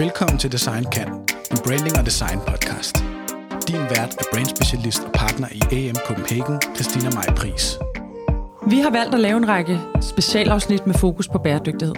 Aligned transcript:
Velkommen 0.00 0.38
til 0.38 0.52
Design 0.52 0.84
Kan, 0.92 1.08
en 1.50 1.58
branding 1.66 1.98
og 1.98 2.06
design 2.06 2.38
podcast. 2.46 3.04
Din 3.68 3.82
vært 3.94 4.12
er 4.20 4.24
brandspecialist 4.32 5.02
og 5.04 5.12
partner 5.12 5.48
i 5.52 5.60
AM 5.88 5.96
Copenhagen, 6.06 6.60
Christina 6.74 7.10
Maj 7.14 7.34
Pris. 7.36 7.78
Vi 8.66 8.78
har 8.78 8.90
valgt 8.90 9.14
at 9.14 9.20
lave 9.20 9.36
en 9.36 9.48
række 9.48 9.80
specialafsnit 10.00 10.86
med 10.86 10.94
fokus 10.94 11.28
på 11.28 11.38
bæredygtighed. 11.38 11.94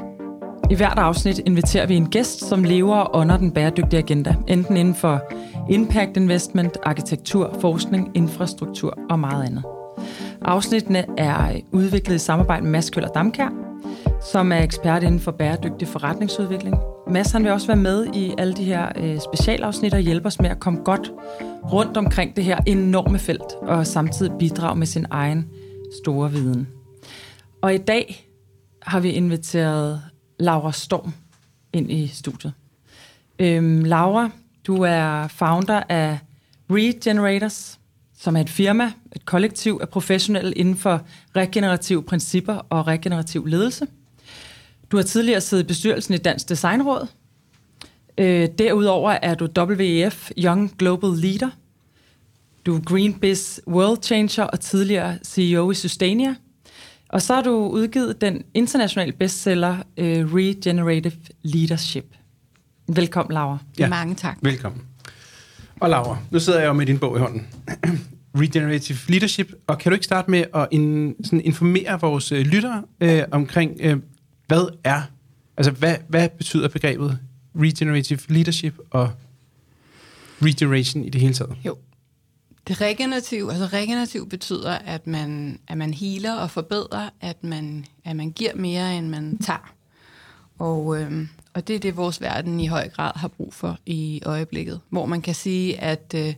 I 0.70 0.74
hvert 0.74 0.98
afsnit 0.98 1.38
inviterer 1.38 1.86
vi 1.86 1.94
en 1.94 2.10
gæst, 2.10 2.44
som 2.48 2.64
lever 2.64 2.96
og 2.96 3.20
ånder 3.20 3.36
den 3.36 3.52
bæredygtige 3.52 4.02
agenda, 4.02 4.34
enten 4.48 4.76
inden 4.76 4.94
for 4.94 5.22
impact 5.70 6.16
investment, 6.16 6.78
arkitektur, 6.82 7.56
forskning, 7.60 8.10
infrastruktur 8.14 8.98
og 9.10 9.18
meget 9.18 9.44
andet. 9.44 9.62
Afsnittene 10.44 11.04
er 11.18 11.60
udviklet 11.72 12.14
i 12.14 12.18
samarbejde 12.18 12.62
med 12.62 12.70
Mads 12.70 12.90
Køller 12.90 13.08
Damkær, 13.08 13.61
som 14.24 14.52
er 14.52 14.62
ekspert 14.62 15.02
inden 15.02 15.20
for 15.20 15.30
bæredygtig 15.30 15.88
forretningsudvikling. 15.88 16.76
Mads 17.10 17.32
han 17.32 17.44
vil 17.44 17.52
også 17.52 17.66
være 17.66 17.76
med 17.76 18.06
i 18.14 18.34
alle 18.38 18.54
de 18.54 18.64
her 18.64 18.88
øh, 18.96 19.20
specialafsnit 19.20 19.94
og 19.94 20.00
hjælpe 20.00 20.26
os 20.26 20.40
med 20.40 20.50
at 20.50 20.60
komme 20.60 20.80
godt 20.84 21.12
rundt 21.72 21.96
omkring 21.96 22.36
det 22.36 22.44
her 22.44 22.58
enorme 22.66 23.18
felt, 23.18 23.52
og 23.62 23.86
samtidig 23.86 24.32
bidrage 24.38 24.76
med 24.76 24.86
sin 24.86 25.06
egen 25.10 25.48
store 26.02 26.30
viden. 26.30 26.68
Og 27.62 27.74
i 27.74 27.78
dag 27.78 28.28
har 28.82 29.00
vi 29.00 29.10
inviteret 29.10 30.02
Laura 30.38 30.72
Storm 30.72 31.12
ind 31.72 31.92
i 31.92 32.06
studiet. 32.06 32.52
Øhm, 33.38 33.84
Laura, 33.84 34.30
du 34.66 34.82
er 34.82 35.28
founder 35.28 35.82
af 35.88 36.18
Regenerators, 36.70 37.78
som 38.18 38.36
er 38.36 38.40
et 38.40 38.50
firma, 38.50 38.92
et 39.16 39.26
kollektiv 39.26 39.78
af 39.82 39.88
professionelle 39.88 40.52
inden 40.52 40.76
for 40.76 41.00
regenerative 41.36 42.02
principper 42.02 42.54
og 42.70 42.86
regenerativ 42.86 43.46
ledelse. 43.46 43.86
Du 44.92 44.96
har 44.96 45.04
tidligere 45.04 45.40
siddet 45.40 45.64
i 45.64 45.66
bestyrelsen 45.66 46.14
i 46.14 46.18
Dansk 46.18 46.48
Designråd. 46.48 47.06
Øh, 48.18 48.48
derudover 48.58 49.10
er 49.10 49.34
du 49.34 49.48
WEF 49.58 50.30
Young 50.38 50.74
Global 50.78 51.10
Leader. 51.10 51.50
Du 52.66 52.76
er 52.76 52.80
Greenbiz 52.80 53.58
World 53.66 54.02
Changer 54.02 54.44
og 54.44 54.60
tidligere 54.60 55.18
CEO 55.24 55.70
i 55.70 55.74
Sustainia. 55.74 56.34
Og 57.08 57.22
så 57.22 57.34
har 57.34 57.42
du 57.42 57.50
udgivet 57.50 58.20
den 58.20 58.44
internationale 58.54 59.12
bestseller 59.12 59.76
uh, 59.76 60.34
Regenerative 60.34 61.12
Leadership. 61.42 62.14
Velkommen, 62.88 63.34
Laura. 63.34 63.58
Ja, 63.78 63.88
Mange 63.88 64.14
tak. 64.14 64.38
Velkommen. 64.42 64.82
Og 65.80 65.90
Laura, 65.90 66.18
nu 66.30 66.40
sidder 66.40 66.60
jeg 66.60 66.68
jo 66.68 66.72
med 66.72 66.86
din 66.86 66.98
bog 66.98 67.16
i 67.16 67.20
hånden. 67.20 67.46
Regenerative 68.42 68.98
Leadership. 69.08 69.52
Og 69.66 69.78
kan 69.78 69.90
du 69.90 69.94
ikke 69.94 70.04
starte 70.04 70.30
med 70.30 70.44
at 70.54 70.68
in, 70.70 71.14
sådan 71.24 71.40
informere 71.40 72.00
vores 72.00 72.32
uh, 72.32 72.38
lyttere 72.38 72.82
uh, 73.04 73.20
omkring, 73.30 73.80
uh, 73.84 73.98
hvad 74.52 74.68
er, 74.84 75.02
altså 75.56 75.70
hvad, 75.70 75.96
hvad 76.08 76.28
betyder 76.28 76.68
begrebet 76.68 77.18
Regenerative 77.56 78.20
Leadership 78.28 78.74
og 78.90 79.10
regeneration 80.42 81.04
i 81.04 81.10
det 81.10 81.20
hele 81.20 81.34
taget? 81.34 81.56
Jo, 81.66 81.76
det 82.68 82.80
regenerative, 82.80 83.52
altså 83.52 83.66
regenerativ 83.66 84.28
betyder, 84.28 84.72
at 84.72 85.06
man, 85.06 85.58
at 85.68 85.78
man 85.78 85.94
healer 85.94 86.34
og 86.34 86.50
forbedrer, 86.50 87.10
at 87.20 87.44
man, 87.44 87.86
at 88.04 88.16
man 88.16 88.30
giver 88.30 88.54
mere, 88.54 88.96
end 88.96 89.08
man 89.08 89.38
tager. 89.38 89.74
Og, 90.58 91.00
øhm, 91.00 91.28
og 91.54 91.68
det 91.68 91.76
er 91.76 91.80
det, 91.80 91.96
vores 91.96 92.20
verden 92.20 92.60
i 92.60 92.66
høj 92.66 92.88
grad 92.88 93.12
har 93.14 93.28
brug 93.28 93.54
for 93.54 93.78
i 93.86 94.22
øjeblikket. 94.26 94.80
Hvor 94.88 95.06
man 95.06 95.22
kan 95.22 95.34
sige, 95.34 95.80
at, 95.80 96.14
øh, 96.16 96.34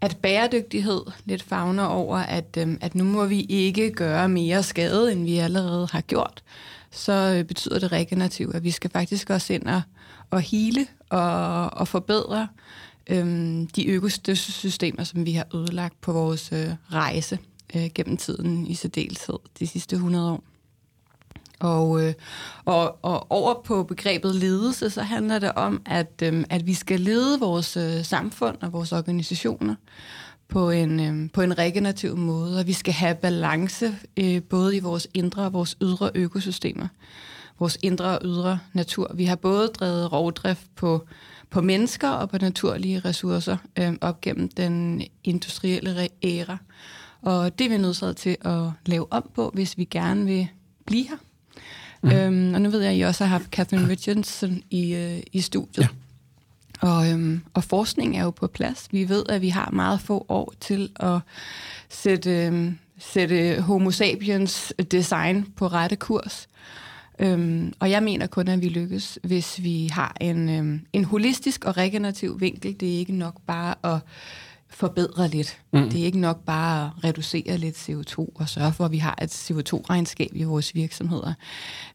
at 0.00 0.16
bæredygtighed 0.22 1.00
lidt 1.24 1.42
fagner 1.42 1.84
over, 1.84 2.16
at, 2.18 2.56
øh, 2.58 2.76
at 2.80 2.94
nu 2.94 3.04
må 3.04 3.26
vi 3.26 3.40
ikke 3.40 3.90
gøre 3.90 4.28
mere 4.28 4.62
skade, 4.62 5.12
end 5.12 5.24
vi 5.24 5.36
allerede 5.36 5.88
har 5.92 6.00
gjort. 6.00 6.42
Så 6.94 7.12
øh, 7.12 7.44
betyder 7.44 7.78
det 7.78 7.92
regenerativ, 7.92 8.50
at 8.54 8.64
vi 8.64 8.70
skal 8.70 8.90
faktisk 8.90 9.30
også 9.30 9.52
ind 9.52 9.66
og, 9.66 9.82
og 10.30 10.40
hele 10.40 10.86
og, 11.10 11.74
og 11.74 11.88
forbedre 11.88 12.48
øhm, 13.10 13.66
de 13.66 13.86
økosystemer, 13.86 15.04
som 15.04 15.26
vi 15.26 15.32
har 15.32 15.46
ødelagt 15.54 16.00
på 16.00 16.12
vores 16.12 16.52
øh, 16.52 16.70
rejse 16.92 17.38
øh, 17.76 17.90
gennem 17.94 18.16
tiden 18.16 18.66
i 18.66 18.74
særdeleshed 18.74 19.38
de 19.58 19.66
sidste 19.66 19.96
100 19.96 20.32
år. 20.32 20.44
Og, 21.60 22.02
øh, 22.02 22.14
og, 22.64 23.04
og 23.04 23.30
over 23.30 23.62
på 23.62 23.82
begrebet 23.82 24.34
ledelse, 24.34 24.90
så 24.90 25.02
handler 25.02 25.38
det 25.38 25.52
om, 25.52 25.82
at, 25.86 26.22
øh, 26.22 26.44
at 26.50 26.66
vi 26.66 26.74
skal 26.74 27.00
lede 27.00 27.40
vores 27.40 27.76
øh, 27.76 28.04
samfund 28.04 28.56
og 28.62 28.72
vores 28.72 28.92
organisationer 28.92 29.74
på 30.48 30.70
en, 30.70 31.00
øh, 31.00 31.30
på 31.30 31.42
en 31.42 31.58
regenerativ 31.58 32.16
måde, 32.16 32.58
og 32.58 32.66
vi 32.66 32.72
skal 32.72 32.94
have 32.94 33.14
balance 33.14 33.94
øh, 34.16 34.42
både 34.42 34.76
i 34.76 34.80
vores 34.80 35.08
indre 35.14 35.42
og 35.42 35.52
vores 35.52 35.76
ydre 35.82 36.10
økosystemer, 36.14 36.88
vores 37.58 37.78
indre 37.82 38.18
og 38.18 38.20
ydre 38.24 38.58
natur. 38.72 39.10
Vi 39.14 39.24
har 39.24 39.36
både 39.36 39.68
drevet 39.68 40.12
rovdrift 40.12 40.74
på 40.74 41.06
på 41.54 41.60
mennesker 41.60 42.08
og 42.08 42.30
på 42.30 42.38
naturlige 42.38 43.00
ressourcer 43.00 43.56
øh, 43.78 43.92
op 44.00 44.20
gennem 44.20 44.48
den 44.48 45.02
industrielle 45.24 46.08
æra. 46.22 46.58
Og 47.22 47.58
det 47.58 47.64
er 47.64 47.68
vi 47.68 47.76
nødt 47.76 48.16
til 48.16 48.36
at 48.40 48.62
lave 48.86 49.12
om 49.12 49.30
på, 49.34 49.50
hvis 49.54 49.78
vi 49.78 49.84
gerne 49.84 50.24
vil 50.24 50.48
blive 50.86 51.08
her. 51.08 51.16
Mm. 52.02 52.10
Øhm, 52.10 52.54
og 52.54 52.62
nu 52.62 52.70
ved 52.70 52.80
jeg, 52.80 52.90
at 52.90 52.98
I 52.98 53.00
også 53.00 53.24
har 53.24 53.38
haft 53.38 53.50
Catherine 53.50 53.88
Richardson 53.88 54.62
i, 54.70 54.94
øh, 54.94 55.20
i 55.32 55.40
studiet. 55.40 55.82
Ja. 55.82 55.88
Og, 56.80 57.10
øhm, 57.10 57.42
og 57.54 57.64
forskning 57.64 58.16
er 58.16 58.24
jo 58.24 58.30
på 58.30 58.46
plads. 58.46 58.88
Vi 58.90 59.08
ved, 59.08 59.24
at 59.28 59.40
vi 59.40 59.48
har 59.48 59.70
meget 59.70 60.00
få 60.00 60.26
år 60.28 60.52
til 60.60 60.90
at 60.96 61.18
sætte, 61.88 62.46
øhm, 62.46 62.78
sætte 62.98 63.60
homo 63.60 63.90
sapiens 63.90 64.72
design 64.90 65.46
på 65.56 65.66
rette 65.66 65.96
kurs. 65.96 66.48
Øhm, 67.18 67.72
og 67.80 67.90
jeg 67.90 68.02
mener 68.02 68.26
kun, 68.26 68.48
at 68.48 68.62
vi 68.62 68.68
lykkes, 68.68 69.18
hvis 69.22 69.62
vi 69.62 69.88
har 69.92 70.16
en, 70.20 70.48
øhm, 70.48 70.80
en 70.92 71.04
holistisk 71.04 71.64
og 71.64 71.76
regenerativ 71.76 72.40
vinkel. 72.40 72.80
Det 72.80 72.94
er 72.94 72.98
ikke 72.98 73.14
nok 73.14 73.40
bare 73.46 73.74
at 73.94 74.00
forbedre 74.74 75.28
lidt. 75.28 75.58
Mm. 75.72 75.90
Det 75.90 76.00
er 76.00 76.04
ikke 76.04 76.20
nok 76.20 76.44
bare 76.44 76.86
at 76.86 77.04
reducere 77.04 77.58
lidt 77.58 77.88
CO2 77.88 78.32
og 78.34 78.48
sørge 78.48 78.72
for, 78.72 78.84
at 78.84 78.92
vi 78.92 78.98
har 78.98 79.18
et 79.22 79.50
CO2-regnskab 79.50 80.30
i 80.34 80.44
vores 80.44 80.74
virksomheder. 80.74 81.34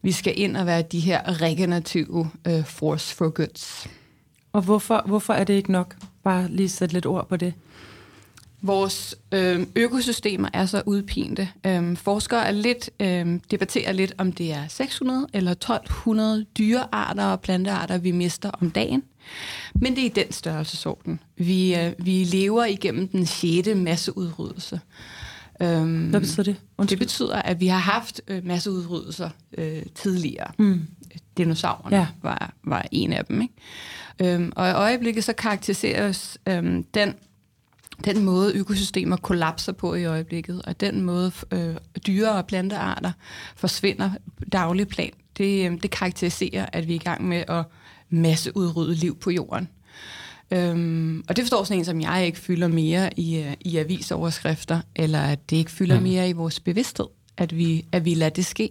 Vi 0.02 0.12
skal 0.12 0.40
ind 0.40 0.56
og 0.56 0.66
være 0.66 0.82
de 0.82 1.00
her 1.00 1.42
regenerative 1.42 2.30
uh, 2.48 2.64
force 2.64 3.14
for 3.14 3.30
goods. 3.30 3.88
Og 4.52 4.62
hvorfor, 4.62 5.02
hvorfor 5.06 5.32
er 5.32 5.44
det 5.44 5.54
ikke 5.54 5.72
nok? 5.72 5.96
Bare 6.24 6.48
lige 6.48 6.68
sætte 6.68 6.92
lidt 6.94 7.06
ord 7.06 7.28
på 7.28 7.36
det. 7.36 7.54
Vores 8.62 9.14
øh, 9.32 9.66
økosystemer 9.76 10.48
er 10.52 10.66
så 10.66 10.82
udpinte. 10.86 11.48
Øh, 11.66 11.96
forskere 11.96 12.46
er 12.46 12.50
lidt, 12.50 12.90
øh, 13.00 13.40
debatterer 13.50 13.92
lidt, 13.92 14.12
om 14.18 14.32
det 14.32 14.52
er 14.52 14.68
600 14.68 15.26
eller 15.32 15.50
1200 15.50 16.46
dyrearter 16.58 17.24
og 17.24 17.40
plantearter, 17.40 17.98
vi 17.98 18.10
mister 18.10 18.50
om 18.50 18.70
dagen. 18.70 19.02
Men 19.74 19.96
det 19.96 20.02
er 20.02 20.06
i 20.06 20.12
den 20.24 20.32
størrelsesorden. 20.32 21.20
Vi, 21.36 21.76
øh, 21.76 21.92
vi 21.98 22.24
lever 22.24 22.64
igennem 22.64 23.08
den 23.08 23.26
sjette 23.26 23.74
masseudryddelse. 23.74 24.80
Øhm, 25.62 26.08
Hvad 26.10 26.20
betyder 26.20 26.42
det? 26.42 26.56
Undskyld. 26.78 26.98
Det 26.98 27.06
betyder, 27.06 27.42
at 27.42 27.60
vi 27.60 27.66
har 27.66 27.78
haft 27.78 28.20
øh, 28.28 28.46
masseudryddelser 28.46 29.30
øh, 29.58 29.82
tidligere. 29.94 30.52
Mm. 30.58 30.80
Dinosaurerne 31.40 31.96
ja. 31.96 32.06
var, 32.22 32.54
var 32.64 32.86
en 32.92 33.12
af 33.12 33.24
dem. 33.24 33.42
Ikke? 33.42 34.34
Øhm, 34.34 34.52
og 34.56 34.68
i 34.68 34.72
øjeblikket 34.72 35.24
så 35.24 35.32
karakteriseres 35.32 36.38
øhm, 36.46 36.84
den 36.84 37.14
den 38.04 38.24
måde 38.24 38.54
økosystemer 38.54 39.16
kollapser 39.16 39.72
på 39.72 39.94
i 39.94 40.04
øjeblikket, 40.04 40.62
og 40.62 40.80
den 40.80 41.02
måde 41.02 41.32
øh, 41.50 41.76
dyre- 42.06 42.32
og 42.32 42.46
plantearter 42.46 43.12
forsvinder 43.56 44.10
daglig 44.52 44.88
plan, 44.88 45.10
det, 45.38 45.70
øh, 45.70 45.82
det 45.82 45.90
karakteriserer, 45.90 46.66
at 46.72 46.88
vi 46.88 46.92
er 46.92 46.96
i 46.96 47.04
gang 47.04 47.28
med 47.28 47.44
at 47.48 47.64
masseudrydde 48.10 48.94
liv 48.94 49.18
på 49.18 49.30
jorden. 49.30 49.68
Øhm, 50.50 51.24
og 51.28 51.36
det 51.36 51.44
forstår 51.44 51.64
sådan 51.64 51.78
en, 51.78 51.84
som 51.84 52.00
jeg 52.00 52.26
ikke 52.26 52.38
fylder 52.38 52.68
mere 52.68 53.18
i, 53.18 53.38
øh, 53.38 53.52
i 53.60 53.76
avisoverskrifter, 53.76 54.80
eller 54.96 55.20
at 55.20 55.50
det 55.50 55.56
ikke 55.56 55.70
fylder 55.70 55.96
mm. 55.96 56.02
mere 56.02 56.28
i 56.28 56.32
vores 56.32 56.60
bevidsthed, 56.60 57.06
at 57.36 57.56
vi, 57.56 57.86
at 57.92 58.04
vi 58.04 58.14
lader 58.14 58.30
det 58.30 58.46
ske. 58.46 58.70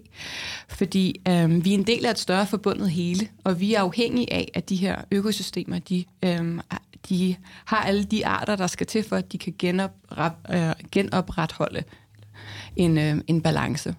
Fordi 0.68 1.22
øhm, 1.28 1.66
vi 1.66 1.74
er 1.74 1.78
en 1.78 1.88
del 1.88 2.06
af 2.06 2.12
et 2.12 2.20
større 2.20 2.48
forbundet 2.48 2.90
hele, 2.90 3.28
og 3.44 3.60
vi 3.60 3.74
er 3.74 3.82
afhængige 3.82 4.34
af, 4.34 4.52
at 4.54 4.70
de 4.70 4.76
her 4.76 5.02
økosystemer, 5.12 5.80
de 5.80 6.06
øhm, 6.26 6.62
de 7.10 7.36
har 7.66 7.78
alle 7.78 8.04
de 8.04 8.26
arter, 8.26 8.56
der 8.56 8.68
skal 8.68 8.88
til 8.88 9.04
for, 9.04 9.16
at 9.16 9.32
de 9.32 9.38
kan 9.38 9.56
genopret, 9.60 10.34
øh, 10.50 10.72
genopretholde 10.92 11.84
en, 12.76 12.98
øh, 12.98 13.18
en 13.28 13.42
balance. 13.42 13.96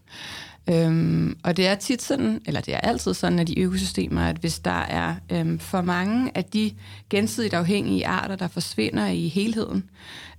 Øhm, 0.68 1.36
og 1.42 1.56
det 1.56 1.66
er 1.66 1.74
tit 1.74 2.02
sådan, 2.02 2.40
eller 2.46 2.60
det 2.60 2.74
er 2.74 2.78
altid 2.78 3.14
sådan, 3.14 3.38
at 3.38 3.48
de 3.48 3.58
økosystemer, 3.58 4.22
at 4.22 4.36
hvis 4.36 4.58
der 4.58 4.80
er 4.80 5.14
øhm, 5.32 5.58
for 5.58 5.80
mange 5.82 6.30
af 6.34 6.44
de 6.44 6.72
gensidigt 7.10 7.54
afhængige 7.54 8.06
arter, 8.06 8.36
der 8.36 8.48
forsvinder 8.48 9.06
i 9.06 9.28
helheden, 9.28 9.84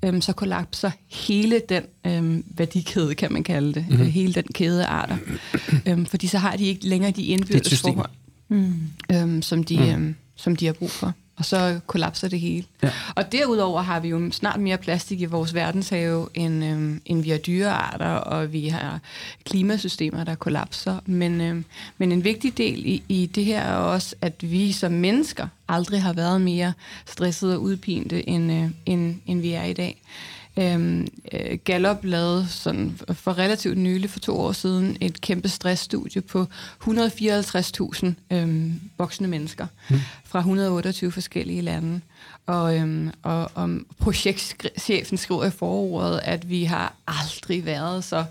øhm, 0.06 0.22
så 0.22 0.34
kollapser 0.34 0.92
hele 1.12 1.62
den 1.70 1.84
øhm, 2.08 2.44
værdikæde, 2.58 3.16
kan 3.16 3.34
man 3.34 3.44
kalde 3.44 3.74
det, 3.74 3.86
mm-hmm. 3.90 4.06
hele 4.06 4.34
den 4.34 4.44
kæde 4.54 4.86
af 4.86 4.92
arter. 4.92 5.18
øhm, 5.88 6.06
fordi 6.06 6.28
så 6.28 6.38
har 6.38 6.56
de 6.56 6.66
ikke 6.66 6.88
længere 6.88 7.12
de 7.12 7.24
indbyrdes 7.24 7.82
forhold, 7.82 8.10
mm. 8.50 8.74
øhm, 9.12 9.42
som, 9.42 9.64
de, 9.64 9.78
mm. 9.78 9.84
øhm, 9.84 10.16
som 10.36 10.56
de 10.56 10.66
har 10.66 10.74
brug 10.74 10.92
for. 10.92 11.14
Og 11.42 11.46
så 11.46 11.80
kollapser 11.88 12.28
det 12.28 12.40
hele. 12.40 12.66
Ja. 12.84 12.92
Og 13.16 13.32
derudover 13.32 13.82
har 13.82 14.00
vi 14.00 14.08
jo 14.08 14.32
snart 14.32 14.60
mere 14.60 14.78
plastik 14.78 15.22
i 15.22 15.26
vores 15.26 15.54
verdenshave, 15.54 16.28
end, 16.34 16.66
øhm, 16.66 17.02
end 17.06 17.24
vi 17.24 17.30
har 17.30 17.38
dyrearter, 17.38 18.10
og 18.10 18.54
vi 18.54 18.68
har 18.68 19.00
klimasystemer, 19.44 20.24
der 20.24 20.36
kollapser. 20.36 21.00
Men, 21.06 21.42
øhm, 21.42 21.66
men 21.98 22.12
en 22.12 22.24
vigtig 22.24 22.58
del 22.58 22.86
i, 22.86 23.04
i 23.10 23.26
det 23.26 23.46
her 23.46 23.62
er 23.62 23.76
også, 23.76 24.16
at 24.22 24.34
vi 24.42 24.72
som 24.72 24.92
mennesker 24.92 25.48
aldrig 25.68 26.02
har 26.02 26.14
været 26.14 26.42
mere 26.42 26.74
stressede 27.06 27.56
og 27.56 27.62
udpinte, 27.62 28.30
end, 28.30 28.52
øh, 28.52 28.70
end, 28.86 29.16
end 29.26 29.42
vi 29.42 29.52
er 29.52 29.64
i 29.64 29.74
dag. 29.74 30.02
Øhm, 30.60 31.08
øh, 31.32 31.58
Gallup 31.64 32.00
lavede 32.04 32.48
sådan 32.48 33.00
for 33.14 33.38
relativt 33.38 33.78
nylig, 33.78 34.10
for 34.10 34.20
to 34.20 34.40
år 34.40 34.52
siden, 34.52 34.98
et 35.02 35.22
kæmpe 35.22 35.50
stressstudie 35.50 36.22
på 36.22 36.46
154.000 36.84 38.14
øhm, 38.32 38.82
voksne 38.98 39.28
mennesker 39.28 39.68
mm. 39.90 40.00
fra 40.26 40.40
128 40.40 41.12
forskellige 41.12 41.62
lande. 41.62 42.02
Og, 42.46 42.78
øhm, 42.78 43.12
og, 43.24 43.52
og 43.54 43.70
projektchefen 44.00 45.18
skriver 45.18 45.46
i 45.46 45.52
forordet, 45.52 46.20
at 46.24 46.50
vi 46.50 46.64
har 46.64 46.94
aldrig 47.08 47.66
været 47.66 48.04
så 48.04 48.26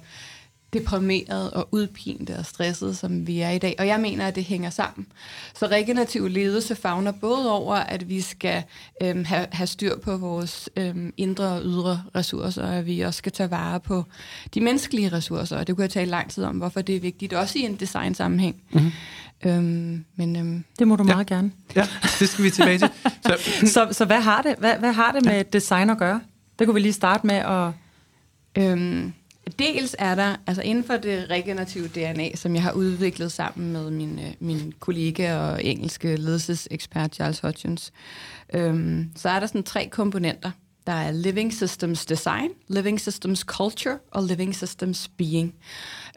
deprimeret 0.72 1.50
og 1.50 1.68
udpinte 1.72 2.36
og 2.36 2.46
stresset, 2.46 2.96
som 2.96 3.26
vi 3.26 3.40
er 3.40 3.50
i 3.50 3.58
dag. 3.58 3.74
Og 3.78 3.86
jeg 3.86 4.00
mener, 4.00 4.26
at 4.26 4.34
det 4.34 4.44
hænger 4.44 4.70
sammen. 4.70 5.06
Så 5.54 5.66
regenerativ 5.66 6.28
ledelse 6.28 6.74
fagner 6.74 7.12
både 7.12 7.52
over, 7.52 7.76
at 7.76 8.08
vi 8.08 8.20
skal 8.20 8.62
øhm, 9.02 9.24
have, 9.24 9.46
have 9.52 9.66
styr 9.66 9.98
på 9.98 10.16
vores 10.16 10.70
øhm, 10.76 11.12
indre 11.16 11.44
og 11.44 11.62
ydre 11.64 12.02
ressourcer, 12.14 12.62
og 12.62 12.74
at 12.74 12.86
vi 12.86 13.00
også 13.00 13.18
skal 13.18 13.32
tage 13.32 13.50
vare 13.50 13.80
på 13.80 14.04
de 14.54 14.60
menneskelige 14.60 15.08
ressourcer. 15.08 15.56
Og 15.56 15.66
det 15.66 15.76
kunne 15.76 15.82
jeg 15.82 15.90
tale 15.90 16.10
lang 16.10 16.30
tid 16.30 16.44
om, 16.44 16.56
hvorfor 16.56 16.80
det 16.80 16.96
er 16.96 17.00
vigtigt, 17.00 17.32
også 17.32 17.58
i 17.58 17.62
en 17.62 17.76
design-sammenhæng. 17.76 18.62
Mm-hmm. 18.72 18.92
Øhm, 19.44 20.04
men, 20.16 20.36
øhm, 20.36 20.64
det 20.78 20.88
må 20.88 20.96
du 20.96 21.04
ja. 21.06 21.14
meget 21.14 21.26
gerne. 21.26 21.52
Ja, 21.76 21.86
det 22.20 22.28
skal 22.28 22.44
vi 22.44 22.50
tilbage 22.50 22.78
til. 22.78 22.90
Så, 23.22 23.36
så, 23.66 23.88
så 23.92 24.04
hvad, 24.04 24.20
har 24.20 24.42
det, 24.42 24.54
hvad, 24.58 24.74
hvad 24.78 24.92
har 24.92 25.12
det 25.12 25.24
med 25.24 25.44
design 25.44 25.90
at 25.90 25.98
gøre? 25.98 26.20
Det 26.58 26.66
kunne 26.66 26.74
vi 26.74 26.80
lige 26.80 26.92
starte 26.92 27.26
med 27.26 27.34
at... 27.36 27.70
Øhm, 28.58 29.12
Dels 29.58 29.96
er 29.98 30.14
der, 30.14 30.36
altså 30.46 30.62
inden 30.62 30.84
for 30.84 30.96
det 30.96 31.30
regenerative 31.30 31.88
DNA, 31.88 32.36
som 32.36 32.54
jeg 32.54 32.62
har 32.62 32.72
udviklet 32.72 33.32
sammen 33.32 33.72
med 33.72 33.90
min, 33.90 34.18
øh, 34.18 34.32
min 34.40 34.72
kollega 34.80 35.36
og 35.36 35.64
engelske 35.64 36.16
ledelsesekspert 36.16 37.14
Charles 37.14 37.40
Hutchins, 37.40 37.92
øhm, 38.54 39.10
så 39.16 39.28
er 39.28 39.40
der 39.40 39.46
sådan 39.46 39.62
tre 39.62 39.88
komponenter. 39.90 40.50
Der 40.86 40.92
er 40.92 41.10
Living 41.10 41.54
Systems 41.54 42.06
Design, 42.06 42.50
Living 42.68 43.00
Systems 43.00 43.40
Culture 43.40 43.98
og 44.10 44.22
Living 44.22 44.54
Systems 44.54 45.08
Being. 45.08 45.54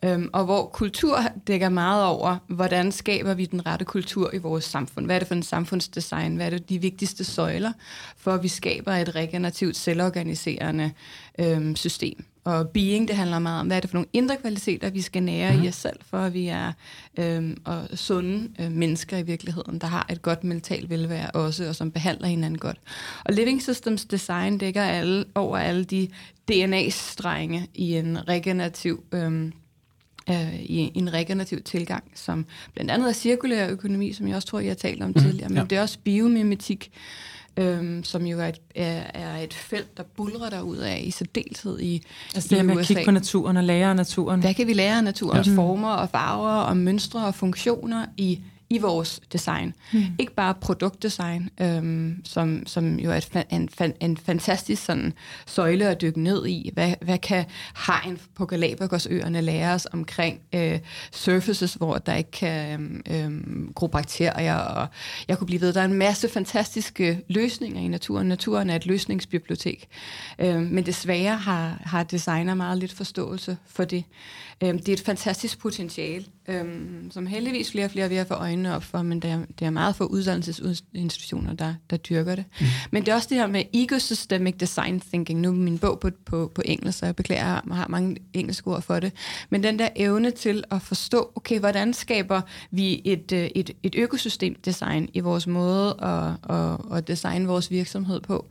Øhm, 0.05 0.29
og 0.33 0.45
hvor 0.45 0.65
kultur 0.65 1.19
dækker 1.47 1.69
meget 1.69 2.05
over, 2.05 2.37
hvordan 2.47 2.91
skaber 2.91 3.33
vi 3.33 3.45
den 3.45 3.65
rette 3.65 3.85
kultur 3.85 4.33
i 4.33 4.37
vores 4.37 4.63
samfund? 4.63 5.05
Hvad 5.05 5.15
er 5.15 5.19
det 5.19 5.27
for 5.27 5.35
en 5.35 5.43
samfundsdesign? 5.43 6.35
Hvad 6.35 6.45
er 6.45 6.49
det 6.49 6.69
de 6.69 6.81
vigtigste 6.81 7.23
søjler, 7.23 7.71
for 8.17 8.31
at 8.31 8.43
vi 8.43 8.47
skaber 8.47 8.91
et 8.91 9.15
regenerativt, 9.15 9.75
selvorganiserende 9.75 10.91
øhm, 11.39 11.75
system? 11.75 12.25
Og 12.43 12.69
being, 12.69 13.07
det 13.07 13.15
handler 13.15 13.39
meget 13.39 13.59
om, 13.59 13.67
hvad 13.67 13.77
er 13.77 13.81
det 13.81 13.89
for 13.89 13.97
nogle 13.97 14.09
indre 14.13 14.37
kvaliteter, 14.37 14.89
vi 14.89 15.01
skal 15.01 15.23
nære 15.23 15.51
mm. 15.51 15.57
i 15.57 15.59
mhm. 15.59 15.67
os 15.67 15.75
selv, 15.75 15.99
for 16.09 16.17
at 16.17 16.33
vi 16.33 16.47
er 16.47 16.71
øhm, 17.19 17.57
og 17.65 17.87
sunde 17.95 18.49
øh, 18.59 18.71
mennesker 18.71 19.17
i 19.17 19.21
virkeligheden, 19.21 19.79
der 19.79 19.87
har 19.87 20.07
et 20.11 20.21
godt 20.21 20.43
mentalt 20.43 20.89
velvære 20.89 21.31
også, 21.31 21.67
og 21.67 21.75
som 21.75 21.91
behandler 21.91 22.27
hinanden 22.27 22.59
godt. 22.59 22.77
Og 23.25 23.33
Living 23.33 23.61
Systems 23.61 24.05
Design 24.05 24.57
dækker 24.57 24.83
alle, 24.83 25.25
over 25.35 25.57
alle 25.57 25.83
de 25.83 26.07
DNA-strenge 26.47 27.67
i 27.73 27.95
en 27.95 28.27
regenerativ 28.27 29.03
øhm, 29.11 29.53
øh, 30.29 30.55
i 30.55 30.91
en 30.95 31.13
regenerativ 31.13 31.61
tilgang, 31.61 32.03
som 32.15 32.45
blandt 32.73 32.91
andet 32.91 33.09
er 33.09 33.13
cirkulær 33.13 33.69
økonomi, 33.69 34.13
som 34.13 34.27
jeg 34.27 34.35
også 34.35 34.47
tror, 34.47 34.59
jeg 34.59 34.69
har 34.69 34.75
talt 34.75 35.03
om 35.03 35.07
mm, 35.07 35.21
tidligere, 35.21 35.49
men 35.49 35.57
ja. 35.57 35.63
det 35.63 35.77
er 35.77 35.81
også 35.81 35.99
biomimetik, 36.03 36.91
øhm, 37.57 38.03
som 38.03 38.25
jo 38.25 38.39
er 38.39 38.47
et, 38.47 38.61
er, 38.75 39.03
er 39.13 39.37
et 39.37 39.53
felt, 39.53 39.97
der 39.97 40.03
bulrer 40.03 40.49
der 40.49 40.61
ud 40.61 40.77
af 40.77 41.03
i 41.05 41.11
særdeleshed 41.11 41.79
i 41.79 42.03
Altså 42.35 42.49
det 42.49 42.59
er 42.59 42.63
med 42.63 42.79
at 42.79 42.85
kigge 42.85 43.05
på 43.05 43.11
naturen 43.11 43.57
og 43.57 43.63
lære 43.63 43.89
af 43.89 43.95
naturen. 43.95 44.39
Hvad 44.41 44.53
kan 44.53 44.67
vi 44.67 44.73
lære 44.73 44.97
af 44.97 45.03
naturens 45.03 45.47
ja. 45.47 45.55
former 45.55 45.91
og 45.91 46.09
farver 46.09 46.51
og 46.51 46.77
mønstre 46.77 47.25
og 47.25 47.35
funktioner 47.35 48.05
i 48.17 48.39
i 48.73 48.77
vores 48.77 49.21
design. 49.33 49.73
Mm. 49.93 50.03
Ikke 50.19 50.33
bare 50.33 50.53
produktdesign, 50.53 51.49
øhm, 51.61 52.21
som, 52.25 52.63
som 52.65 52.99
jo 52.99 53.11
er 53.11 53.15
et, 53.15 53.45
en, 53.49 53.97
en 54.01 54.17
fantastisk 54.17 54.85
sådan, 54.85 55.13
søjle 55.45 55.87
at 55.87 56.01
dykke 56.01 56.21
ned 56.21 56.47
i. 56.47 56.69
Hvad, 56.73 56.93
hvad 57.01 57.17
kan 57.17 57.45
hegn 57.87 58.19
på 58.35 58.45
Galapagosøerne 58.45 59.41
lære 59.41 59.73
os 59.73 59.87
omkring 59.93 60.39
øh, 60.55 60.79
surfaces, 61.11 61.73
hvor 61.73 61.97
der 61.97 62.15
ikke 62.15 62.31
kan 62.31 63.01
øh, 63.09 63.73
gro 63.73 63.87
bakterier? 63.87 64.55
Og 64.55 64.87
jeg 65.27 65.37
kunne 65.37 65.47
blive 65.47 65.61
ved, 65.61 65.73
der 65.73 65.81
er 65.81 65.85
en 65.85 65.93
masse 65.93 66.29
fantastiske 66.29 67.21
løsninger 67.27 67.81
i 67.81 67.87
naturen. 67.87 68.27
Naturen 68.27 68.69
er 68.69 68.75
et 68.75 68.85
løsningsbibliotek. 68.85 69.87
Øh, 70.39 70.61
men 70.61 70.85
desværre 70.85 71.37
har, 71.37 71.81
har 71.85 72.03
designer 72.03 72.53
meget 72.53 72.77
lidt 72.77 72.93
forståelse 72.93 73.57
for 73.67 73.83
det. 73.83 74.03
Øh, 74.63 74.73
det 74.73 74.89
er 74.89 74.93
et 74.93 74.99
fantastisk 74.99 75.59
potentiale, 75.59 76.25
øhm, 76.47 77.11
som 77.11 77.25
heldigvis 77.25 77.71
flere 77.71 77.85
og 77.85 77.91
flere 77.91 78.09
vil 78.09 78.25
få 78.25 78.33
øjnene 78.33 78.75
op 78.75 78.83
for, 78.83 79.01
men 79.01 79.19
det 79.19 79.29
er, 79.29 79.39
det 79.59 79.65
er 79.65 79.69
meget 79.69 79.95
få 79.95 80.05
uddannelsesinstitutioner, 80.05 81.53
der, 81.53 81.73
der 81.89 81.97
dyrker 81.97 82.35
det. 82.35 82.45
Mm. 82.59 82.65
Men 82.91 83.05
det 83.05 83.11
er 83.11 83.15
også 83.15 83.27
det 83.29 83.37
her 83.37 83.47
med 83.47 83.63
ecosystemic 83.73 84.55
design 84.59 84.99
thinking. 84.99 85.39
Nu 85.39 85.49
er 85.49 85.53
min 85.53 85.77
bog 85.77 85.99
på, 85.99 86.09
på, 86.25 86.51
på 86.55 86.61
engelsk, 86.65 86.99
så 86.99 87.05
jeg 87.05 87.15
beklager, 87.15 87.45
at 87.45 87.63
jeg 87.67 87.75
har 87.75 87.87
mange 87.87 88.17
engelske 88.33 88.67
ord 88.67 88.81
for 88.81 88.99
det. 88.99 89.11
Men 89.49 89.63
den 89.63 89.79
der 89.79 89.89
evne 89.95 90.31
til 90.31 90.63
at 90.71 90.81
forstå, 90.81 91.31
okay, 91.35 91.59
hvordan 91.59 91.93
skaber 91.93 92.41
vi 92.71 93.01
et, 93.05 93.31
øh, 93.31 93.49
et, 93.55 93.71
et 93.83 93.95
økosystemdesign 93.97 95.09
i 95.13 95.19
vores 95.19 95.47
måde 95.47 95.95
at, 96.01 96.55
at, 96.55 96.97
at 96.97 97.07
designe 97.07 97.47
vores 97.47 97.71
virksomhed 97.71 98.21
på. 98.21 98.45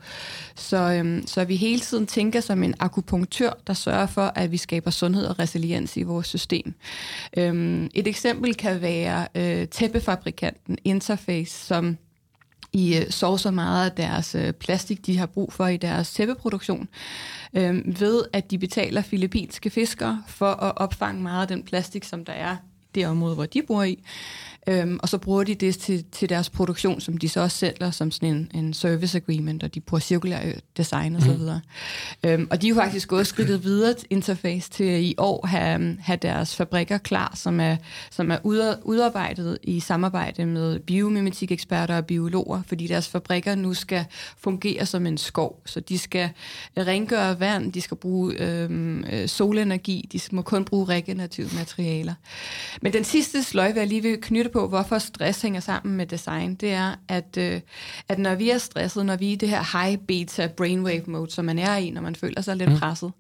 Så, 0.55 0.77
øhm, 0.77 1.27
så 1.27 1.45
vi 1.45 1.57
hele 1.57 1.81
tiden 1.81 2.07
tænker 2.07 2.41
som 2.41 2.63
en 2.63 2.75
akupunktør, 2.81 3.51
der 3.67 3.73
sørger 3.73 4.07
for, 4.07 4.33
at 4.35 4.53
vi 4.53 4.57
skaber 4.57 4.91
sundhed 4.91 5.27
og 5.27 5.39
resiliens 5.39 5.97
i 5.97 6.02
vores 6.07 6.27
system. 6.27 6.75
Øhm, 7.37 7.91
et 7.95 8.07
eksempel 8.07 8.55
kan 8.55 8.81
være 8.81 9.27
øh, 9.35 9.69
tæppefabrikanten 9.69 10.79
Interface, 10.85 11.67
som 11.67 11.97
i 12.73 12.97
øh, 12.97 13.11
så 13.11 13.51
meget 13.51 13.91
af 13.91 13.93
deres 13.93 14.35
øh, 14.35 14.53
plastik, 14.53 15.07
de 15.07 15.19
har 15.19 15.27
brug 15.27 15.53
for 15.53 15.67
i 15.67 15.77
deres 15.77 16.13
tæppeproduktion, 16.13 16.89
øh, 17.55 18.01
ved 18.01 18.25
at 18.33 18.51
de 18.51 18.59
betaler 18.59 19.03
filippinske 19.03 19.71
fiskere 19.71 20.23
for 20.29 20.51
at 20.51 20.73
opfange 20.77 21.23
meget 21.23 21.43
af 21.43 21.49
den 21.49 21.63
plastik, 21.63 22.05
som 22.05 22.25
der 22.25 22.33
er 22.33 22.57
i 22.83 22.89
det 22.95 23.07
område, 23.07 23.35
hvor 23.35 23.47
de 23.47 23.63
bor 23.63 23.83
i. 23.83 24.05
Øhm, 24.69 24.99
og 25.03 25.09
så 25.09 25.19
bruger 25.19 25.45
de 25.45 25.55
det 25.55 25.79
til, 25.79 26.05
til 26.13 26.29
deres 26.29 26.51
produktion, 26.51 27.01
som 27.01 27.17
de 27.17 27.29
så 27.29 27.41
også 27.41 27.57
sælger 27.57 27.91
som 27.91 28.11
sådan 28.11 28.29
en, 28.29 28.51
en 28.55 28.75
service 28.75 29.17
agreement, 29.17 29.63
og 29.63 29.75
de 29.75 29.81
bruger 29.81 30.01
cirkulær 30.01 30.41
design 30.77 31.17
osv. 31.17 31.31
Mm. 31.31 32.29
Øhm, 32.31 32.49
og 32.51 32.63
de 32.63 32.67
er 32.67 32.69
jo 32.69 32.75
faktisk 32.75 33.09
gået 33.09 33.27
skridtet 33.27 33.65
videre 33.65 33.95
interface 34.11 34.71
til 34.71 35.05
i 35.05 35.15
år 35.19 35.47
have, 35.47 35.97
have 36.01 36.19
deres 36.23 36.57
fabrikker 36.57 36.99
klar, 36.99 37.33
som 37.35 37.61
er, 37.61 37.77
som 38.11 38.31
er 38.31 38.39
udarbejdet 38.85 39.59
i 39.63 39.81
samarbejde 39.81 40.47
med 40.47 40.79
biomimetik-eksperter 40.79 41.97
og 41.97 42.07
biologer, 42.07 42.63
fordi 42.67 42.87
deres 42.87 43.09
fabrikker 43.09 43.55
nu 43.55 43.75
skal 43.75 44.05
fungere 44.39 44.87
som 44.87 45.07
en 45.07 45.19
skov. 45.19 45.63
Så 45.67 45.81
de 45.81 45.99
skal 45.99 46.31
rengøre 46.77 47.41
vand, 47.41 47.73
de 47.73 47.81
skal 47.81 47.97
bruge 47.97 48.35
øhm, 48.39 49.05
øh, 49.13 49.29
solenergi, 49.29 50.09
de 50.13 50.21
må 50.33 50.43
kun 50.43 50.65
bruge 50.65 50.85
regenerative 50.85 51.49
materialer. 51.59 52.15
Men 52.83 52.93
den 52.93 53.05
sidste 53.05 53.43
sløjfe, 53.43 53.79
jeg 53.79 53.87
lige 53.87 54.03
vil 54.03 54.19
knytte 54.21 54.52
på, 54.53 54.69
hvorfor 54.69 54.99
stress 54.99 55.43
hænger 55.43 55.61
sammen 55.61 55.97
med 55.97 56.07
design, 56.07 56.55
det 56.55 56.73
er, 56.73 56.95
at, 57.09 57.37
øh, 57.39 57.61
at 58.09 58.19
når 58.19 58.35
vi 58.35 58.51
er 58.51 58.59
stresset, 58.59 59.07
når 59.07 59.17
vi 59.17 59.29
er 59.29 59.33
i 59.33 59.37
det 59.37 59.49
her 59.49 59.83
high 59.83 59.99
beta 59.99 60.47
brainwave 60.47 61.03
mode, 61.07 61.31
som 61.31 61.45
man 61.45 61.59
er 61.59 61.77
i, 61.77 61.91
når 61.91 62.01
man 62.01 62.17
føler 62.17 62.41
sig 62.41 62.57
lidt 62.57 62.71
mm. 62.71 62.79
presset, 62.79 63.13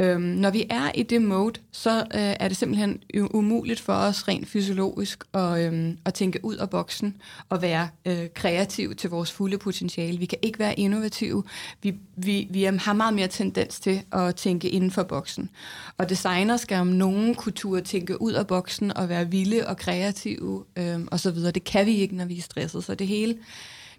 øhm, 0.00 0.22
når 0.22 0.50
vi 0.50 0.66
er 0.70 0.90
i 0.94 1.02
det 1.02 1.22
mode, 1.22 1.60
så 1.72 1.98
øh, 1.98 2.04
er 2.14 2.48
det 2.48 2.56
simpelthen 2.56 3.02
umuligt 3.14 3.80
for 3.80 3.92
os 3.92 4.28
rent 4.28 4.48
fysiologisk 4.48 5.24
at, 5.34 5.72
øh, 5.72 5.94
at 6.04 6.14
tænke 6.14 6.44
ud 6.44 6.56
af 6.56 6.70
boksen 6.70 7.16
og 7.48 7.62
være 7.62 7.88
øh, 8.04 8.26
kreativ 8.34 8.94
til 8.94 9.10
vores 9.10 9.32
fulde 9.32 9.58
potentiale. 9.58 10.18
Vi 10.18 10.26
kan 10.26 10.38
ikke 10.42 10.58
være 10.58 10.78
innovative. 10.78 11.44
Vi, 11.82 11.94
vi, 12.26 12.48
vi 12.50 12.62
har 12.62 12.92
meget 12.92 13.14
mere 13.14 13.28
tendens 13.28 13.80
til 13.80 14.02
at 14.12 14.34
tænke 14.34 14.68
inden 14.68 14.90
for 14.90 15.02
boksen. 15.02 15.50
Og 15.98 16.08
designer 16.08 16.56
skal 16.56 16.76
om 16.76 16.86
nogen 16.86 17.34
kultur 17.34 17.80
tænke 17.80 18.22
ud 18.22 18.32
af 18.32 18.46
boksen 18.46 18.96
og 18.96 19.08
være 19.08 19.30
vilde 19.30 19.66
og 19.66 19.76
kreative 19.76 20.64
øh, 20.76 21.00
og 21.06 21.20
så 21.20 21.30
videre. 21.30 21.50
Det 21.50 21.64
kan 21.64 21.86
vi 21.86 21.94
ikke, 21.94 22.16
når 22.16 22.24
vi 22.24 22.38
er 22.38 22.42
stresset, 22.42 22.84
så 22.84 22.94
det 22.94 23.06
hele, 23.06 23.36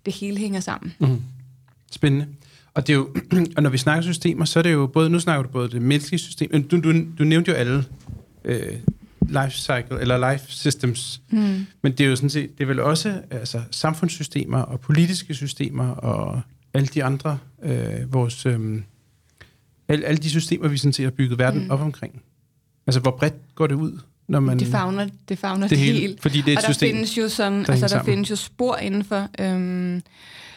det 0.06 0.14
hele 0.14 0.38
hænger 0.38 0.60
sammen. 0.60 0.94
Mm. 1.00 1.22
Spændende. 1.92 2.28
Og, 2.74 2.88
det 2.88 2.94
er 2.94 2.98
jo, 2.98 3.10
og 3.58 3.64
når 3.64 3.70
vi 3.70 3.78
snakker 3.78 4.02
systemer, 4.02 4.46
så 4.46 4.60
er 4.60 4.64
det 4.64 4.72
jo 4.74 4.88
både, 4.88 5.10
nu 5.10 5.20
snakker 5.20 5.44
du 5.44 5.50
både 5.50 5.70
det 5.70 5.82
menneskelige 5.82 6.20
system, 6.20 6.64
du, 6.64 6.82
du, 6.82 6.94
du 7.20 7.24
nævnte 7.24 7.52
jo 7.52 7.58
alle 7.58 7.86
øh, 8.46 8.78
life 9.30 9.52
cycle, 9.52 10.02
eller 10.02 10.32
life 10.32 10.46
systems, 10.48 11.22
mm. 11.30 11.66
men 11.82 11.92
det 11.92 12.02
er 12.02 12.10
jo 12.10 12.16
sådan 12.16 12.30
set, 12.30 12.58
det 12.58 12.64
er 12.64 12.68
vel 12.68 12.80
også 12.80 13.22
altså, 13.32 13.62
samfundssystemer 13.72 14.62
og 14.62 14.80
politiske 14.80 15.34
systemer 15.34 15.88
og 15.90 16.42
alle 16.74 16.88
de 16.88 17.04
andre, 17.04 17.38
øh, 17.64 18.14
vores, 18.14 18.46
øh, 18.46 18.82
alle, 19.88 20.06
alle 20.06 20.18
de 20.18 20.30
systemer, 20.30 20.68
vi 20.68 20.78
sådan 20.78 20.94
set 20.94 21.06
har 21.06 21.12
bygget 21.12 21.40
verden 21.40 21.64
mm. 21.64 21.72
op 21.72 21.82
omkring. 21.82 22.22
Altså, 22.88 23.00
hvor 23.00 23.12
bredt 23.12 23.56
går 23.56 23.68
det 23.68 23.76
ud? 23.76 24.00
når 24.28 24.40
man... 24.40 24.60
Det 24.60 24.68
fagner 24.68 25.08
det, 25.30 25.40
fagner 25.40 25.68
det, 25.68 25.70
det 25.70 25.78
hele, 25.78 26.18
Fordi 26.20 26.42
det 26.42 26.48
er 26.48 26.52
et 26.52 26.58
og 26.58 26.64
system, 26.64 26.88
der 26.90 26.96
findes 26.96 27.18
jo 27.18 27.30
sådan, 27.30 27.66
der, 27.66 27.72
altså, 27.72 27.88
der 27.88 28.04
findes 28.04 28.30
jo 28.30 28.36
spor 28.36 28.76
inden 28.76 29.04
for... 29.04 29.28
Øhm, 29.40 30.02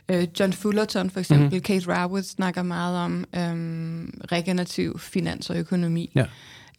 Øh, 0.09 0.27
John 0.41 0.53
Fullerton 0.53 1.11
for 1.11 1.21
eksempel, 1.21 1.47
mm-hmm. 1.47 1.61
Kate 1.61 1.89
Raworth 1.89 2.27
snakker 2.27 2.63
meget 2.63 2.99
om 2.99 3.25
øhm, 3.37 4.21
regenerativ 4.33 4.99
finans 4.99 5.51
og 5.51 5.57
økonomi. 5.57 6.11
Ja. 6.15 6.25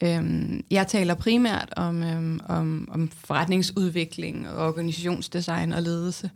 Øhm, 0.03 0.63
jeg 0.71 0.87
taler 0.87 1.13
primært 1.13 1.73
om, 1.77 2.03
øhm, 2.03 2.39
om, 2.47 2.87
om 2.91 3.11
forretningsudvikling 3.25 4.49
og 4.49 4.67
organisationsdesign 4.67 5.73
og 5.73 5.81
ledelse. 5.81 6.29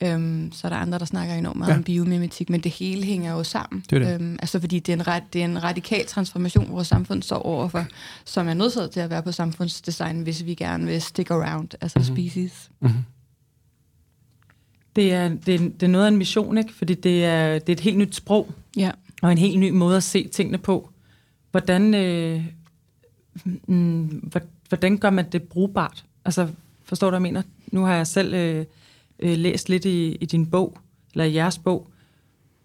Øhm, 0.00 0.52
så 0.52 0.66
er 0.66 0.68
der 0.68 0.76
andre, 0.76 0.98
der 0.98 1.04
snakker 1.04 1.34
enormt 1.34 1.58
meget 1.58 1.70
ja. 1.70 1.76
om 1.76 1.84
biomimetik, 1.84 2.50
men 2.50 2.60
det 2.60 2.72
hele 2.72 3.04
hænger 3.04 3.32
jo 3.32 3.44
sammen. 3.44 3.84
Det 3.90 4.02
er 4.02 4.08
det. 4.08 4.14
Øhm, 4.14 4.38
altså 4.42 4.60
fordi 4.60 4.78
det 4.78 4.92
er, 4.92 4.96
en 4.96 5.06
ret, 5.06 5.22
det 5.32 5.40
er 5.40 5.44
en 5.44 5.62
radikal 5.62 6.06
transformation, 6.06 6.72
vores 6.72 6.88
samfund 6.88 7.22
står 7.22 7.42
overfor, 7.42 7.86
som 8.24 8.48
er 8.48 8.54
nødt 8.54 8.92
til 8.92 9.00
at 9.00 9.10
være 9.10 9.22
på 9.22 9.32
samfundsdesign, 9.32 10.22
hvis 10.22 10.44
vi 10.44 10.54
gerne 10.54 10.86
vil 10.86 11.02
stick 11.02 11.30
around 11.30 11.68
as 11.80 11.96
a 11.96 11.98
mm-hmm. 11.98 12.14
species. 12.14 12.70
Mm-hmm. 12.80 13.00
Det 14.96 15.12
er, 15.12 15.28
det, 15.28 15.54
er, 15.54 15.58
det 15.58 15.82
er 15.82 15.86
noget 15.86 16.04
af 16.04 16.08
en 16.08 16.16
mission, 16.16 16.58
ikke? 16.58 16.74
Fordi 16.74 16.94
det 16.94 17.24
er, 17.24 17.58
det 17.58 17.68
er 17.68 17.72
et 17.72 17.80
helt 17.80 17.98
nyt 17.98 18.14
sprog, 18.14 18.50
ja. 18.76 18.90
og 19.22 19.32
en 19.32 19.38
helt 19.38 19.58
ny 19.58 19.70
måde 19.70 19.96
at 19.96 20.02
se 20.02 20.28
tingene 20.28 20.58
på. 20.58 20.90
Hvordan, 21.50 21.94
øh, 21.94 22.44
mm, 23.44 24.30
hvordan 24.68 24.98
gør 24.98 25.10
man 25.10 25.30
det 25.32 25.42
brugbart? 25.42 26.04
Altså, 26.24 26.48
forstår 26.84 27.06
du, 27.06 27.10
hvad 27.10 27.18
jeg 27.18 27.32
mener? 27.32 27.42
Nu 27.72 27.84
har 27.84 27.94
jeg 27.94 28.06
selv 28.06 28.34
øh, 28.34 28.64
øh, 29.18 29.38
læst 29.38 29.68
lidt 29.68 29.84
i, 29.84 30.14
i 30.14 30.26
din 30.26 30.46
bog, 30.46 30.78
eller 31.12 31.24
i 31.24 31.34
jeres 31.34 31.58
bog, 31.58 31.90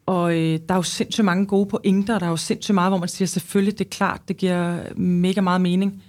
og 0.05 0.33
øh, 0.33 0.59
der 0.67 0.73
er 0.73 0.75
jo 0.75 0.83
sindssygt 0.83 1.25
mange 1.25 1.45
gode 1.45 1.65
pointer, 1.65 2.19
der 2.19 2.25
er 2.25 2.29
jo 2.29 2.37
sindssygt 2.37 2.75
meget, 2.75 2.91
hvor 2.91 2.97
man 2.97 3.09
siger, 3.09 3.27
selvfølgelig, 3.27 3.79
det 3.79 3.85
er 3.85 3.89
klart, 3.89 4.21
det 4.27 4.37
giver 4.37 4.93
mega 4.95 5.41
meget 5.41 5.61
mening. 5.61 6.03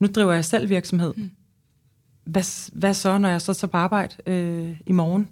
Nu 0.00 0.06
driver 0.06 0.32
jeg 0.32 0.44
selv 0.44 0.68
virksomhed. 0.68 1.14
Mm. 1.16 1.30
Hvad, 2.24 2.72
hvad 2.72 2.94
så, 2.94 3.18
når 3.18 3.28
jeg 3.28 3.42
så 3.42 3.54
tager 3.54 3.70
på 3.70 3.76
arbejde 3.76 4.14
øh, 4.26 4.76
i 4.86 4.92
morgen? 4.92 5.28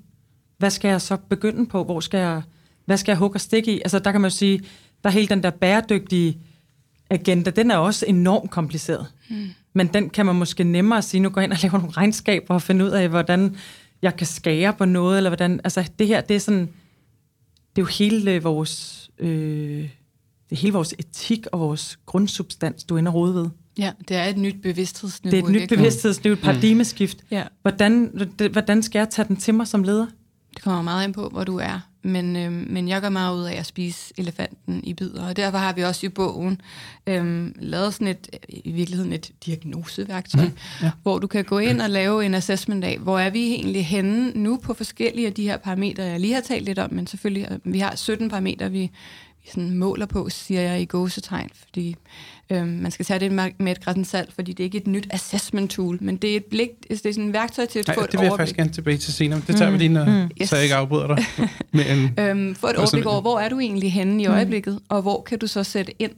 Hvad 0.59 0.71
skal 0.71 0.88
jeg 0.88 1.00
så 1.00 1.16
begynde 1.16 1.66
på? 1.66 1.85
Hvor 1.85 2.00
skal 2.00 2.18
jeg, 2.18 2.42
hvad 2.85 2.97
skal 2.97 3.12
jeg 3.12 3.18
hugge 3.18 3.37
og 3.37 3.40
stikke 3.40 3.76
i? 3.76 3.80
Altså, 3.80 3.99
der 3.99 4.12
kan 4.12 4.21
man 4.21 4.30
jo 4.30 4.37
sige, 4.37 4.59
der 5.04 5.11
er 5.11 5.12
hele 5.12 5.28
den 5.28 5.42
der 5.42 5.50
bæredygtige 5.50 6.38
agenda, 7.11 7.51
den 7.51 7.71
er 7.71 7.77
også 7.77 8.07
enormt 8.09 8.51
kompliceret. 8.51 9.07
Mm. 9.31 9.49
Men 9.73 9.87
den 9.87 10.11
kan 10.11 10.27
man 10.27 10.37
måske 10.37 10.65
nemmere 10.65 11.03
sige, 11.03 11.21
nu 11.21 11.29
går 11.29 11.41
jeg 11.41 11.45
ind 11.45 11.53
og 11.53 11.59
laver 11.63 11.79
nogle 11.79 11.91
regnskaber 11.91 12.55
og 12.55 12.63
finde 12.63 12.85
ud 12.85 12.91
af, 12.91 13.09
hvordan 13.09 13.57
jeg 14.03 14.17
kan 14.17 14.27
skære 14.27 14.73
på 14.73 14.85
noget, 14.85 15.17
eller 15.17 15.31
hvordan, 15.31 15.61
altså 15.65 15.91
det 15.99 16.07
her, 16.07 16.21
det 16.21 16.37
er 16.37 16.41
sådan, 16.41 16.61
det 17.77 17.83
er 17.83 17.83
jo 17.83 17.87
hele 17.87 18.43
vores, 18.43 19.11
øh, 19.19 19.29
det 20.51 20.57
er 20.57 20.57
hele 20.57 20.73
vores 20.73 20.95
etik 20.99 21.47
og 21.53 21.61
vores 21.61 21.99
grundsubstans, 22.07 22.85
du 22.85 22.97
ender 22.97 23.13
rode 23.13 23.35
ved. 23.35 23.49
Ja, 23.79 23.93
det 24.09 24.17
er 24.17 24.25
et 24.25 24.39
nyt 24.39 24.63
bevidsthedsniveau. 24.63 25.37
Det 25.37 25.45
er 25.45 25.47
et 25.47 25.63
nyt 25.63 25.69
bevidsthedsniveau, 25.69 26.33
et 26.33 26.43
paradigmeskift. 26.43 27.19
Ja. 27.31 27.45
Hvordan, 27.63 28.21
hvordan 28.53 28.83
skal 28.83 28.99
jeg 28.99 29.09
tage 29.11 29.29
den 29.29 29.37
til 29.37 29.55
mig 29.55 29.67
som 29.67 29.83
leder? 29.83 30.07
Det 30.55 30.63
kommer 30.63 30.83
meget 30.83 31.05
ind 31.07 31.15
på, 31.15 31.29
hvor 31.29 31.45
du 31.45 31.57
er. 31.57 31.81
Men, 32.07 32.37
øh, 32.37 32.53
men 32.53 32.89
jeg 32.89 33.01
gør 33.01 33.09
meget 33.09 33.37
ud 33.37 33.45
af 33.45 33.55
at 33.55 33.67
spise 33.67 34.15
elefanten 34.17 34.85
i 34.85 34.95
bidder, 34.95 35.29
og 35.29 35.37
derfor 35.37 35.59
har 35.59 35.73
vi 35.73 35.83
også 35.83 36.07
i 36.07 36.09
bogen 36.09 36.61
øh, 37.07 37.51
lavet 37.59 37.95
sådan 37.95 38.07
et, 38.07 38.29
i 38.49 38.73
virkeligheden 38.73 39.13
et 39.13 39.31
diagnoseværktøj, 39.47 40.45
mm, 40.45 40.59
ja. 40.83 40.91
hvor 41.03 41.19
du 41.19 41.27
kan 41.27 41.45
gå 41.45 41.59
ind 41.59 41.81
og 41.81 41.91
lave 41.91 42.27
en 42.27 42.35
assessment 42.35 42.85
af, 42.85 42.99
hvor 42.99 43.19
er 43.19 43.31
vi 43.31 43.53
egentlig 43.55 43.87
henne 43.87 44.31
nu 44.31 44.57
på 44.57 44.75
forskellige 44.75 45.27
af 45.27 45.33
de 45.33 45.43
her 45.43 45.57
parametre, 45.57 46.03
jeg 46.03 46.21
lige 46.21 46.35
har 46.35 46.41
talt 46.41 46.65
lidt 46.65 46.79
om, 46.79 46.93
men 46.93 47.07
selvfølgelig, 47.07 47.49
øh, 47.51 47.73
vi 47.73 47.79
har 47.79 47.97
17 47.97 48.29
parametre, 48.29 48.71
vi, 48.71 48.91
vi 49.45 49.51
sådan 49.51 49.79
måler 49.79 50.07
på, 50.07 50.29
siger 50.29 50.61
jeg 50.61 50.81
i 50.81 50.85
gåsetegn, 50.85 51.51
fordi 51.55 51.97
Øhm, 52.50 52.69
man 52.69 52.91
skal 52.91 53.07
tage 53.07 53.21
det 53.21 53.33
med 53.59 53.88
et 53.88 54.07
salt, 54.07 54.33
fordi 54.33 54.53
det 54.53 54.61
er 54.61 54.65
ikke 54.65 54.79
et 54.79 54.87
nyt 54.87 55.07
assessment 55.11 55.71
tool, 55.71 55.99
men 56.00 56.17
det 56.17 56.33
er 56.33 56.37
et 56.37 56.45
blik, 56.45 56.69
det 56.88 57.07
er 57.07 57.12
sådan 57.12 57.26
et 57.26 57.33
værktøj 57.33 57.67
til 57.67 57.79
at 57.79 57.95
få 57.95 58.00
et 58.00 58.12
det 58.12 58.21
vil 58.21 58.25
jeg 58.25 58.37
faktisk 58.37 58.57
gerne 58.57 58.73
tilbage 58.73 58.97
til 58.97 59.12
senere. 59.12 59.43
Det 59.47 59.57
tager 59.57 59.71
mm. 59.71 59.73
vi 59.73 59.79
lige, 59.79 59.88
når, 59.88 60.05
mm. 60.05 60.31
yes. 60.43 60.49
så 60.49 60.57
jeg 60.57 60.62
ikke 60.62 60.75
afbryder 60.75 61.15
dig. 61.15 61.25
med 61.73 61.85
en, 61.91 62.15
øhm, 62.19 62.55
få 62.55 62.67
et 62.67 62.76
overblik 62.76 63.07
over, 63.07 63.21
hvor 63.21 63.38
er 63.38 63.49
du 63.49 63.59
egentlig 63.59 63.93
henne 63.93 64.23
i 64.23 64.26
mm. 64.26 64.33
øjeblikket, 64.33 64.75
mm. 64.75 64.85
og 64.88 65.03
hvor 65.03 65.23
kan 65.23 65.38
du 65.38 65.47
så 65.47 65.65
sætte 65.65 66.03
ind? 66.03 66.12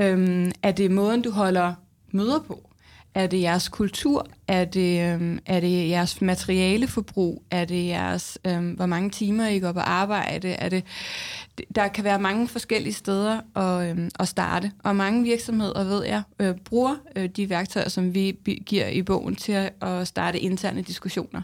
Øhm, 0.00 0.52
er 0.62 0.72
det 0.72 0.90
måden, 0.90 1.22
du 1.22 1.30
holder 1.30 1.74
møder 2.12 2.38
på? 2.46 2.71
Er 3.14 3.26
det 3.26 3.40
jeres 3.40 3.68
kultur? 3.68 4.26
Er 4.48 4.64
det, 4.64 5.14
øhm, 5.14 5.38
er 5.46 5.60
det 5.60 5.88
jeres 5.88 6.20
materialeforbrug? 6.20 7.42
Er 7.50 7.64
det 7.64 7.86
jeres, 7.86 8.38
øhm, 8.44 8.70
hvor 8.70 8.86
mange 8.86 9.10
timer 9.10 9.48
I 9.48 9.58
går 9.58 9.72
på 9.72 9.80
arbejde? 9.80 10.48
Er 10.48 10.68
det, 10.68 10.84
der 11.74 11.88
kan 11.88 12.04
være 12.04 12.18
mange 12.18 12.48
forskellige 12.48 12.92
steder 12.92 13.40
at, 13.56 13.90
øhm, 13.90 14.10
at 14.20 14.28
starte, 14.28 14.72
og 14.84 14.96
mange 14.96 15.22
virksomheder, 15.22 15.84
ved 15.84 16.04
jeg, 16.04 16.22
øh, 16.38 16.54
bruger 16.64 16.96
øh, 17.16 17.28
de 17.28 17.50
værktøjer, 17.50 17.88
som 17.88 18.14
vi 18.14 18.36
giver 18.66 18.88
i 18.88 19.02
bogen 19.02 19.36
til 19.36 19.52
at, 19.52 19.72
at 19.82 20.08
starte 20.08 20.40
interne 20.40 20.82
diskussioner. 20.82 21.42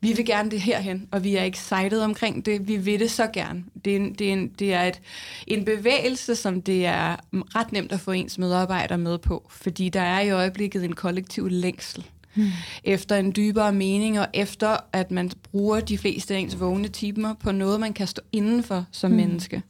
Vi 0.00 0.12
vil 0.12 0.26
gerne 0.26 0.50
det 0.50 0.60
herhen, 0.60 1.08
og 1.10 1.24
vi 1.24 1.36
er 1.36 1.44
excited 1.44 2.00
omkring 2.00 2.46
det. 2.46 2.68
Vi 2.68 2.76
vil 2.76 3.00
det 3.00 3.10
så 3.10 3.26
gerne. 3.32 3.64
Det 3.84 3.92
er, 3.92 3.96
en, 3.96 4.14
det 4.14 4.28
er, 4.28 4.32
en, 4.32 4.48
det 4.48 4.74
er 4.74 4.82
et, 4.82 5.00
en 5.46 5.64
bevægelse, 5.64 6.34
som 6.34 6.62
det 6.62 6.86
er 6.86 7.16
mm, 7.30 7.42
ret 7.42 7.72
nemt 7.72 7.92
at 7.92 8.00
få 8.00 8.10
ens 8.10 8.38
medarbejdere 8.38 8.98
med 8.98 9.18
på, 9.18 9.46
fordi 9.50 9.88
der 9.88 10.00
er 10.00 10.20
i 10.20 10.30
øjeblikket 10.30 10.84
en 10.84 10.94
kollektiv 11.06 11.48
længsel 11.48 12.06
mm. 12.36 12.50
efter 12.84 13.16
en 13.16 13.32
dybere 13.36 13.72
mening, 13.72 14.20
og 14.20 14.26
efter 14.34 14.76
at 14.92 15.10
man 15.10 15.30
bruger 15.42 15.80
de 15.80 15.98
fleste 15.98 16.34
af 16.34 16.38
ens 16.38 16.60
vågne 16.60 16.88
timer 16.88 17.34
på 17.34 17.52
noget, 17.52 17.80
man 17.80 17.92
kan 17.92 18.06
stå 18.06 18.22
indenfor 18.32 18.84
som 18.92 19.10
mm. 19.10 19.16
menneske. 19.16 19.62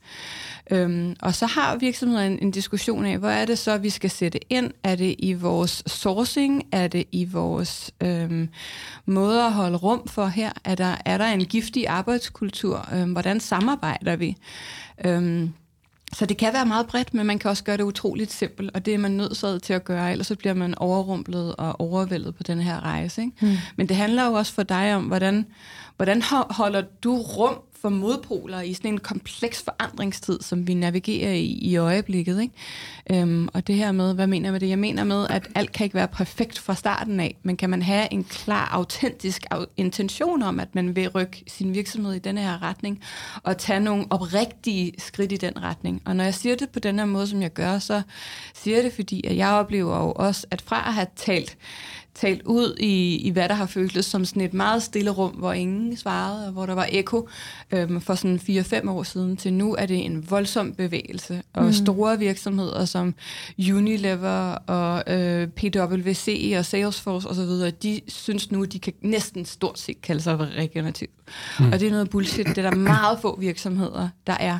Øhm, 0.70 1.16
og 1.22 1.34
så 1.34 1.46
har 1.46 1.76
virksomheden 1.76 2.32
en, 2.32 2.38
en 2.42 2.50
diskussion 2.50 3.06
af, 3.06 3.18
hvor 3.18 3.28
er 3.28 3.44
det 3.44 3.58
så, 3.58 3.78
vi 3.78 3.90
skal 3.90 4.10
sætte 4.10 4.52
ind? 4.52 4.70
Er 4.82 4.94
det 4.94 5.14
i 5.18 5.32
vores 5.32 5.82
sourcing? 5.86 6.62
Er 6.72 6.88
det 6.88 7.04
i 7.12 7.24
vores 7.24 7.90
øhm, 8.02 8.48
måde 9.06 9.44
at 9.44 9.52
holde 9.52 9.76
rum 9.76 10.08
for 10.08 10.26
her? 10.26 10.52
Er 10.64 10.74
der, 10.74 10.96
er 11.04 11.18
der 11.18 11.26
en 11.26 11.44
giftig 11.44 11.88
arbejdskultur? 11.88 12.88
Øhm, 12.94 13.12
hvordan 13.12 13.40
samarbejder 13.40 14.16
vi? 14.16 14.36
Øhm, 15.04 15.52
så 16.12 16.26
det 16.26 16.36
kan 16.36 16.52
være 16.52 16.66
meget 16.66 16.86
bredt, 16.86 17.14
men 17.14 17.26
man 17.26 17.38
kan 17.38 17.50
også 17.50 17.64
gøre 17.64 17.76
det 17.76 17.82
utroligt 17.82 18.32
simpelt, 18.32 18.70
og 18.74 18.86
det 18.86 18.94
er 18.94 18.98
man 18.98 19.10
nødt 19.10 19.62
til 19.62 19.72
at 19.72 19.84
gøre, 19.84 20.12
ellers 20.12 20.26
så 20.26 20.36
bliver 20.36 20.54
man 20.54 20.74
overrumplet 20.78 21.56
og 21.56 21.80
overvældet 21.80 22.34
på 22.34 22.42
den 22.42 22.60
her 22.60 22.80
rejse. 22.80 23.22
Ikke? 23.22 23.32
Mm. 23.40 23.56
Men 23.76 23.88
det 23.88 23.96
handler 23.96 24.26
jo 24.26 24.32
også 24.32 24.52
for 24.52 24.62
dig 24.62 24.94
om, 24.94 25.04
hvordan, 25.04 25.46
hvordan 25.96 26.22
holder 26.50 26.82
du 27.02 27.16
rum 27.16 27.60
for 27.86 27.90
modpoler 27.90 28.60
i 28.60 28.74
sådan 28.74 28.92
en 28.92 28.98
kompleks 28.98 29.62
forandringstid, 29.62 30.38
som 30.40 30.66
vi 30.66 30.74
navigerer 30.74 31.32
i 31.32 31.44
i 31.44 31.76
øjeblikket. 31.76 32.40
Ikke? 32.40 33.22
Øhm, 33.22 33.48
og 33.54 33.66
det 33.66 33.74
her 33.74 33.92
med, 33.92 34.14
hvad 34.14 34.26
mener 34.26 34.46
jeg 34.46 34.52
med 34.52 34.60
det? 34.60 34.68
Jeg 34.68 34.78
mener 34.78 35.04
med, 35.04 35.26
at 35.30 35.48
alt 35.54 35.72
kan 35.72 35.84
ikke 35.84 35.94
være 35.94 36.08
perfekt 36.08 36.58
fra 36.58 36.74
starten 36.74 37.20
af, 37.20 37.36
men 37.42 37.56
kan 37.56 37.70
man 37.70 37.82
have 37.82 38.12
en 38.12 38.24
klar, 38.24 38.68
autentisk 38.72 39.44
intention 39.76 40.42
om, 40.42 40.60
at 40.60 40.74
man 40.74 40.96
vil 40.96 41.08
rykke 41.08 41.44
sin 41.46 41.74
virksomhed 41.74 42.12
i 42.12 42.18
denne 42.18 42.40
her 42.40 42.62
retning, 42.62 43.00
og 43.42 43.58
tage 43.58 43.80
nogle 43.80 44.06
oprigtige 44.10 44.92
skridt 44.98 45.32
i 45.32 45.36
den 45.36 45.62
retning. 45.62 46.02
Og 46.04 46.16
når 46.16 46.24
jeg 46.24 46.34
siger 46.34 46.56
det 46.56 46.70
på 46.70 46.78
den 46.78 46.98
her 46.98 47.06
måde, 47.06 47.26
som 47.26 47.42
jeg 47.42 47.52
gør, 47.52 47.78
så 47.78 48.02
siger 48.54 48.76
jeg 48.76 48.84
det, 48.84 48.92
fordi 48.92 49.26
at 49.26 49.36
jeg 49.36 49.48
oplever 49.48 49.96
jo 49.98 50.12
også, 50.12 50.46
at 50.50 50.62
fra 50.62 50.84
at 50.86 50.94
have 50.94 51.06
talt 51.16 51.56
talt 52.16 52.42
ud 52.42 52.76
i, 52.80 53.16
i 53.16 53.30
hvad 53.30 53.48
der 53.48 53.54
har 53.54 53.66
føltes 53.66 54.06
som 54.06 54.24
sådan 54.24 54.42
et 54.42 54.54
meget 54.54 54.82
stille 54.82 55.10
rum, 55.10 55.30
hvor 55.30 55.52
ingen 55.52 55.96
svarede, 55.96 56.46
og 56.46 56.52
hvor 56.52 56.66
der 56.66 56.74
var 56.74 56.88
ekko 56.90 57.28
øhm, 57.70 58.00
for 58.00 58.14
sådan 58.14 58.40
4-5 58.84 58.90
år 58.90 59.02
siden, 59.02 59.36
til 59.36 59.52
nu 59.52 59.74
er 59.74 59.86
det 59.86 60.04
en 60.04 60.30
voldsom 60.30 60.74
bevægelse. 60.74 61.42
Og 61.52 61.64
mm. 61.64 61.72
store 61.72 62.18
virksomheder 62.18 62.84
som 62.84 63.14
Unilever 63.58 64.54
og 64.66 65.14
øh, 65.14 65.48
PwC 65.48 66.54
og 66.58 66.64
Salesforce 66.64 67.28
osv., 67.28 67.72
de 67.82 68.00
synes 68.08 68.50
nu, 68.50 68.64
de 68.64 68.78
kan 68.78 68.92
næsten 69.00 69.44
stort 69.44 69.78
set 69.78 70.02
kalde 70.02 70.20
sig 70.20 70.38
regenerativ. 70.38 71.08
Mm. 71.60 71.72
Og 71.72 71.80
det 71.80 71.86
er 71.86 71.90
noget 71.90 72.10
bullshit. 72.10 72.46
Det 72.46 72.58
er 72.58 72.70
der 72.70 72.76
meget 72.76 73.18
få 73.20 73.40
virksomheder, 73.40 74.08
der 74.26 74.36
er. 74.40 74.58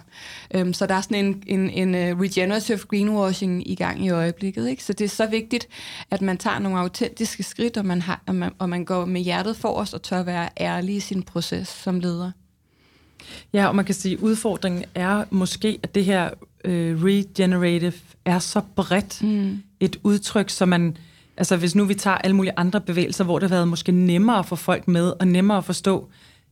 Øhm, 0.54 0.73
så 0.73 0.87
der 0.87 0.94
er 0.94 1.00
sådan 1.00 1.25
en, 1.25 1.42
en, 1.46 1.70
en 1.70 1.94
uh, 1.94 2.20
regenerative 2.20 2.78
greenwashing 2.78 3.70
i 3.70 3.75
gang 3.75 4.04
i 4.04 4.11
øjeblikket. 4.11 4.68
Ikke? 4.68 4.85
Så 4.85 4.92
det 4.92 5.04
er 5.04 5.08
så 5.08 5.26
vigtigt, 5.26 5.68
at 6.11 6.23
man 6.23 6.38
tager 6.38 6.58
nogle 6.58 6.78
autentiske 6.78 7.42
skridt, 7.42 7.76
og 7.76 7.87
man, 7.87 8.02
har, 8.02 8.23
og 8.26 8.35
man, 8.35 8.52
og 8.58 8.68
man 8.68 8.85
går 8.85 9.04
med 9.04 9.20
hjertet 9.20 9.56
for 9.56 9.68
os 9.68 9.94
og 9.94 10.02
tør 10.02 10.23
være 10.23 10.49
ærlig 10.61 10.96
i 10.96 11.00
sin 11.00 11.23
proces 11.23 11.68
som 11.68 12.00
leder. 12.00 12.30
Ja, 13.52 13.66
og 13.66 13.76
man 13.76 13.85
kan 13.85 13.94
sige, 13.94 14.12
at 14.12 14.20
udfordringen 14.20 14.85
er 14.94 15.25
måske, 15.30 15.78
at 15.82 15.94
det 15.94 16.04
her 16.04 16.30
øh, 16.64 17.04
regenerative 17.04 17.92
er 18.25 18.38
så 18.38 18.61
bredt 18.76 19.23
mm. 19.23 19.62
et 19.80 19.96
udtryk, 20.02 20.50
så 20.50 20.66
man, 20.66 20.96
altså 21.37 21.56
hvis 21.56 21.75
nu 21.75 21.85
vi 21.85 21.94
tager 21.94 22.18
alle 22.18 22.37
mulige 22.37 22.52
andre 22.56 22.80
bevægelser, 22.80 23.25
hvor 23.25 23.38
det 23.38 23.50
har 23.50 23.56
været 23.56 23.68
måske 23.68 23.92
nemmere 23.92 24.44
for 24.44 24.56
folk 24.56 24.88
med, 24.88 25.12
og 25.20 25.28
nemmere 25.28 25.58
at 25.58 25.64
forstå 25.64 26.08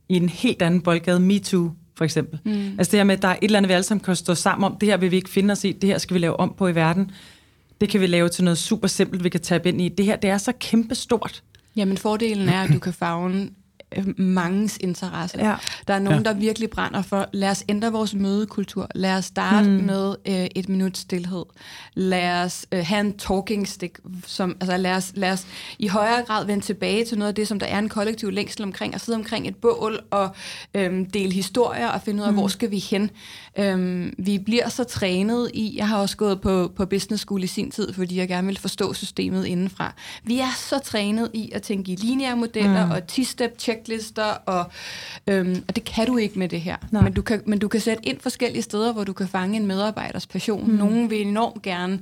i 0.09 0.15
en 0.15 0.29
helt 0.29 0.61
anden 0.61 0.81
boldgade, 0.81 1.19
MeToo 1.19 1.71
for 1.97 2.05
eksempel. 2.05 2.39
Mm. 2.43 2.75
Altså 2.77 2.91
det 2.91 2.99
her 2.99 3.03
med, 3.03 3.15
at 3.15 3.21
der 3.21 3.27
er 3.27 3.35
et 3.35 3.43
eller 3.43 3.57
andet, 3.57 3.69
vi 3.69 3.73
alle 3.73 3.83
sammen 3.83 4.03
kan 4.03 4.15
stå 4.15 4.35
sammen 4.35 4.65
om, 4.71 4.77
det 4.81 4.89
her 4.89 4.97
vil 4.97 5.11
vi 5.11 5.15
ikke 5.15 5.29
finde 5.29 5.51
os 5.51 5.63
i, 5.63 5.71
det 5.71 5.89
her 5.89 5.97
skal 5.97 6.13
vi 6.13 6.19
lave 6.19 6.39
om 6.39 6.53
på 6.57 6.67
i 6.67 6.75
verden 6.75 7.11
det 7.81 7.89
kan 7.89 8.01
vi 8.01 8.07
lave 8.07 8.29
til 8.29 8.43
noget 8.43 8.57
super 8.57 8.87
simpelt, 8.87 9.23
vi 9.23 9.29
kan 9.29 9.41
tage 9.41 9.61
ind 9.65 9.81
i. 9.81 9.89
Det 9.89 10.05
her, 10.05 10.15
det 10.15 10.29
er 10.29 10.37
så 10.37 10.53
kæmpestort. 10.59 11.43
Jamen 11.75 11.97
fordelen 11.97 12.49
er, 12.49 12.63
at 12.63 12.69
du 12.73 12.79
kan 12.79 12.93
fagne 12.93 13.49
mangens 14.17 14.77
interesse. 14.81 15.37
Ja. 15.39 15.55
Der 15.87 15.93
er 15.93 15.99
nogen, 15.99 16.23
Ja. 16.25 16.29
der 16.29 16.35
virkelig 16.35 16.69
brænder 16.69 17.01
for, 17.01 17.25
lad 17.33 17.49
os 17.49 17.63
ændre 17.69 17.91
vores 17.91 18.13
mødekultur. 18.13 18.87
Lad 18.95 19.17
os 19.17 19.25
starte 19.25 19.69
Mm. 19.69 19.73
med 19.75 20.15
øh, 20.27 20.47
et 20.55 20.69
minut 20.69 20.97
stillhed. 20.97 21.43
Lad 21.93 22.43
os 22.43 22.65
øh, 22.71 22.85
have 22.85 22.99
en 22.99 23.17
talking 23.17 23.67
stick. 23.67 23.99
Som, 24.27 24.57
altså 24.61 24.77
lad, 24.77 24.91
os, 24.95 25.11
lad 25.15 25.31
os 25.31 25.45
i 25.79 25.87
højere 25.87 26.23
grad 26.27 26.45
vende 26.45 26.65
tilbage 26.65 27.05
til 27.05 27.17
noget 27.17 27.29
af 27.29 27.35
det, 27.35 27.47
som 27.47 27.59
der 27.59 27.65
er 27.67 27.79
en 27.79 27.89
kollektiv 27.89 28.31
længsel 28.31 28.63
omkring, 28.63 28.95
at 28.95 29.01
sidde 29.01 29.15
omkring 29.15 29.47
et 29.47 29.55
bål 29.55 29.99
og 30.11 30.29
øhm, 30.73 31.05
dele 31.05 31.33
historier 31.33 31.87
og 31.87 32.01
finde 32.01 32.21
ud 32.23 32.27
af, 32.27 32.33
mm. 32.33 32.39
hvor 32.39 32.47
skal 32.47 32.71
vi 32.71 32.79
hen. 32.79 33.09
Øhm, 33.59 34.13
vi 34.17 34.37
bliver 34.37 34.69
så 34.69 34.83
trænet 34.83 35.51
i, 35.53 35.73
jeg 35.77 35.87
har 35.87 35.97
også 35.97 36.17
gået 36.17 36.41
på, 36.41 36.71
på 36.75 36.85
business 36.85 37.21
school 37.23 37.43
i 37.43 37.47
sin 37.47 37.71
tid, 37.71 37.93
fordi 37.93 38.17
jeg 38.17 38.27
gerne 38.27 38.47
vil 38.47 38.59
forstå 38.59 38.93
systemet 38.93 39.45
indenfra. 39.45 39.93
Vi 40.23 40.39
er 40.39 40.55
så 40.57 40.79
trænet 40.79 41.31
i 41.33 41.51
at 41.53 41.61
tænke 41.61 41.91
i 41.91 41.95
lineære 41.95 42.35
modeller 42.35 42.85
mm. 42.85 42.91
og 42.91 43.01
10-step 43.11 43.57
checklister, 43.85 44.23
og, 44.23 44.65
øhm, 45.27 45.63
og 45.67 45.75
det 45.75 45.83
kan 45.83 46.07
du 46.07 46.17
ikke 46.17 46.39
med 46.39 46.49
det 46.49 46.61
her. 46.61 46.77
Nej. 46.91 47.03
Men 47.03 47.13
du, 47.13 47.21
kan, 47.21 47.41
men 47.45 47.59
du 47.59 47.67
kan 47.67 47.81
sætte 47.81 48.05
ind 48.05 48.19
forskellige 48.19 48.61
steder, 48.61 48.93
hvor 48.93 49.03
du 49.03 49.13
kan 49.13 49.27
fange 49.27 49.57
en 49.57 49.67
medarbejders 49.67 50.27
passion. 50.27 50.71
Mm. 50.71 50.77
Nogen 50.77 51.09
vil 51.09 51.21
enormt 51.21 51.61
gerne 51.61 51.99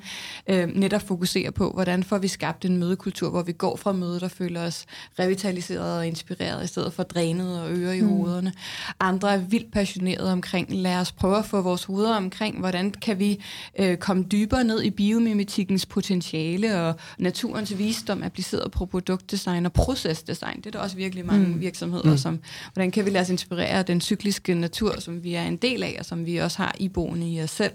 øh, 0.48 0.68
netop 0.76 1.02
fokusere 1.02 1.52
på, 1.52 1.72
hvordan 1.72 2.04
får 2.04 2.18
vi 2.18 2.28
skabt 2.28 2.66
en 2.66 2.78
mødekultur, 2.78 3.30
hvor 3.30 3.42
vi 3.42 3.52
går 3.52 3.76
fra 3.76 3.92
mødet 3.92 4.24
og 4.24 4.32
føler 4.32 4.62
os 4.62 4.86
revitaliseret 5.20 5.98
og 5.98 6.08
inspireret, 6.08 6.64
i 6.64 6.68
stedet 6.68 6.94
for 6.94 7.04
drænet 7.04 7.62
og 7.62 7.72
ører 7.72 7.94
i 7.94 8.02
mm. 8.02 8.08
hovederne. 8.08 8.54
Andre 9.00 9.34
er 9.34 9.38
vildt 9.38 9.72
passionerede 9.72 10.32
omkring, 10.32 10.68
lad 10.72 10.96
os 10.96 11.12
prøve 11.12 11.38
at 11.38 11.46
få 11.46 11.62
vores 11.62 11.84
hoveder 11.84 12.16
omkring, 12.16 12.60
hvordan 12.60 12.92
kan 12.92 13.20
vi 13.20 13.44
øh, 13.80 13.98
komme 13.98 14.24
dybere 14.24 14.64
ned 14.64 14.84
i 14.84 14.90
biomimetikkens 14.90 15.86
potentiale 15.86 16.82
og 16.82 16.96
naturens 17.18 17.78
visdom 17.78 18.24
appliceret 18.24 18.72
på 18.72 18.86
produktdesign 18.86 19.66
og 19.66 19.74
procesdesign. 19.74 20.58
Det 20.58 20.66
er 20.66 20.72
der 20.72 20.80
også 20.80 20.96
virkelig 20.96 21.26
mange 21.26 21.48
mm. 21.48 21.60
Virksomheder, 21.64 22.12
mm. 22.12 22.18
som, 22.18 22.40
hvordan 22.74 22.92
kan 22.92 23.06
vi 23.06 23.10
lade 23.10 23.22
os 23.22 23.30
inspirere 23.30 23.68
af 23.68 23.86
den 23.86 24.02
cykliske 24.02 24.54
natur, 24.56 24.96
som 25.00 25.24
vi 25.24 25.34
er 25.34 25.44
en 25.44 25.58
del 25.58 25.84
af, 25.84 25.96
og 26.00 26.06
som 26.06 26.26
vi 26.26 26.38
også 26.38 26.58
har 26.58 26.76
iboende 26.80 27.32
i 27.34 27.42
os 27.42 27.50
selv. 27.52 27.72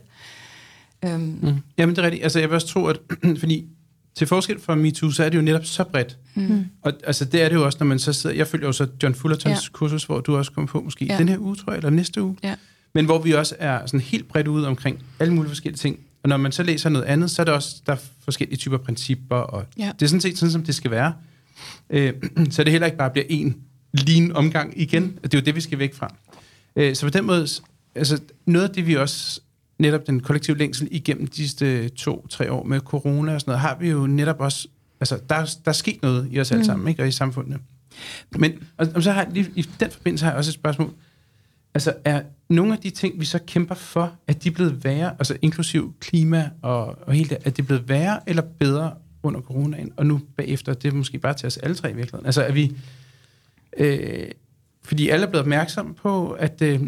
Øhm, 1.04 1.38
Mm. 1.42 1.54
Jamen, 1.78 1.97
det 1.97 2.02
er 2.02 2.07
rigtigt. 2.07 2.23
Altså, 2.23 2.38
jeg 2.40 2.49
vil 2.49 2.54
også 2.54 2.66
tro, 2.66 2.87
at 2.87 2.99
fordi 3.40 3.66
til 4.14 4.26
forskel 4.26 4.61
fra 4.61 4.75
MeToo, 4.75 5.11
så 5.11 5.25
er 5.25 5.28
det 5.28 5.37
jo 5.37 5.42
netop 5.42 5.64
så 5.64 5.85
bredt. 5.85 6.18
mm. 6.35 6.64
Og 6.83 6.92
altså, 7.04 7.25
det 7.25 7.42
er 7.42 7.49
det 7.49 7.57
jo 7.57 7.64
også, 7.64 7.78
når 7.80 7.87
man 7.87 7.99
så 7.99 8.12
sidder... 8.12 8.37
Jeg 8.37 8.47
følger 8.47 8.66
jo 8.66 8.73
så 8.73 8.87
John 9.02 9.14
Fullertons 9.14 9.64
ja. 9.64 9.73
Kursus, 9.73 10.04
hvor 10.04 10.21
du 10.21 10.37
også 10.37 10.52
kommer 10.52 10.68
på 10.68 10.80
måske 10.80 11.04
ja. 11.04 11.12
Ja. 11.12 11.18
den 11.18 11.28
her 11.28 11.38
uge, 11.38 11.57
tror 11.57 11.73
jeg, 11.73 11.76
eller 11.76 11.90
næste 11.90 12.23
uge. 12.23 12.37
Ja. 12.42 12.54
Men 12.95 13.04
hvor 13.04 13.18
vi 13.18 13.33
også 13.33 13.57
er 13.59 13.87
sådan 13.87 14.00
helt 14.00 14.28
bredt 14.28 14.49
ude 14.49 14.66
omkring 14.68 15.02
alle 15.21 15.35
mulige 15.35 15.50
forskellige 15.50 15.78
ting. 15.78 15.99
Og 16.23 16.28
når 16.28 16.37
man 16.37 16.52
så 16.52 16.62
læser 16.62 16.88
noget 16.90 17.04
andet, 17.07 17.30
så 17.30 17.42
er 17.42 17.45
der 17.45 17.52
også 17.52 17.76
der 17.87 17.92
er 17.92 17.97
forskellige 18.25 18.57
typer 18.57 18.78
principper, 18.78 19.37
og 19.37 19.64
Ja. 19.78 19.92
det 20.00 20.02
er 20.02 20.09
sådan 20.09 20.21
set 20.21 20.38
sådan, 20.38 20.52
som 20.52 20.62
det 20.64 20.75
skal 20.75 20.90
være. 20.90 21.12
Øh, 21.90 22.12
så 22.50 22.64
det 22.64 22.73
heller 22.73 22.87
ikke 22.87 22.99
bare 22.99 23.11
bliver 23.11 23.26
en 23.30 23.57
lean 24.07 24.33
omgang 24.33 24.81
igen. 24.81 25.02
Mm. 25.02 25.19
Det 25.23 25.35
er 25.35 25.38
jo 25.38 25.45
det, 25.45 25.55
vi 25.55 25.61
skal 25.61 25.78
væk 25.78 25.95
fra. 25.95 26.14
Øh, 26.76 26.95
så 26.97 27.07
på 27.07 27.11
den 27.11 27.25
måde, 27.25 27.47
altså 27.95 28.21
noget 28.47 28.69
af 28.69 28.75
det, 28.75 28.87
vi 28.87 28.97
også 28.97 29.40
netop 29.78 30.07
den 30.07 30.21
kollektive 30.21 30.59
længsel 30.59 30.88
igennem 30.90 31.26
de 31.26 31.37
sidste 31.37 31.88
to-tre 31.88 32.52
år 32.52 32.64
med 32.64 32.81
corona 32.81 33.35
og 33.35 33.40
sådan 33.40 33.50
noget, 33.50 33.61
har 33.61 33.76
vi 33.81 33.88
jo 33.90 34.07
netop 34.07 34.40
også, 34.40 34.69
altså 35.00 35.19
der, 35.28 35.35
er- 35.35 35.45
der 35.64 35.69
er 35.71 35.73
sket 35.73 36.02
noget 36.02 36.28
i 36.31 36.40
os 36.40 36.50
alle 36.52 36.61
Mm. 36.61 36.64
sammen, 36.67 36.88
ikke? 36.88 37.02
og 37.02 37.09
i 37.09 37.12
samfundet. 37.12 37.61
Men 38.38 38.52
og, 38.76 38.88
og 38.95 39.02
så 39.02 39.12
har 39.12 39.23
jeg 39.23 39.33
lige, 39.33 39.50
i 39.57 39.62
den 39.81 39.90
forbindelse 39.90 40.25
har 40.25 40.33
jeg 40.33 40.38
også 40.38 40.50
et 40.50 40.55
spørgsmål. 40.55 40.93
Altså 41.75 41.95
er 42.05 42.23
nogle 42.49 42.73
af 42.73 42.78
de 42.78 42.90
ting, 42.90 43.21
vi 43.21 43.25
så 43.25 43.38
kæmper 43.47 43.75
for, 43.75 44.12
at 44.26 44.45
de 44.45 44.50
blevet 44.50 44.85
værre, 44.85 45.11
altså 45.19 45.37
inklusiv 45.43 45.95
klima 46.00 46.50
og, 46.62 46.99
og 47.09 47.12
hele 47.14 47.28
det, 47.28 47.38
er 47.45 47.50
det 47.50 47.67
blevet 47.67 47.88
værre 47.88 48.21
eller 48.26 48.43
bedre 48.59 48.93
under 49.23 49.40
coronaen, 49.40 49.93
og 49.97 50.07
nu 50.07 50.21
bagefter, 50.37 50.75
det 50.75 50.88
er 50.88 50.97
måske 50.97 51.19
bare 51.19 51.35
til 51.35 51.47
os 51.47 51.57
alle 51.57 51.76
tre 51.76 51.90
i 51.90 51.95
virkeligheden. 51.95 52.26
Altså 52.26 52.43
er 52.43 52.52
vi, 52.52 52.73
øh, 53.77 54.31
fordi 54.85 55.09
alle 55.09 55.27
er 55.27 55.31
blevet 55.31 55.43
opmærksomme 55.43 55.95
på, 55.95 56.31
at 56.31 56.63
øh, 56.63 56.81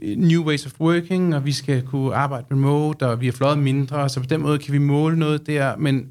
new 0.00 0.44
ways 0.44 0.66
of 0.66 0.80
working, 0.80 1.34
og 1.34 1.44
vi 1.44 1.52
skal 1.52 1.82
kunne 1.82 2.14
arbejde 2.14 2.46
remote, 2.50 3.06
og 3.06 3.20
vi 3.20 3.26
har 3.26 3.32
fløjet 3.32 3.58
mindre, 3.58 4.08
så 4.08 4.20
på 4.20 4.26
den 4.26 4.40
måde 4.40 4.58
kan 4.58 4.72
vi 4.72 4.78
måle 4.78 5.18
noget 5.18 5.46
der, 5.46 5.76
men, 5.76 6.08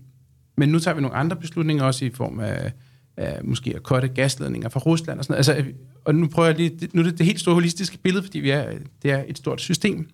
men 0.57 0.69
nu 0.69 0.79
tager 0.79 0.95
vi 0.95 1.01
nogle 1.01 1.17
andre 1.17 1.35
beslutninger 1.35 1.83
også 1.83 2.05
i 2.05 2.09
form 2.09 2.39
af, 2.39 2.71
af 3.17 3.43
måske 3.43 3.75
at 3.75 3.83
kotte 3.83 4.07
gasledninger 4.07 4.69
fra 4.69 4.79
Rusland 4.79 5.19
og 5.19 5.25
sådan 5.25 5.45
noget. 5.47 5.59
Altså, 5.59 5.73
og 6.05 6.15
nu 6.15 6.27
prøver 6.27 6.47
jeg 6.47 6.57
lige, 6.57 6.89
nu 6.93 7.01
er 7.01 7.05
det 7.05 7.17
det 7.17 7.25
helt 7.25 7.39
store 7.39 7.53
holistiske 7.53 7.97
billede, 7.97 8.23
fordi 8.23 8.39
vi 8.39 8.49
er, 8.49 8.71
det 9.03 9.11
er 9.11 9.23
et 9.27 9.37
stort 9.37 9.61
system, 9.61 10.09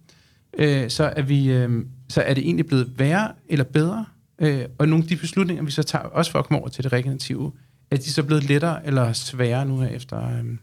øh, 0.58 0.90
så, 0.90 1.14
er 1.16 1.22
vi, 1.22 1.52
øh, 1.52 1.86
så 2.10 2.22
er 2.22 2.34
det 2.34 2.44
egentlig 2.44 2.66
blevet 2.66 3.00
værre 3.00 3.32
eller 3.50 3.66
bedre, 3.66 4.06
øh, 4.40 4.66
og 4.78 4.88
nogle 4.88 5.04
af 5.04 5.08
de 5.08 5.16
beslutninger, 5.16 5.64
vi 5.64 5.72
så 5.72 5.84
tager, 5.84 6.04
også 6.04 6.32
for 6.32 6.40
at 6.40 6.46
komme 6.46 6.60
over 6.60 6.70
til 6.70 6.84
det 6.84 6.94
regenerative, 6.94 7.52
er 7.94 7.98
de 7.98 8.12
så 8.14 8.24
blevet 8.24 8.44
lettere 8.44 8.86
eller 8.86 9.14
sværere 9.14 9.66
nu 9.66 9.80
her 9.80 9.88
efter, 9.88 10.30
øhm, 10.30 10.60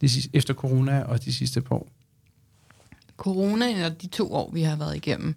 de, 0.00 0.08
sidste- 0.08 0.30
efter 0.32 0.54
corona 0.54 1.02
og 1.02 1.24
de 1.24 1.32
sidste 1.32 1.60
par 1.60 1.76
år? 1.76 1.88
Corona 3.16 3.86
og 3.86 4.02
de 4.02 4.06
to 4.06 4.34
år, 4.34 4.50
vi 4.52 4.62
har 4.62 4.76
været 4.76 4.96
igennem, 4.96 5.34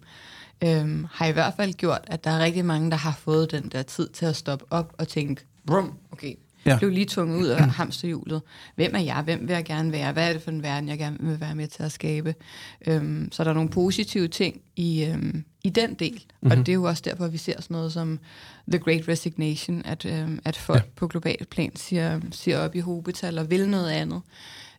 øhm, 0.64 1.06
har 1.12 1.26
i 1.26 1.32
hvert 1.32 1.54
fald 1.56 1.72
gjort, 1.74 2.00
at 2.06 2.24
der 2.24 2.30
er 2.30 2.38
rigtig 2.44 2.64
mange, 2.64 2.90
der 2.90 2.96
har 2.96 3.12
fået 3.18 3.50
den 3.50 3.68
der 3.68 3.82
tid 3.82 4.08
til 4.08 4.26
at 4.26 4.36
stoppe 4.36 4.64
op 4.70 4.94
og 4.98 5.08
tænke, 5.08 5.44
Brum, 5.66 5.92
okay, 6.12 6.34
Ja. 6.66 6.78
blev 6.78 6.90
lige 6.90 7.06
tvunget 7.06 7.38
ud 7.38 7.46
af 7.46 7.60
hamsterhjulet. 7.70 8.42
Hvem 8.74 8.94
er 8.94 8.98
jeg? 9.00 9.22
Hvem 9.24 9.40
vil 9.48 9.54
jeg 9.54 9.64
gerne 9.64 9.92
være? 9.92 10.12
Hvad 10.12 10.28
er 10.28 10.32
det 10.32 10.42
for 10.42 10.50
en 10.50 10.62
verden, 10.62 10.88
jeg 10.88 10.98
gerne 10.98 11.16
vil 11.20 11.40
være 11.40 11.54
med 11.54 11.68
til 11.68 11.82
at 11.82 11.92
skabe? 11.92 12.34
Øhm, 12.86 13.28
så 13.32 13.44
der 13.44 13.50
er 13.50 13.54
nogle 13.54 13.70
positive 13.70 14.28
ting 14.28 14.60
i, 14.76 15.04
øhm, 15.04 15.44
i 15.64 15.70
den 15.70 15.94
del. 15.94 16.12
Mm-hmm. 16.12 16.50
Og 16.50 16.56
det 16.66 16.68
er 16.68 16.74
jo 16.74 16.84
også 16.84 17.02
derfor, 17.06 17.28
vi 17.28 17.38
ser 17.38 17.60
sådan 17.62 17.74
noget 17.74 17.92
som 17.92 18.18
The 18.72 18.78
Great 18.78 19.08
Resignation, 19.08 19.82
at, 19.84 20.04
øhm, 20.04 20.38
at 20.44 20.56
folk 20.56 20.82
Ja. 20.82 20.88
på 20.96 21.08
globalt 21.08 21.48
plan 21.50 21.76
siger, 21.76 22.20
siger 22.32 22.58
op 22.58 22.74
i 22.74 22.80
hobetal 22.80 23.38
og 23.38 23.50
vil 23.50 23.68
noget 23.68 23.90
andet 23.90 24.20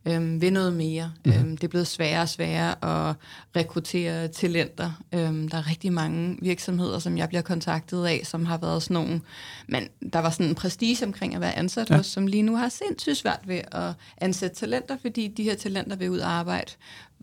øhm, 0.07 0.41
vil 0.41 0.53
noget 0.53 0.73
mere. 0.73 1.11
Mm-hmm. 1.25 1.57
Det 1.57 1.63
er 1.63 1.67
blevet 1.67 1.87
sværere 1.87 2.21
og 2.21 2.29
sværere 2.29 3.09
at 3.09 3.15
rekruttere 3.55 4.27
talenter. 4.27 4.91
Øhm, 5.13 5.49
der 5.49 5.57
er 5.57 5.69
rigtig 5.69 5.93
mange 5.93 6.37
virksomheder, 6.41 6.99
som 6.99 7.17
jeg 7.17 7.27
bliver 7.27 7.41
kontaktet 7.41 8.05
af, 8.05 8.21
som 8.23 8.45
har 8.45 8.57
været 8.57 8.83
sådan 8.83 8.93
nogle, 8.93 9.21
men 9.67 9.87
der 10.13 10.19
var 10.19 10.29
sådan 10.29 10.45
en 10.45 10.55
prestige 10.55 11.05
omkring 11.05 11.35
at 11.35 11.41
være 11.41 11.57
ansat 11.57 11.89
ja. 11.89 11.97
hos, 11.97 12.05
som 12.05 12.27
lige 12.27 12.43
nu 12.43 12.55
har 12.55 12.69
sindssygt 12.69 13.17
svært 13.17 13.41
ved 13.45 13.61
at 13.71 13.93
ansætte 14.17 14.55
talenter, 14.55 14.97
fordi 15.01 15.27
de 15.27 15.43
her 15.43 15.55
talenter 15.55 15.95
vil 15.95 16.09
ud 16.09 16.19
og 16.19 16.31
arbejde 16.31 16.71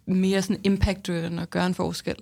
mere 0.06 0.42
sådan 0.42 0.60
impact-driven 0.64 1.38
og 1.38 1.50
gøre 1.50 1.66
en 1.66 1.74
forskel. 1.74 2.16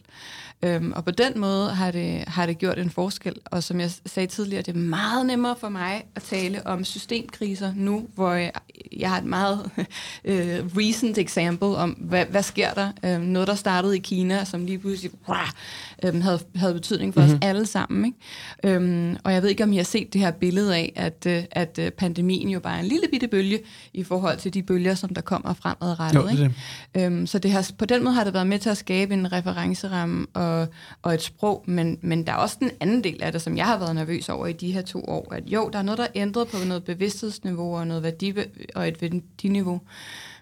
Øhm, 0.65 0.93
og 0.97 1.05
på 1.05 1.11
den 1.11 1.41
måde 1.41 1.71
har 1.71 1.91
det, 1.91 2.25
har 2.27 2.47
det 2.47 2.59
gjort 2.59 2.79
en 2.79 2.91
forskel. 2.91 3.35
Og 3.45 3.63
som 3.63 3.81
jeg 3.81 3.91
sagde 4.07 4.27
tidligere, 4.27 4.63
det 4.63 4.75
er 4.75 4.79
meget 4.79 5.27
nemmere 5.27 5.57
for 5.61 5.69
mig 5.69 6.05
at 6.15 6.23
tale 6.23 6.67
om 6.67 6.85
systemkriser 6.85 7.73
nu, 7.77 8.07
hvor 8.15 8.33
jeg, 8.33 8.53
jeg 8.97 9.11
har 9.11 9.19
et 9.19 9.25
meget 9.25 9.71
øh, 10.25 10.61
recent 10.77 11.19
example 11.19 11.69
om, 11.69 11.91
hvad, 11.91 12.27
hvad 12.27 12.43
sker 12.43 12.75
der? 12.75 12.93
Øhm, 13.05 13.23
noget, 13.23 13.49
der 13.49 13.55
startede 13.55 13.97
i 13.97 14.01
Kina, 14.01 14.45
som 14.45 14.67
lige 14.67 14.79
pludselig 14.79 15.13
rah, 15.29 15.49
øhm, 16.05 16.21
havde, 16.21 16.41
havde 16.55 16.75
betydning 16.75 17.15
for 17.15 17.21
mm-hmm. 17.21 17.35
os 17.35 17.39
alle 17.43 17.67
sammen. 17.67 18.05
Ikke? 18.05 18.77
Øhm, 18.77 19.17
og 19.25 19.33
jeg 19.33 19.43
ved 19.43 19.51
ikke, 19.51 19.65
om 19.65 19.73
I 19.73 19.77
har 19.77 19.85
set 19.85 20.13
det 20.13 20.21
her 20.21 20.31
billede 20.31 20.77
af, 20.77 20.93
at, 20.97 21.27
øh, 21.27 21.45
at 21.51 21.79
øh, 21.79 21.91
pandemien 21.91 22.49
jo 22.49 22.61
bare 22.61 22.77
er 22.77 22.81
en 22.81 22.87
lille 22.87 23.07
bitte 23.11 23.29
bølge 23.29 23.61
i 23.93 24.05
forhold 24.05 24.39
til 24.39 24.55
de 24.55 24.63
bølger, 24.63 24.95
som 24.95 25.15
der 25.15 25.21
kommer 25.21 25.55
fremadrettet. 25.55 26.21
Jo, 26.21 26.27
det 26.27 26.29
er 26.29 26.45
ikke? 26.45 26.55
det. 26.95 27.07
Øhm, 27.07 27.27
så 27.27 27.39
det 27.39 27.51
har, 27.51 27.72
på 27.79 27.85
den 27.85 28.05
måde 28.05 28.15
har 28.15 28.25
det 28.25 28.35
været 28.35 28.47
med 28.47 28.59
til 28.59 28.71
at 28.71 28.77
skabe 28.77 29.15
en 29.15 29.33
referenceramme 29.33 30.27
og, 30.35 30.69
og 31.03 31.15
et 31.15 31.23
sprog, 31.23 31.65
men, 31.67 31.99
men 32.01 32.27
der 32.27 32.33
er 32.33 32.37
også 32.37 32.57
den 32.61 32.71
anden 32.81 33.05
del 33.05 33.23
af 33.23 33.33
det, 33.33 33.43
som 33.43 33.57
jeg 33.57 33.67
har 33.67 33.79
været 33.79 33.95
nervøs 33.95 34.29
over 34.29 34.47
i 34.47 34.53
de 34.53 34.73
her 34.73 34.83
to 34.83 35.05
år, 35.09 35.35
at 35.35 35.45
jo, 35.47 35.71
der 35.73 35.79
er 35.79 35.83
noget, 35.83 35.99
der 35.99 36.05
er 36.05 36.11
ændret 36.15 36.49
på 36.49 36.57
noget 36.67 36.85
bevidsthedsniveau 36.85 37.77
og, 37.77 37.87
noget 37.87 38.03
værdi, 38.03 38.35
og 38.75 38.89
et 38.89 39.03
værdiniveau, 39.03 39.81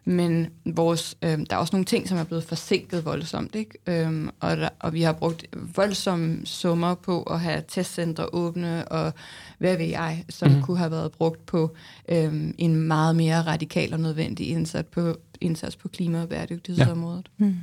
men 0.04 0.48
vores, 0.64 1.16
øhm, 1.22 1.46
der 1.46 1.56
er 1.56 1.60
også 1.60 1.76
nogle 1.76 1.84
ting, 1.84 2.08
som 2.08 2.18
er 2.18 2.24
blevet 2.24 2.44
forsinket 2.44 3.04
voldsomt, 3.04 3.54
ikke? 3.54 3.78
Øhm, 3.86 4.30
og, 4.40 4.56
der, 4.56 4.68
og 4.78 4.92
vi 4.92 5.02
har 5.02 5.12
brugt 5.12 5.46
voldsomme 5.76 6.46
summer 6.46 6.94
på 6.94 7.22
at 7.22 7.40
have 7.40 7.62
testcentre 7.68 8.26
åbne, 8.32 8.88
og 8.88 9.12
hvad 9.58 9.76
ved 9.76 9.86
jeg, 9.86 10.24
som 10.28 10.48
mm-hmm. 10.48 10.62
kunne 10.62 10.78
have 10.78 10.90
været 10.90 11.12
brugt 11.12 11.46
på 11.46 11.76
øhm, 12.08 12.54
en 12.58 12.76
meget 12.76 13.16
mere 13.16 13.42
radikal 13.42 13.92
og 13.92 14.00
nødvendig 14.00 14.48
indsats 14.48 14.88
på, 14.92 15.16
indsats 15.40 15.76
på 15.76 15.88
klima- 15.88 16.22
og 16.22 16.28
bæredygtighedsområdet. 16.28 17.30
Mm. 17.38 17.56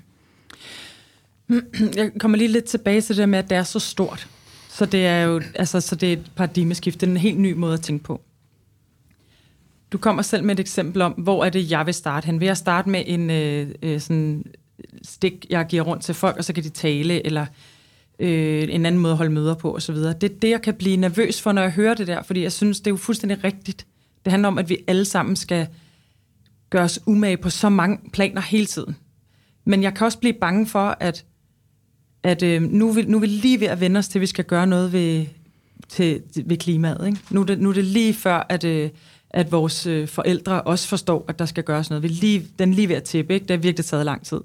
Jeg 1.95 2.11
kommer 2.19 2.37
lige 2.37 2.47
lidt 2.47 2.65
tilbage 2.65 3.01
til 3.01 3.17
det 3.17 3.29
med, 3.29 3.39
at 3.39 3.49
det 3.49 3.57
er 3.57 3.63
så 3.63 3.79
stort. 3.79 4.27
Så 4.69 4.85
det 4.85 5.05
er 5.05 5.21
jo 5.21 5.41
altså, 5.55 5.81
så 5.81 5.95
det 5.95 6.09
er 6.09 6.13
et 6.13 6.31
paradigmeskift. 6.35 7.01
Det 7.01 7.07
er 7.07 7.11
en 7.11 7.17
helt 7.17 7.39
ny 7.39 7.53
måde 7.53 7.73
at 7.73 7.81
tænke 7.81 8.03
på. 8.03 8.21
Du 9.91 9.97
kommer 9.97 10.21
selv 10.21 10.43
med 10.43 10.55
et 10.55 10.59
eksempel 10.59 11.01
om, 11.01 11.11
hvor 11.11 11.45
er 11.45 11.49
det, 11.49 11.71
jeg 11.71 11.85
vil 11.85 11.93
starte 11.93 12.25
hen. 12.25 12.39
Vil 12.39 12.45
jeg 12.45 12.57
starte 12.57 12.89
med 12.89 13.03
en 13.05 13.29
øh, 13.29 13.69
øh, 13.81 13.99
sådan 13.99 14.45
stik, 15.01 15.45
jeg 15.49 15.65
giver 15.69 15.83
rundt 15.83 16.03
til 16.03 16.15
folk, 16.15 16.37
og 16.37 16.43
så 16.43 16.53
kan 16.53 16.63
de 16.63 16.69
tale, 16.69 17.25
eller 17.25 17.45
øh, 18.19 18.67
en 18.69 18.85
anden 18.85 19.01
måde 19.01 19.11
at 19.11 19.17
holde 19.17 19.31
møder 19.31 19.53
på, 19.53 19.75
osv. 19.75 19.95
Det 19.95 20.23
er 20.23 20.39
det, 20.41 20.49
jeg 20.49 20.61
kan 20.61 20.73
blive 20.73 20.97
nervøs 20.97 21.41
for, 21.41 21.51
når 21.51 21.61
jeg 21.61 21.71
hører 21.71 21.93
det 21.93 22.07
der, 22.07 22.23
fordi 22.23 22.43
jeg 22.43 22.51
synes, 22.51 22.79
det 22.79 22.87
er 22.87 22.91
jo 22.91 22.97
fuldstændig 22.97 23.43
rigtigt. 23.43 23.85
Det 24.25 24.31
handler 24.31 24.47
om, 24.47 24.57
at 24.57 24.69
vi 24.69 24.77
alle 24.87 25.05
sammen 25.05 25.35
skal 25.35 25.67
gøre 26.69 26.83
os 26.83 26.99
umage 27.05 27.37
på 27.37 27.49
så 27.49 27.69
mange 27.69 27.99
planer 28.13 28.41
hele 28.41 28.65
tiden. 28.65 28.95
Men 29.65 29.83
jeg 29.83 29.93
kan 29.93 30.05
også 30.05 30.19
blive 30.19 30.33
bange 30.33 30.67
for, 30.67 30.97
at 30.99 31.25
at 32.23 32.43
øh, 32.43 32.61
nu, 32.61 32.89
er 32.89 32.93
vi, 32.93 33.01
nu 33.01 33.17
er 33.17 33.21
vi 33.21 33.27
lige 33.27 33.59
ved 33.59 33.67
at 33.67 33.79
vende 33.79 33.97
os 33.97 34.07
til, 34.07 34.19
at 34.19 34.21
vi 34.21 34.25
skal 34.25 34.45
gøre 34.45 34.67
noget 34.67 34.93
ved, 34.93 35.25
til, 35.89 36.21
ved 36.45 36.57
klimaet. 36.57 37.07
Ikke? 37.07 37.19
Nu, 37.29 37.41
er 37.41 37.45
det, 37.45 37.59
nu 37.59 37.69
er 37.69 37.73
det 37.73 37.83
lige 37.83 38.13
før, 38.13 38.45
at, 38.49 38.63
øh, 38.63 38.89
at 39.29 39.51
vores 39.51 39.85
øh, 39.85 40.07
forældre 40.07 40.61
også 40.61 40.87
forstår, 40.87 41.25
at 41.27 41.39
der 41.39 41.45
skal 41.45 41.63
gøres 41.63 41.89
noget. 41.89 42.03
Vi 42.03 42.07
lige, 42.07 42.47
den 42.59 42.71
er 42.71 42.75
lige 42.75 42.89
ved 42.89 42.95
at 42.95 43.03
tippe, 43.03 43.33
ikke? 43.33 43.43
Det 43.43 43.51
har 43.51 43.57
virkelig 43.57 43.85
taget 43.85 44.05
lang 44.05 44.25
tid. 44.25 44.41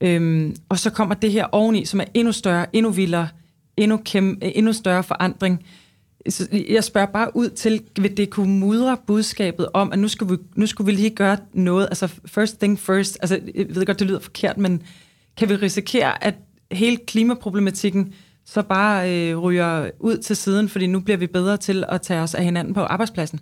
Øhm, 0.00 0.56
og 0.68 0.78
så 0.78 0.90
kommer 0.90 1.14
det 1.14 1.32
her 1.32 1.46
oveni, 1.52 1.84
som 1.84 2.00
er 2.00 2.04
endnu 2.14 2.32
større, 2.32 2.76
endnu 2.76 2.90
vildere, 2.90 3.28
endnu, 3.76 3.96
kæm, 4.04 4.38
endnu 4.42 4.72
større 4.72 5.02
forandring. 5.02 5.64
Jeg 6.68 6.84
spørger 6.84 7.06
bare 7.06 7.36
ud 7.36 7.48
til, 7.48 7.82
vil 8.00 8.16
det 8.16 8.30
kunne 8.30 8.58
mudre 8.58 8.96
budskabet 9.06 9.68
om, 9.74 9.92
at 9.92 9.98
nu 9.98 10.08
skulle, 10.08 10.36
vi, 10.36 10.42
nu 10.54 10.66
skulle 10.66 10.86
vi 10.86 10.92
lige 10.92 11.10
gøre 11.10 11.36
noget, 11.52 11.86
altså 11.86 12.06
first 12.26 12.58
thing 12.58 12.80
first, 12.80 13.18
altså 13.20 13.40
jeg 13.54 13.66
ved 13.68 13.86
godt, 13.86 13.98
det 13.98 14.06
lyder 14.06 14.18
forkert, 14.18 14.58
men 14.58 14.82
kan 15.36 15.48
vi 15.48 15.54
risikere, 15.54 16.24
at 16.24 16.34
hele 16.72 16.96
klimaproblematikken 16.96 18.14
så 18.44 18.62
bare 18.62 19.14
øh, 19.14 19.38
ryger 19.38 19.90
ud 20.00 20.16
til 20.16 20.36
siden, 20.36 20.68
fordi 20.68 20.86
nu 20.86 21.00
bliver 21.00 21.16
vi 21.16 21.26
bedre 21.26 21.56
til 21.56 21.84
at 21.88 22.02
tage 22.02 22.20
os 22.20 22.34
af 22.34 22.44
hinanden 22.44 22.74
på 22.74 22.80
arbejdspladsen? 22.80 23.40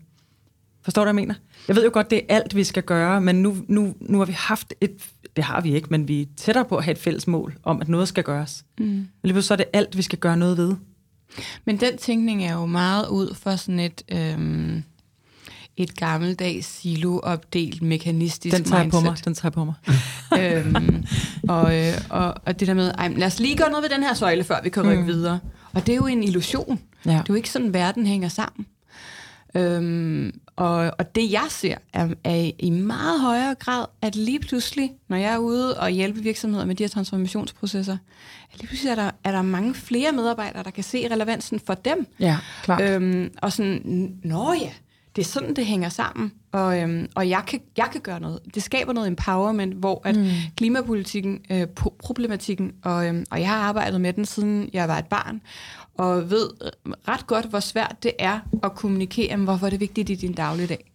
Forstår 0.82 1.02
du, 1.02 1.04
hvad 1.04 1.22
jeg 1.22 1.26
mener? 1.26 1.34
Jeg 1.68 1.76
ved 1.76 1.84
jo 1.84 1.90
godt, 1.92 2.10
det 2.10 2.18
er 2.18 2.34
alt, 2.36 2.56
vi 2.56 2.64
skal 2.64 2.82
gøre, 2.82 3.20
men 3.20 3.42
nu, 3.42 3.56
nu, 3.68 3.94
nu 4.00 4.18
har 4.18 4.24
vi 4.24 4.32
haft 4.32 4.74
et, 4.80 5.10
det 5.36 5.44
har 5.44 5.60
vi 5.60 5.74
ikke, 5.74 5.88
men 5.90 6.08
vi 6.08 6.22
er 6.22 6.26
tættere 6.36 6.64
på 6.64 6.76
at 6.76 6.84
have 6.84 6.92
et 6.92 6.98
fælles 6.98 7.26
mål 7.26 7.54
om, 7.62 7.80
at 7.80 7.88
noget 7.88 8.08
skal 8.08 8.24
gøres. 8.24 8.64
Mm. 8.78 9.06
Lige 9.22 9.42
så 9.42 9.54
er 9.54 9.56
det 9.56 9.66
alt, 9.72 9.96
vi 9.96 10.02
skal 10.02 10.18
gøre 10.18 10.36
noget 10.36 10.56
ved. 10.56 10.74
Men 11.64 11.80
den 11.80 11.96
tænkning 11.96 12.44
er 12.44 12.52
jo 12.52 12.66
meget 12.66 13.08
ud 13.08 13.34
for 13.34 13.56
sådan 13.56 13.80
et, 13.80 14.02
øhm, 14.12 14.82
et 15.76 15.96
gammeldags 15.96 16.66
silo-opdelt 16.66 17.82
mekanistisk 17.82 18.56
Den 18.56 18.64
tager 18.64 18.82
mindset. 18.82 19.00
på 19.00 19.04
mig, 19.10 19.24
den 19.24 19.34
tager 19.34 19.50
på 19.50 19.64
mig. 19.64 19.74
øhm, 20.40 21.04
og, 21.48 21.78
øh, 21.78 21.94
og, 22.10 22.34
og 22.46 22.60
det 22.60 22.68
der 22.68 22.74
med, 22.74 22.92
ej, 22.98 23.08
lad 23.08 23.26
os 23.26 23.40
lige 23.40 23.56
gøre 23.56 23.70
noget 23.70 23.82
ved 23.82 23.90
den 23.90 24.02
her 24.02 24.14
søjle, 24.14 24.44
før 24.44 24.62
vi 24.62 24.68
kan 24.68 24.82
rykke 24.82 25.02
mm. 25.02 25.08
videre. 25.08 25.38
Og 25.72 25.86
det 25.86 25.92
er 25.92 25.96
jo 25.96 26.06
en 26.06 26.22
illusion. 26.22 26.80
Ja. 27.06 27.10
Det 27.10 27.18
er 27.18 27.24
jo 27.28 27.34
ikke 27.34 27.50
sådan, 27.50 27.74
verden 27.74 28.06
hænger 28.06 28.28
sammen. 28.28 28.66
Øhm, 29.54 30.32
og, 30.56 30.92
og 30.98 31.14
det 31.14 31.32
jeg 31.32 31.46
ser, 31.48 31.76
er, 31.92 32.08
er 32.24 32.50
i 32.58 32.70
meget 32.70 33.20
højere 33.20 33.54
grad, 33.54 33.86
at 34.02 34.16
lige 34.16 34.40
pludselig, 34.40 34.92
når 35.08 35.16
jeg 35.16 35.34
er 35.34 35.38
ude 35.38 35.80
og 35.80 35.90
hjælpe 35.90 36.20
virksomheder 36.20 36.64
med 36.64 36.74
de 36.74 36.82
her 36.82 36.88
transformationsprocesser, 36.88 37.96
at 38.52 38.58
lige 38.58 38.66
pludselig 38.66 38.90
er 38.90 38.94
der, 38.94 39.10
er 39.24 39.32
der 39.32 39.42
mange 39.42 39.74
flere 39.74 40.12
medarbejdere, 40.12 40.62
der 40.62 40.70
kan 40.70 40.84
se 40.84 41.08
relevansen 41.10 41.60
for 41.66 41.74
dem. 41.74 42.06
Ja, 42.20 42.38
klart. 42.62 42.82
Øhm, 42.82 43.30
og 43.42 43.52
sådan, 43.52 44.12
nå 44.24 44.52
ja, 44.52 44.70
det 45.16 45.22
er 45.22 45.26
sådan, 45.26 45.56
det 45.56 45.66
hænger 45.66 45.88
sammen, 45.88 46.32
og, 46.52 46.80
øhm, 46.80 47.08
og 47.14 47.28
jeg, 47.28 47.42
kan, 47.46 47.60
jeg 47.76 47.88
kan 47.92 48.00
gøre 48.00 48.20
noget. 48.20 48.38
Det 48.54 48.62
skaber 48.62 48.92
noget 48.92 49.08
empowerment, 49.08 49.74
hvor 49.74 50.02
at 50.04 50.16
mm. 50.16 50.30
klimapolitikken, 50.56 51.40
øh, 51.50 51.66
pro- 51.80 51.96
problematikken, 51.98 52.72
og, 52.84 53.06
øhm, 53.06 53.26
og 53.30 53.40
jeg 53.40 53.48
har 53.48 53.56
arbejdet 53.56 54.00
med 54.00 54.12
den, 54.12 54.24
siden 54.24 54.70
jeg 54.72 54.88
var 54.88 54.98
et 54.98 55.06
barn, 55.06 55.40
og 55.98 56.30
ved 56.30 56.50
ret 57.08 57.26
godt, 57.26 57.46
hvor 57.46 57.60
svært 57.60 57.96
det 58.02 58.12
er 58.18 58.40
at 58.62 58.74
kommunikere, 58.74 59.36
men 59.36 59.44
hvorfor 59.44 59.66
det 59.66 59.74
er 59.74 59.78
vigtigt 59.78 60.10
i 60.10 60.14
din 60.14 60.32
dagligdag. 60.32 60.92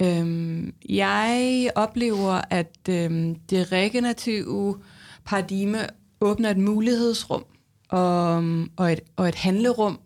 Øhm, 0.00 0.74
jeg 0.88 1.70
oplever, 1.74 2.40
at 2.50 2.88
øhm, 2.88 3.34
det 3.34 3.72
regenerative 3.72 4.78
paradigme 5.24 5.78
åbner 6.20 6.50
et 6.50 6.58
mulighedsrum 6.58 7.44
og, 7.88 8.44
og, 8.76 8.92
et, 8.92 9.00
og 9.16 9.28
et 9.28 9.34
handlerum 9.34 10.00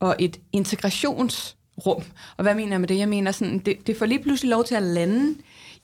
og 0.00 0.16
et 0.18 0.40
integrationsrum. 0.52 2.02
Og 2.36 2.42
hvad 2.42 2.54
mener 2.54 2.72
jeg 2.72 2.80
med 2.80 2.88
det? 2.88 2.98
Jeg 2.98 3.08
mener 3.08 3.32
sådan, 3.32 3.58
det, 3.58 3.86
det 3.86 3.96
får 3.96 4.06
lige 4.06 4.22
pludselig 4.22 4.50
lov 4.50 4.64
til 4.64 4.74
at 4.74 4.82
lande 4.82 5.34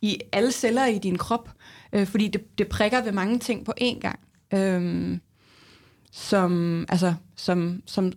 i 0.03 0.21
alle 0.33 0.53
celler 0.53 0.87
i 0.87 0.99
din 0.99 1.19
krop, 1.19 1.51
øh, 1.93 2.07
fordi 2.07 2.29
det, 2.29 2.59
det 2.59 2.69
prikker 2.69 3.03
ved 3.03 3.13
mange 3.13 3.39
ting 3.39 3.65
på 3.65 3.73
én 3.81 3.99
gang. 3.99 4.19
Øhm, 4.55 5.21
som, 6.15 6.85
altså, 6.89 7.15
som, 7.37 7.83
som, 7.87 8.13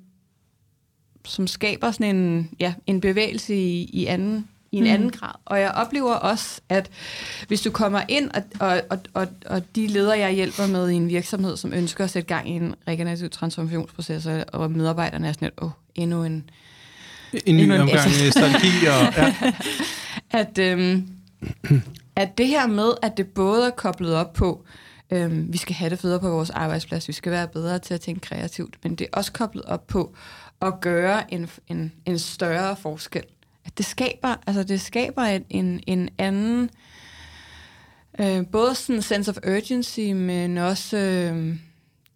som 1.25 1.47
skaber 1.47 1.91
sådan 1.91 2.15
en, 2.15 2.49
ja, 2.59 2.73
en 2.87 3.01
bevægelse 3.01 3.55
i, 3.55 3.83
i, 3.83 4.05
anden, 4.05 4.47
i 4.71 4.77
en 4.77 4.83
mm. 4.83 4.89
anden 4.89 5.09
grad. 5.09 5.31
Og 5.45 5.59
jeg 5.59 5.71
oplever 5.71 6.13
også, 6.13 6.61
at 6.69 6.89
hvis 7.47 7.61
du 7.61 7.71
kommer 7.71 8.01
ind, 8.07 8.31
og, 8.31 8.43
og, 8.59 8.81
og, 8.89 8.99
og, 9.13 9.27
og 9.45 9.75
de 9.75 9.87
ledere, 9.87 10.19
jeg 10.19 10.31
hjælper 10.31 10.67
med 10.67 10.89
i 10.89 10.93
en 10.93 11.09
virksomhed, 11.09 11.57
som 11.57 11.73
ønsker 11.73 12.03
at 12.03 12.09
sætte 12.09 12.27
gang 12.27 12.49
i 12.49 12.51
en 12.51 12.75
regenerativ 12.87 13.29
transformationsproces, 13.29 14.27
og 14.53 14.71
medarbejderne 14.71 15.27
er 15.27 15.31
sådan 15.31 15.45
lidt, 15.45 15.53
åh, 15.61 15.65
oh, 15.65 15.71
endnu 15.95 16.23
en... 16.23 16.49
En 17.45 17.57
ny 17.57 17.61
endnu 17.61 17.75
omgang 17.75 17.99
altså- 17.99 18.31
strategi. 18.31 18.85
Og, 18.85 19.13
ja. 19.23 19.53
at, 20.31 20.57
øhm, 20.57 21.07
at 22.15 22.37
det 22.37 22.47
her 22.47 22.67
med, 22.67 22.91
at 23.01 23.17
det 23.17 23.27
både 23.27 23.67
er 23.67 23.71
koblet 23.71 24.15
op 24.15 24.33
på, 24.33 24.65
øhm, 25.11 25.53
vi 25.53 25.57
skal 25.57 25.75
have 25.75 25.89
det 25.89 25.99
federe 25.99 26.19
på 26.19 26.29
vores 26.29 26.49
arbejdsplads, 26.49 27.07
vi 27.07 27.13
skal 27.13 27.31
være 27.31 27.47
bedre 27.47 27.79
til 27.79 27.93
at 27.93 28.01
tænke 28.01 28.21
kreativt, 28.21 28.77
men 28.83 28.95
det 28.95 29.07
er 29.13 29.17
også 29.17 29.31
koblet 29.31 29.63
op 29.63 29.87
på 29.87 30.15
at 30.61 30.81
gøre 30.81 31.33
en, 31.33 31.49
en, 31.67 31.91
en 32.05 32.19
større 32.19 32.75
forskel. 32.75 33.23
At 33.65 33.77
det 33.77 33.85
skaber, 33.85 34.35
altså 34.47 34.63
det 34.63 34.81
skaber 34.81 35.21
en, 35.21 35.45
en, 35.49 35.83
en 35.87 36.09
anden, 36.17 36.69
øh, 38.19 38.47
både 38.51 38.75
sådan 38.75 39.01
sense 39.01 39.31
of 39.31 39.37
urgency, 39.47 39.99
men 39.99 40.57
også 40.57 40.97
øh, 40.97 41.55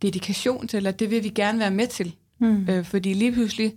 dedikation 0.02 0.68
til, 0.68 0.88
at 0.88 1.00
det 1.00 1.10
vil 1.10 1.24
vi 1.24 1.30
gerne 1.30 1.60
være 1.60 1.72
med 1.72 1.88
til. 1.88 2.16
Mm. 2.40 2.70
Øh, 2.70 2.86
fordi 2.86 3.14
lige 3.14 3.32
pludselig, 3.32 3.74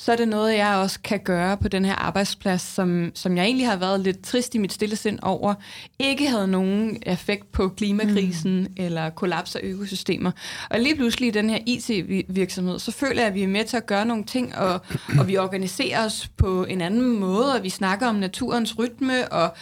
så 0.00 0.12
er 0.12 0.16
det 0.16 0.28
noget, 0.28 0.54
jeg 0.54 0.76
også 0.76 1.00
kan 1.04 1.20
gøre 1.24 1.56
på 1.56 1.68
den 1.68 1.84
her 1.84 1.94
arbejdsplads, 1.94 2.62
som, 2.62 3.10
som 3.14 3.36
jeg 3.36 3.44
egentlig 3.44 3.68
har 3.68 3.76
været 3.76 4.00
lidt 4.00 4.24
trist 4.24 4.54
i 4.54 4.58
mit 4.58 4.72
stille 4.72 4.96
sind 4.96 5.18
over, 5.22 5.54
ikke 5.98 6.28
havde 6.28 6.48
nogen 6.48 7.02
effekt 7.06 7.52
på 7.52 7.68
klimakrisen 7.68 8.60
mm. 8.60 8.74
eller 8.76 9.10
kollaps 9.10 9.56
af 9.56 9.60
økosystemer. 9.62 10.30
Og 10.70 10.80
lige 10.80 10.96
pludselig 10.96 11.28
i 11.28 11.30
den 11.30 11.50
her 11.50 11.58
IT-virksomhed, 11.66 12.78
så 12.78 12.92
føler 12.92 13.20
jeg, 13.20 13.26
at 13.26 13.34
vi 13.34 13.42
er 13.42 13.48
med 13.48 13.64
til 13.64 13.76
at 13.76 13.86
gøre 13.86 14.04
nogle 14.04 14.24
ting, 14.24 14.56
og, 14.56 14.80
og 15.18 15.28
vi 15.28 15.36
organiserer 15.36 16.04
os 16.04 16.28
på 16.36 16.64
en 16.64 16.80
anden 16.80 17.18
måde, 17.18 17.54
og 17.54 17.62
vi 17.62 17.70
snakker 17.70 18.06
om 18.06 18.14
naturens 18.14 18.78
rytme, 18.78 19.32
og, 19.32 19.54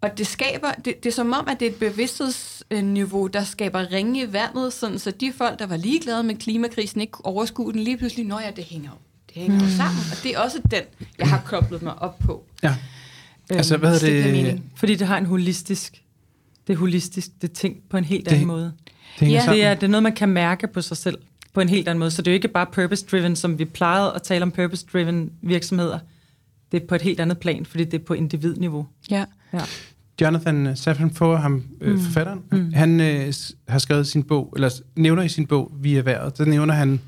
og 0.00 0.18
det 0.18 0.26
skaber, 0.26 0.72
det, 0.72 1.04
det 1.04 1.06
er 1.06 1.14
som 1.14 1.32
om, 1.32 1.48
at 1.48 1.60
det 1.60 1.66
er 1.66 1.70
et 1.70 1.78
bevidsthedsniveau, 1.78 3.26
der 3.26 3.44
skaber 3.44 3.92
ringe 3.92 4.22
i 4.22 4.32
vandet, 4.32 4.72
sådan, 4.72 4.98
så 4.98 5.10
de 5.10 5.32
folk, 5.32 5.58
der 5.58 5.66
var 5.66 5.76
ligeglade 5.76 6.22
med 6.22 6.34
klimakrisen, 6.34 7.00
ikke 7.00 7.24
overskue 7.24 7.72
den 7.72 7.80
lige 7.80 7.96
pludselig, 7.96 8.26
når 8.26 8.40
ja, 8.40 8.50
det 8.50 8.64
hænger 8.64 8.90
jo 8.90 9.09
det 9.34 9.42
hænger 9.42 9.60
jo 9.64 9.70
sammen, 9.76 10.02
og 10.10 10.16
det 10.22 10.34
er 10.34 10.38
også 10.38 10.58
den, 10.70 10.82
jeg 11.18 11.28
har 11.28 11.42
koblet 11.46 11.82
mig 11.82 12.02
op 12.02 12.18
på. 12.18 12.44
ja. 12.62 12.76
Altså, 13.50 13.76
hvad 13.76 14.00
giver 14.00 14.22
det? 14.52 14.62
Fordi 14.76 14.94
det 14.94 15.06
har 15.06 15.18
en 15.18 15.26
holistisk, 15.26 16.02
det 16.66 16.72
er 16.72 16.76
holistisk, 16.78 17.28
det 17.42 17.50
er 17.50 17.54
tænkt 17.54 17.88
på 17.88 17.96
en 17.96 18.04
helt 18.04 18.28
anden 18.28 18.38
Det- 18.40 18.46
måde. 18.46 18.72
Det 19.20 19.30
Ja. 19.32 19.40
sammen. 19.40 19.56
Det 19.58 19.64
er, 19.66 19.74
det 19.74 19.82
er 19.82 19.88
noget, 19.88 20.02
man 20.02 20.14
kan 20.14 20.28
mærke 20.28 20.66
på 20.66 20.82
sig 20.82 20.96
selv 20.96 21.18
på 21.54 21.60
en 21.60 21.68
helt 21.68 21.88
anden 21.88 21.98
måde. 21.98 22.10
Så 22.10 22.22
det 22.22 22.28
er 22.30 22.32
jo 22.32 22.34
ikke 22.34 22.48
bare 22.48 22.66
purpose-driven, 22.72 23.36
som 23.36 23.58
vi 23.58 23.64
plejede 23.64 24.12
at 24.14 24.22
tale 24.22 24.42
om 24.42 24.50
purpose-driven 24.50 25.30
virksomheder. 25.42 25.98
Det 26.72 26.82
er 26.82 26.86
på 26.86 26.94
et 26.94 27.02
helt 27.02 27.20
andet 27.20 27.38
plan, 27.38 27.66
fordi 27.66 27.84
det 27.84 28.00
er 28.00 28.04
på 28.04 28.14
individniveau. 28.14 28.86
Ja. 29.10 29.24
Ja. 29.52 29.60
Jonathan 30.20 30.76
Safran 30.76 31.10
Foer, 31.10 31.36
ham 31.36 31.64
øh, 31.80 31.92
Mm. 31.94 32.00
forfatteren, 32.00 32.40
Mm. 32.52 32.72
han 32.72 33.00
øh, 33.00 33.32
har 33.68 33.78
skrevet 33.78 34.06
sin 34.06 34.22
bog, 34.22 34.52
eller 34.56 34.80
nævner 34.96 35.22
i 35.22 35.28
sin 35.28 35.46
bog, 35.46 35.72
Vi 35.80 35.96
er 35.96 36.02
været, 36.02 36.38
der 36.38 36.44
nævner 36.44 36.74
han, 36.74 37.00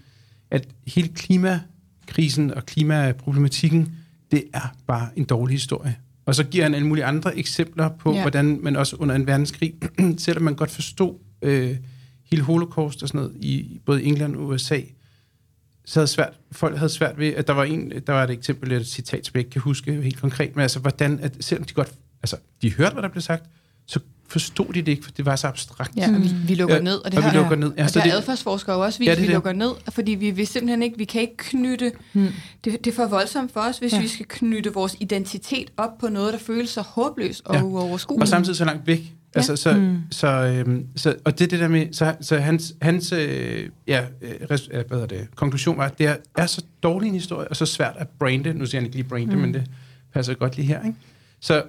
at 0.51 0.69
hele 0.87 1.09
klimakrisen 2.13 2.55
og 2.55 2.67
klimaproblematikken, 2.67 3.93
det 4.31 4.45
er 4.55 4.75
bare 4.87 5.09
en 5.17 5.25
dårlig 5.25 5.55
historie. 5.55 5.97
Og 6.27 6.35
så 6.35 6.45
giver 6.45 6.65
han 6.65 6.75
alle 6.75 6.87
mulige 6.87 7.05
andre 7.05 7.37
eksempler 7.39 7.89
på, 7.89 8.13
Ja. 8.15 8.21
hvordan 8.21 8.59
man 8.63 8.77
også 8.77 8.97
under 8.97 9.15
en 9.15 9.27
verdenskrig, 9.27 9.75
selvom 10.19 10.43
man 10.45 10.55
godt 10.55 10.71
forstod 10.71 11.15
øh, 11.43 11.77
hele 12.31 12.43
holocaust 12.43 13.03
og 13.03 13.09
sådan 13.09 13.21
noget, 13.21 13.37
i 13.41 13.81
både 13.87 14.03
England 14.03 14.37
og 14.37 14.43
USA, 14.47 14.81
så 15.85 16.01
havde 16.01 16.07
svært, 16.07 16.33
folk 16.53 16.77
havde 16.77 16.89
svært 16.93 17.19
ved, 17.19 17.29
at 17.35 17.47
der 17.47 17.53
var 17.53 17.65
en, 17.65 17.93
der 18.07 18.13
var 18.13 18.25
et 18.25 18.31
eksempel, 18.31 18.73
et 18.73 18.87
citat, 18.87 19.27
som 19.27 19.33
jeg 19.35 19.41
ikke 19.41 19.51
kan 19.51 19.61
huske 19.61 19.93
helt 20.03 20.21
konkret, 20.21 20.57
men 20.57 20.63
altså 20.63 20.79
hvordan, 20.79 21.19
at 21.23 21.37
selvom 21.41 21.65
de 21.65 21.75
godt, 21.75 21.93
altså 22.23 22.37
de 22.63 22.73
hørte, 22.75 22.93
hvad 22.93 23.03
der 23.03 23.09
blev 23.09 23.23
sagt, 23.23 23.45
forstod 24.33 24.67
de 24.73 24.83
det 24.83 24.89
ikke, 24.89 25.05
for 25.05 25.11
det 25.11 25.27
var 25.27 25.37
så 25.37 25.47
abstrakt. 25.47 25.97
Ja, 25.97 26.11
vi, 26.11 26.29
vi 26.47 26.55
lukker 26.55 26.75
Ja, 26.77 26.81
ned, 26.83 26.95
og 26.97 27.11
det 27.13 27.19
og 27.19 27.25
vi 27.25 27.29
har, 27.29 27.37
lukker 27.43 27.57
ned. 27.57 27.73
Ja, 27.79 27.85
og 27.85 27.91
så 27.91 27.95
det 27.95 28.03
har 28.03 28.11
det- 28.11 28.17
adfærdsforskere 28.17 28.77
jo 28.77 28.83
også 28.85 28.99
vist, 28.99 29.07
Ja, 29.07 29.11
det 29.13 29.19
er 29.19 29.21
vi 29.23 29.27
det. 29.27 29.35
lukker 29.35 29.53
ned, 29.53 29.71
fordi 29.89 30.13
vi 30.13 30.31
vil 30.31 30.47
simpelthen 30.47 30.83
ikke, 30.83 30.99
vi 30.99 31.05
kan 31.05 31.21
ikke 31.21 31.37
knytte, 31.37 31.93
Mm. 32.13 32.29
det, 32.65 32.85
det 32.85 32.91
er 32.91 32.95
for 32.95 33.07
voldsomt 33.07 33.53
for 33.53 33.61
os, 33.61 33.79
hvis 33.79 33.93
Ja. 33.93 34.01
vi 34.01 34.09
skal 34.09 34.27
knytte 34.29 34.75
vores 34.75 34.97
identitet 35.01 35.71
op 35.77 35.99
på 35.99 36.09
noget, 36.09 36.33
der 36.33 36.39
føles 36.39 36.71
så 36.71 36.81
håbløst 36.81 37.43
og 37.47 37.55
Ja. 37.55 37.63
uoverskueligt. 37.63 38.23
Og 38.23 38.29
samtidig 38.29 38.57
så 38.57 38.65
langt 38.65 38.87
væk. 38.87 39.13
Altså, 39.35 39.57
så, 39.57 39.73
Mm. 39.77 39.81
mm. 39.83 39.99
så, 40.11 40.27
øhm, 40.29 40.87
så, 40.97 41.15
og 41.25 41.39
det 41.39 41.45
er 41.45 41.49
det 41.49 41.61
der 41.61 41.69
med, 41.69 41.87
så, 41.93 42.15
så 42.21 42.39
hans, 42.39 42.75
hans 42.83 43.13
øh, 43.13 43.69
ja, 43.89 44.05
øh, 44.23 44.31
res, 44.51 44.69
øh, 44.73 44.85
hvad 44.89 44.99
hedder 44.99 45.07
det, 45.07 45.29
konklusion 45.35 45.79
var, 45.79 45.85
at 45.85 45.99
det 45.99 46.07
er, 46.07 46.17
er 46.37 46.47
så 46.47 46.63
dårlig 46.83 47.09
en 47.09 47.15
historie, 47.15 47.49
og 47.49 47.57
så 47.57 47.67
svært 47.67 47.95
at 47.99 48.09
brande. 48.19 48.55
Nu 48.55 48.67
siger 48.67 48.81
han 48.81 48.87
ikke 48.87 48.97
lige 48.97 49.09
brande, 49.09 49.27
Mm. 49.27 49.33
mm. 49.35 49.41
men 49.41 49.55
det 49.55 49.65
passer 50.15 50.35
godt 50.35 50.57
lige 50.57 50.67
her. 50.67 50.85
Ikke? 50.87 50.97
Så, 51.41 51.63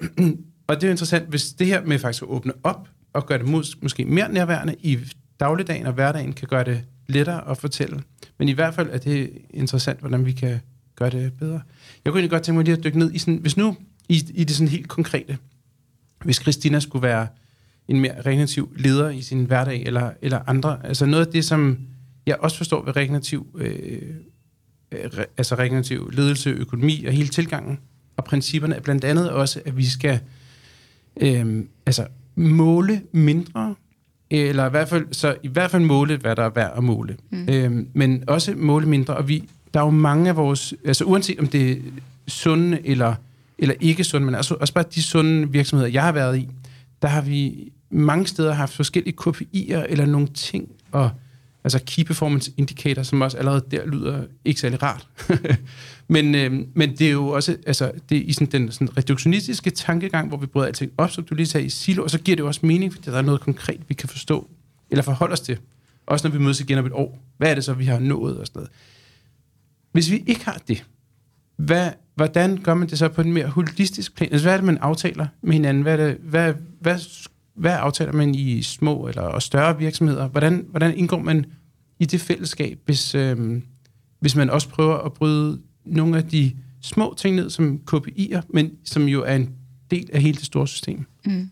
og 0.67 0.76
det 0.76 0.84
er 0.84 0.88
jo 0.88 0.91
interessant, 0.91 1.30
hvis 1.30 1.54
det 1.54 1.67
her 1.67 1.86
med 1.86 1.99
faktisk 1.99 2.23
at 2.23 2.30
åbne 2.30 2.54
op, 2.63 2.89
og 3.13 3.26
gøre 3.26 3.38
det 3.38 3.45
mås- 3.45 3.78
måske 3.82 4.06
mere 4.06 4.32
nærværende 4.32 4.76
i 4.80 4.99
dagligdagen 5.39 5.86
og 5.86 5.93
hverdagen, 5.93 6.34
kan 6.34 6.47
gøre 6.47 6.63
det 6.63 6.84
lettere 7.08 7.49
at 7.49 7.58
fortælle. 7.58 8.02
Men 8.38 8.49
i 8.49 8.52
hvert 8.52 8.73
fald 8.73 8.89
er 8.91 8.97
det 8.97 9.32
interessant, 9.49 9.99
hvordan 9.99 10.26
vi 10.26 10.32
kan 10.32 10.60
gøre 10.95 11.10
det 11.10 11.34
bedre. 11.34 11.62
Jeg 12.06 12.12
kunne 12.13 12.19
egentlig 12.19 12.32
godt 12.32 12.43
tænke 12.43 12.56
mig 12.56 12.65
lige 12.65 12.78
at 12.78 12.84
dykke 12.84 12.99
ned 12.99 13.13
i 13.13 13.17
sådan, 13.17 13.38
hvis 13.38 13.58
nu, 13.58 13.78
i, 14.10 14.23
i 14.34 14.43
det 14.43 14.56
sådan 14.56 14.67
helt 14.67 14.88
konkrete, 14.88 15.38
hvis 16.26 16.36
Christina 16.41 16.80
skulle 16.80 17.04
være 17.04 17.28
en 17.88 17.99
mere 17.99 18.21
regenerativ 18.21 18.73
leder 18.78 19.10
i 19.10 19.21
sin 19.21 19.45
hverdag, 19.45 19.84
eller, 19.86 20.12
eller 20.21 20.39
andre. 20.47 20.86
Altså 20.86 21.06
noget 21.06 21.26
af 21.26 21.32
det, 21.32 21.45
som 21.45 21.80
jeg 22.26 22.38
også 22.39 22.58
forstår 22.58 22.86
ved 22.86 22.95
regenerativ, 22.95 23.47
øh, 23.58 24.02
øh, 24.91 24.99
re, 25.17 25.26
altså 25.38 25.56
regenerativ 25.56 26.12
ledelse, 26.13 26.49
økonomi 26.49 27.06
og 27.06 27.13
hele 27.13 27.28
tilgangen, 27.28 27.80
og 28.17 28.23
principperne 28.23 28.76
er 28.76 28.80
blandt 28.80 29.04
andet 29.04 29.32
også, 29.32 29.62
at 29.65 29.78
vi 29.78 29.86
skal 29.86 30.13
øh, 30.13 30.19
altså 31.86 32.08
måle 32.36 33.02
mindre, 33.12 33.76
eller 34.30 34.65
i 34.65 34.69
hvert 34.69 34.89
fald, 34.89 35.06
så 35.12 35.36
i 35.43 35.47
hvert 35.47 35.71
fald 35.71 35.84
måle, 35.84 36.17
hvad 36.17 36.36
der 36.36 36.43
er 36.43 36.49
værd 36.49 36.73
at 36.78 36.84
måle. 36.84 37.17
Mm. 37.32 37.49
Øh, 37.49 37.86
men 37.93 38.23
også 38.28 38.54
måle 38.58 38.86
mindre, 38.86 39.17
og 39.17 39.28
vi, 39.28 39.49
der 39.73 39.80
er 39.80 39.84
jo 39.84 39.89
mange 39.89 40.30
af 40.30 40.36
vores, 40.36 40.73
altså 40.86 41.04
uanset 41.04 41.39
om 41.39 41.47
det 41.47 41.71
er 41.71 41.76
sunde 42.28 42.80
eller, 42.88 43.15
eller 43.58 43.76
ikke 43.80 44.04
sunde, 44.04 44.26
men 44.26 44.36
altså 44.36 44.56
også 44.60 44.73
bare 44.73 44.86
de 44.95 45.04
sunde 45.04 45.52
virksomheder, 45.52 45.91
jeg 45.91 46.04
har 46.04 46.12
været 46.12 46.38
i, 46.38 46.49
der 47.02 47.08
har 47.08 47.21
vi 47.21 47.71
mange 47.89 48.28
steder 48.28 48.54
haft 48.54 48.73
forskellige 48.73 49.15
KPI'er 49.21 49.86
eller 49.89 50.06
nogle 50.06 50.28
ting, 50.28 50.69
og 50.91 51.10
altså 51.63 51.80
Key 51.86 52.04
Performance 52.04 52.52
Indicator, 52.58 53.04
som 53.04 53.21
også 53.21 53.38
allerede 53.38 53.65
der 53.71 53.86
lyder 53.86 54.23
ikke 54.45 54.60
særlig 54.60 54.84
rart. 54.84 55.08
men, 56.08 56.36
øh, 56.36 56.52
men 56.73 56.97
det 56.97 57.08
er 57.08 57.12
jo 57.12 57.28
også 57.28 57.58
altså, 57.67 57.91
det 58.10 58.17
er 58.17 58.21
i 58.21 58.34
sådan 58.34 58.47
den 58.52 58.71
sådan 58.71 58.97
reduktionistiske 58.97 59.69
tankegang, 59.69 60.28
hvor 60.28 60.38
vi 60.38 60.45
bryder 60.45 60.67
alting 60.67 60.91
op, 60.97 61.12
som 61.12 61.23
du 61.23 61.36
lige 61.36 61.47
sagde, 61.47 61.65
i 61.65 61.69
silo, 61.69 62.04
og 62.04 62.10
så 62.10 62.19
giver 62.19 62.36
det 62.36 62.43
jo 62.43 62.47
også 62.47 62.60
mening, 62.63 62.93
fordi 62.93 63.12
der 63.12 63.17
er 63.17 63.21
noget 63.21 63.41
konkret, 63.41 63.82
vi 63.88 63.93
kan 63.93 64.10
forstå, 64.10 64.49
eller 64.89 65.04
forholde 65.04 65.34
os 65.34 65.41
til. 65.41 65.58
Også 66.06 66.28
når 66.28 66.38
vi 66.38 66.43
mødes 66.43 66.60
igen 66.60 66.78
om 66.78 66.86
et 66.86 66.91
år. 66.91 67.19
Hvad 67.38 67.52
er 67.52 67.56
det 67.56 67.63
så, 67.63 67.73
vi 67.73 67.86
har 67.86 67.99
nået 67.99 68.38
og 68.38 68.47
sådan 68.47 68.60
noget. 68.60 68.71
Hvis 69.91 70.12
vi 70.12 70.23
ikke 70.28 70.45
har 70.45 70.62
det, 70.67 70.86
hvad, 71.56 71.91
hvordan 72.15 72.58
gør 72.58 72.73
man 72.73 72.89
det 72.89 72.97
så 72.97 73.10
på 73.10 73.21
en 73.21 73.34
mere 73.34 73.47
holistisk 73.47 74.15
plan? 74.15 74.30
Altså, 74.32 74.45
hvad 74.45 74.54
er 74.54 74.58
det, 74.58 74.65
man 74.65 74.78
aftaler 74.78 75.28
med 75.41 75.54
hinanden? 75.54 75.84
Hvad, 75.84 75.99
er 75.99 76.08
det, 76.08 76.17
hvad, 76.21 76.54
hvad, 76.80 76.99
hvad 77.56 77.72
aftaler 77.72 78.12
man 78.12 78.36
i 78.36 78.62
små 78.62 79.08
eller 79.08 79.39
større 79.39 79.78
virksomheder? 79.78 80.28
Hvordan, 80.28 80.66
hvordan 80.70 80.98
indgår 80.98 81.20
man 81.20 81.46
i 82.00 82.06
det 82.06 82.22
fællesskab, 82.22 82.80
hvis, 82.86 83.16
øh, 83.16 83.62
hvis 84.20 84.36
man 84.36 84.50
også 84.50 84.70
prøver 84.70 84.98
at 84.98 85.13
bryde 85.13 85.62
nogle 85.86 86.18
af 86.18 86.24
de 86.28 86.52
små 86.82 87.13
ting 87.18 87.36
ned 87.36 87.50
som 87.50 87.82
KPI'er, 87.92 88.42
men 88.50 88.72
som 88.86 89.04
jo 89.04 89.24
er 89.24 89.36
en 89.36 89.50
del 89.92 90.10
af 90.13 90.22
hele 90.22 90.38
det 90.38 90.46
store 90.46 90.68
system? 90.68 91.06
Mm. 91.26 91.50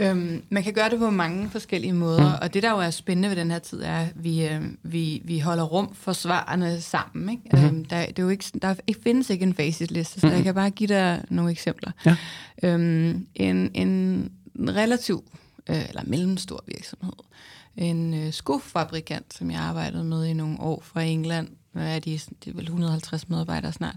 Øhm, 0.00 0.42
man 0.50 0.62
kan 0.62 0.72
gøre 0.72 0.90
det 0.90 0.98
på 0.98 1.10
mange 1.10 1.50
forskellige 1.50 1.92
måder, 1.92 2.28
mm. 2.28 2.38
og 2.42 2.54
det 2.54 2.62
der 2.62 2.70
jo 2.70 2.78
er 2.78 2.90
spændende 2.90 3.28
ved 3.28 3.36
den 3.36 3.50
her 3.50 3.58
tid, 3.58 3.82
er, 3.82 3.98
at 3.98 4.12
vi, 4.14 4.46
øh, 4.46 4.62
vi, 4.82 5.22
vi 5.24 5.38
holder 5.38 5.64
rum 5.64 5.94
for 5.94 6.12
svarene 6.12 6.80
sammen. 6.80 7.28
Ikke? 7.28 7.42
Mm. 7.52 7.64
Øhm, 7.64 7.84
der, 7.84 8.06
det 8.06 8.18
er 8.18 8.22
jo 8.22 8.28
ikke, 8.28 8.44
der 8.62 8.74
findes 9.04 9.30
ikke 9.30 9.42
en 9.42 9.54
facitliste, 9.54 10.20
så 10.20 10.26
mm. 10.26 10.32
jeg 10.32 10.42
kan 10.42 10.54
bare 10.54 10.70
give 10.70 10.88
dig 10.88 11.24
nogle 11.30 11.50
eksempler. 11.50 11.90
Ja. 12.06 12.16
Øhm, 12.62 13.26
en, 13.34 13.70
en 13.74 14.30
relativ 14.58 15.24
øh, 15.70 15.88
eller 15.88 16.02
mellemstor 16.06 16.64
virksomhed, 16.66 17.12
en 17.76 18.14
øh, 18.14 18.32
skofabrikant, 18.32 19.34
som 19.34 19.50
jeg 19.50 19.60
arbejdede 19.60 20.04
med 20.04 20.24
i 20.26 20.32
nogle 20.32 20.60
år 20.60 20.82
fra 20.84 21.02
England, 21.02 21.48
er 21.74 21.98
de, 21.98 22.20
det 22.44 22.50
er 22.50 22.54
vel 22.54 22.64
150 22.64 23.28
medarbejdere 23.28 23.72
snart, 23.72 23.96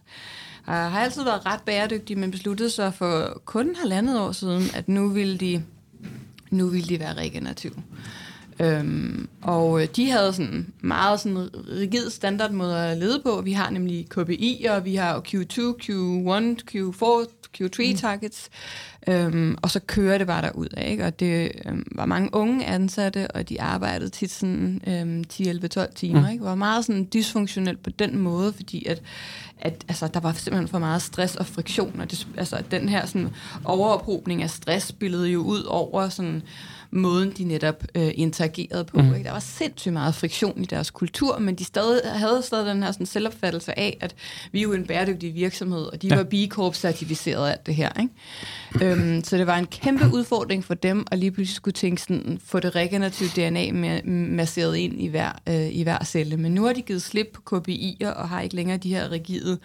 har 0.63 0.99
altid 0.99 1.23
været 1.23 1.45
ret 1.45 1.61
bæredygtige, 1.61 2.19
men 2.19 2.31
besluttede 2.31 2.69
sig 2.69 2.93
for 2.93 3.41
kun 3.45 3.75
halvandet 3.75 4.19
år 4.19 4.31
siden, 4.31 4.63
at 4.73 4.87
nu 4.87 5.09
ville 5.09 5.37
de 5.37 5.63
nu 6.51 6.67
ville 6.67 6.87
de 6.87 6.99
være 6.99 7.13
regenerative. 7.13 7.73
Øhm, 8.59 9.29
og 9.41 9.95
de 9.95 10.11
havde 10.11 10.33
sådan 10.33 10.73
meget 10.81 11.19
sådan 11.19 11.49
rigid 11.69 12.09
standardmåde 12.09 12.77
at 12.77 12.97
lede 12.97 13.21
på. 13.25 13.41
Vi 13.41 13.51
har 13.51 13.69
nemlig 13.69 14.09
KPI, 14.09 14.65
og 14.69 14.85
vi 14.85 14.95
har 14.95 15.19
Q2, 15.19 15.59
Q1, 15.83 16.57
Q4, 16.71 17.27
Q3 17.57 18.01
targets. 18.01 18.49
Øhm, 19.07 19.57
og 19.61 19.69
så 19.69 19.79
kører 19.79 20.17
det 20.17 20.27
bare 20.27 20.41
derud 20.41 20.67
af, 20.77 20.91
ikke? 20.91 21.05
Og 21.05 21.19
det 21.19 21.51
øhm, 21.65 21.85
var 21.91 22.05
mange 22.05 22.29
unge 22.33 22.65
ansatte, 22.65 23.31
og 23.31 23.49
de 23.49 23.61
arbejdede 23.61 24.09
tit 24.09 24.31
sådan 24.31 24.81
øhm, 24.87 25.23
10, 25.23 25.49
11, 25.49 25.67
12 25.67 25.93
timer, 25.95 26.21
mm. 26.21 26.27
ikke? 26.27 26.41
Det 26.41 26.49
var 26.49 26.55
meget 26.55 26.85
sådan 26.85 27.07
dysfunktionelt 27.13 27.83
på 27.83 27.89
den 27.89 28.17
måde, 28.17 28.53
fordi 28.53 28.85
at, 28.85 29.01
at 29.59 29.85
altså, 29.87 30.07
der 30.07 30.19
var 30.19 30.33
simpelthen 30.33 30.67
for 30.67 30.79
meget 30.79 31.01
stress 31.01 31.35
og 31.35 31.45
friktion, 31.45 31.99
og 31.99 32.11
det, 32.11 32.27
altså, 32.37 32.63
den 32.71 32.89
her 32.89 33.05
sådan 33.05 33.29
overophobning 33.65 34.43
af 34.43 34.49
stress 34.49 34.87
spillede 34.87 35.27
jo 35.27 35.41
ud 35.41 35.63
over 35.63 36.09
sådan 36.09 36.41
måden, 36.91 37.31
de 37.31 37.43
netop 37.43 37.83
øh, 37.95 38.11
interagerede 38.15 38.83
på. 38.83 39.01
Mm. 39.01 39.13
Ikke? 39.13 39.23
Der 39.23 39.31
var 39.31 39.39
sindssygt 39.39 39.93
meget 39.93 40.15
friktion 40.15 40.63
i 40.63 40.65
deres 40.65 40.91
kultur, 40.91 41.39
men 41.39 41.55
de 41.55 41.63
stadig, 41.63 42.01
havde 42.05 42.41
stadig 42.43 42.65
den 42.65 42.83
her 42.83 42.91
sådan, 42.91 43.05
selvopfattelse 43.05 43.79
af, 43.79 43.97
at 44.01 44.15
vi 44.51 44.59
er 44.59 44.63
jo 44.63 44.73
en 44.73 44.85
bæredygtig 44.85 45.35
virksomhed, 45.35 45.83
og 45.83 46.01
de 46.01 46.07
ja. 46.07 46.15
var 46.15 46.23
B 46.23 46.33
Corp-certificeret 46.33 47.47
af 47.47 47.51
alt 47.51 47.65
det 47.65 47.75
her. 47.75 47.89
Ikke? 48.01 48.13
øhm, 48.83 49.23
så 49.23 49.37
det 49.37 49.47
var 49.47 49.57
en 49.57 49.65
kæmpe 49.65 50.05
udfordring 50.13 50.63
for 50.63 50.73
dem 50.73 51.05
at 51.11 51.19
lige 51.19 51.31
pludselig 51.31 51.55
skulle 51.55 51.73
tænke 51.73 52.01
sådan, 52.01 52.39
få 52.45 52.59
det 52.59 52.75
regenerative 52.75 53.29
DNA 53.29 54.01
masseret 54.05 54.77
ind 54.77 55.01
i 55.01 55.07
hver, 55.07 55.31
øh, 55.49 55.75
i 55.75 55.83
hver 55.83 56.03
celle. 56.03 56.37
Men 56.37 56.53
nu 56.53 56.63
har 56.63 56.73
de 56.73 56.81
givet 56.81 57.01
slip 57.01 57.27
på 57.33 57.41
KPI'er 57.55 58.07
og 58.07 58.29
har 58.29 58.41
ikke 58.41 58.55
længere 58.55 58.77
de 58.77 58.89
her 58.89 59.11
rigide 59.11 59.59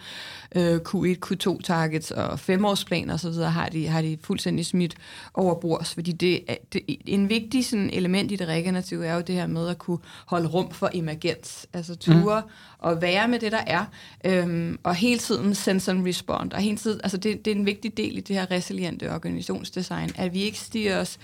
øh, 0.55 0.79
Q1, 0.87 1.15
Q2-targets 1.25 2.11
og 2.11 2.39
femårsplaner 2.39 3.13
osv., 3.13 3.33
har 3.33 3.69
de, 3.69 3.87
har 3.87 4.01
de 4.01 4.17
fuldstændig 4.23 4.65
smidt 4.65 4.95
over 5.33 5.55
bords, 5.55 5.93
fordi 5.93 6.11
det, 6.11 6.39
det, 6.73 6.81
en 7.05 7.29
vigtig 7.29 7.65
sådan, 7.65 7.89
element 7.93 8.31
i 8.31 8.35
det 8.35 8.47
regenerative 8.47 9.05
er 9.05 9.15
jo 9.15 9.21
det 9.21 9.35
her 9.35 9.47
med 9.47 9.69
at 9.69 9.77
kunne 9.77 9.99
holde 10.25 10.47
rum 10.47 10.71
for 10.71 10.89
emergens, 10.93 11.67
altså 11.73 11.95
ture 11.95 12.41
mm. 12.41 12.51
og 12.79 13.01
være 13.01 13.27
med 13.27 13.39
det, 13.39 13.51
der 13.51 13.63
er, 13.67 13.85
øhm, 14.25 14.79
og 14.83 14.95
hele 14.95 15.19
tiden 15.19 15.55
sense 15.55 15.91
and 15.91 16.07
respond, 16.07 16.53
og 16.53 16.61
hele 16.61 16.77
tiden, 16.77 16.99
altså 17.03 17.17
det, 17.17 17.45
det 17.45 17.51
er 17.51 17.55
en 17.55 17.65
vigtig 17.65 17.97
del 17.97 18.17
i 18.17 18.21
det 18.21 18.35
her 18.35 18.51
resiliente 18.97 19.15
organisationsdesign, 19.15 20.09
at 20.15 20.33
vi 20.33 20.41
ikke 20.41 20.59
stiger 20.59 20.99
os 20.99 21.17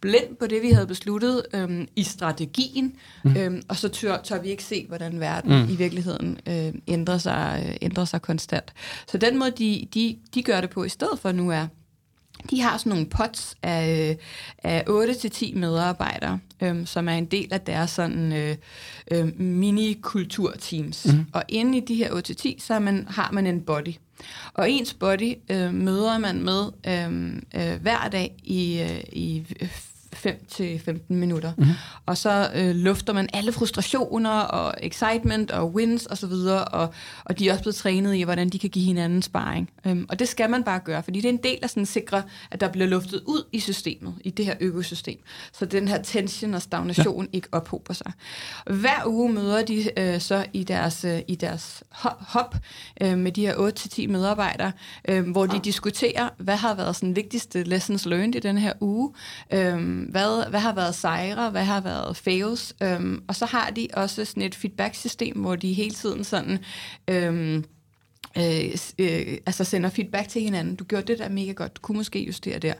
blind 0.00 0.36
på 0.36 0.46
det, 0.46 0.62
vi 0.62 0.70
havde 0.70 0.86
besluttet 0.86 1.46
øhm, 1.54 1.88
i 1.96 2.02
strategien, 2.02 2.96
mm. 3.24 3.36
øhm, 3.36 3.62
og 3.68 3.76
så 3.76 3.88
tør, 3.88 4.22
tør 4.22 4.42
vi 4.42 4.48
ikke 4.48 4.64
se, 4.64 4.86
hvordan 4.88 5.20
verden 5.20 5.62
mm. 5.62 5.72
i 5.72 5.76
virkeligheden 5.76 6.38
øh, 6.46 6.72
ændrer, 6.88 7.18
sig, 7.18 7.64
øh, 7.68 7.76
ændrer 7.82 8.04
sig 8.04 8.22
konstant. 8.22 8.72
Så 9.06 9.18
den 9.18 9.38
måde, 9.38 9.50
de, 9.50 9.86
de, 9.94 10.16
de 10.34 10.42
gør 10.42 10.60
det 10.60 10.70
på 10.70 10.84
i 10.84 10.88
stedet 10.88 11.18
for 11.18 11.32
nu 11.32 11.50
er, 11.50 11.66
de 12.50 12.60
har 12.60 12.78
sådan 12.78 12.90
nogle 12.90 13.06
pots 13.06 13.54
af, 13.62 14.18
af 14.58 14.84
8-10 14.88 15.58
medarbejdere, 15.58 16.38
øhm, 16.62 16.86
som 16.86 17.08
er 17.08 17.12
en 17.12 17.24
del 17.24 17.52
af 17.52 17.60
deres 17.60 17.90
sådan 17.90 18.32
øh, 18.32 18.56
øh, 19.10 19.40
mini-kulturteams. 19.40 21.06
Mm. 21.06 21.26
Og 21.32 21.42
inde 21.48 21.78
i 21.78 21.80
de 21.80 21.94
her 21.94 22.10
8-10, 22.10 22.64
så 22.66 22.78
man, 22.78 23.06
har 23.10 23.30
man 23.32 23.46
en 23.46 23.60
body. 23.60 23.94
Og 24.54 24.70
ens 24.70 24.94
body 24.94 25.34
øh, 25.50 25.74
møder 25.74 26.18
man 26.18 26.42
med 26.42 26.62
øh, 26.86 27.36
øh, 27.54 27.82
hver 27.82 28.08
dag 28.08 28.34
i, 28.42 28.80
øh, 28.80 29.00
i 29.12 29.44
5 30.14 30.44
til 30.48 30.80
15 30.84 31.16
minutter. 31.16 31.52
Mm-hmm. 31.56 31.74
Og 32.06 32.16
så 32.16 32.50
øh, 32.54 32.74
lufter 32.74 33.12
man 33.12 33.28
alle 33.32 33.52
frustrationer 33.52 34.30
og 34.30 34.74
excitement 34.82 35.50
og 35.50 35.74
wins 35.74 36.06
og 36.06 36.18
så 36.18 36.26
videre, 36.26 36.64
og, 36.64 36.94
og 37.24 37.38
de 37.38 37.48
er 37.48 37.52
også 37.52 37.62
blevet 37.62 37.76
trænet 37.76 38.14
i, 38.14 38.22
hvordan 38.22 38.48
de 38.48 38.58
kan 38.58 38.70
give 38.70 38.84
hinanden 38.84 39.22
sparring. 39.22 39.70
Øhm, 39.86 40.06
og 40.08 40.18
det 40.18 40.28
skal 40.28 40.50
man 40.50 40.64
bare 40.64 40.80
gøre, 40.84 41.02
fordi 41.02 41.20
det 41.20 41.28
er 41.28 41.32
en 41.32 41.42
del 41.42 41.58
af 41.62 41.70
sådan 41.70 41.82
at 41.82 41.88
sikre, 41.88 42.22
at 42.50 42.60
der 42.60 42.68
bliver 42.68 42.86
luftet 42.86 43.22
ud 43.26 43.44
i 43.52 43.60
systemet, 43.60 44.14
i 44.24 44.30
det 44.30 44.44
her 44.44 44.54
økosystem, 44.60 45.18
så 45.52 45.66
den 45.66 45.88
her 45.88 46.02
tension 46.02 46.54
og 46.54 46.62
stagnation 46.62 47.24
ja. 47.24 47.30
ikke 47.32 47.48
ophober 47.52 47.94
sig. 47.94 48.12
Hver 48.66 49.02
uge 49.06 49.32
møder 49.32 49.64
de 49.64 50.00
øh, 50.00 50.20
så 50.20 50.46
i 50.52 50.64
deres, 50.64 51.04
øh, 51.04 51.20
i 51.28 51.34
deres 51.34 51.82
hop 52.20 52.56
øh, 53.00 53.18
med 53.18 53.32
de 53.32 53.46
her 53.46 53.54
8-10 53.54 54.06
medarbejdere, 54.06 54.72
øh, 55.08 55.30
hvor 55.30 55.46
de 55.46 55.60
diskuterer, 55.64 56.28
hvad 56.38 56.56
har 56.56 56.74
været 56.74 56.96
sådan 56.96 57.16
vigtigste 57.16 57.62
lessons 57.62 58.06
learned 58.06 58.34
i 58.34 58.40
den 58.40 58.58
her 58.58 58.72
uge, 58.80 59.12
øh, 59.52 60.03
hvad, 60.10 60.50
hvad 60.50 60.60
har 60.60 60.74
været 60.74 60.94
sejre, 60.94 61.50
hvad 61.50 61.64
har 61.64 61.80
været 61.80 62.16
fails, 62.16 62.74
øhm, 62.82 63.22
og 63.28 63.34
så 63.34 63.46
har 63.46 63.70
de 63.70 63.88
også 63.94 64.24
sådan 64.24 64.42
et 64.42 64.54
feedback-system, 64.54 65.40
hvor 65.40 65.56
de 65.56 65.72
hele 65.72 65.94
tiden 65.94 66.24
sådan... 66.24 66.58
Øhm, 67.10 67.64
Øh, 68.38 68.76
øh, 68.98 69.38
altså 69.46 69.64
sender 69.64 69.90
feedback 69.90 70.28
til 70.28 70.42
hinanden. 70.42 70.74
Du 70.74 70.84
gjorde 70.84 71.06
det 71.06 71.18
der 71.18 71.28
mega 71.28 71.52
godt, 71.52 71.76
du 71.76 71.80
kunne 71.80 71.96
måske 71.96 72.24
justere 72.24 72.58
der. 72.58 72.74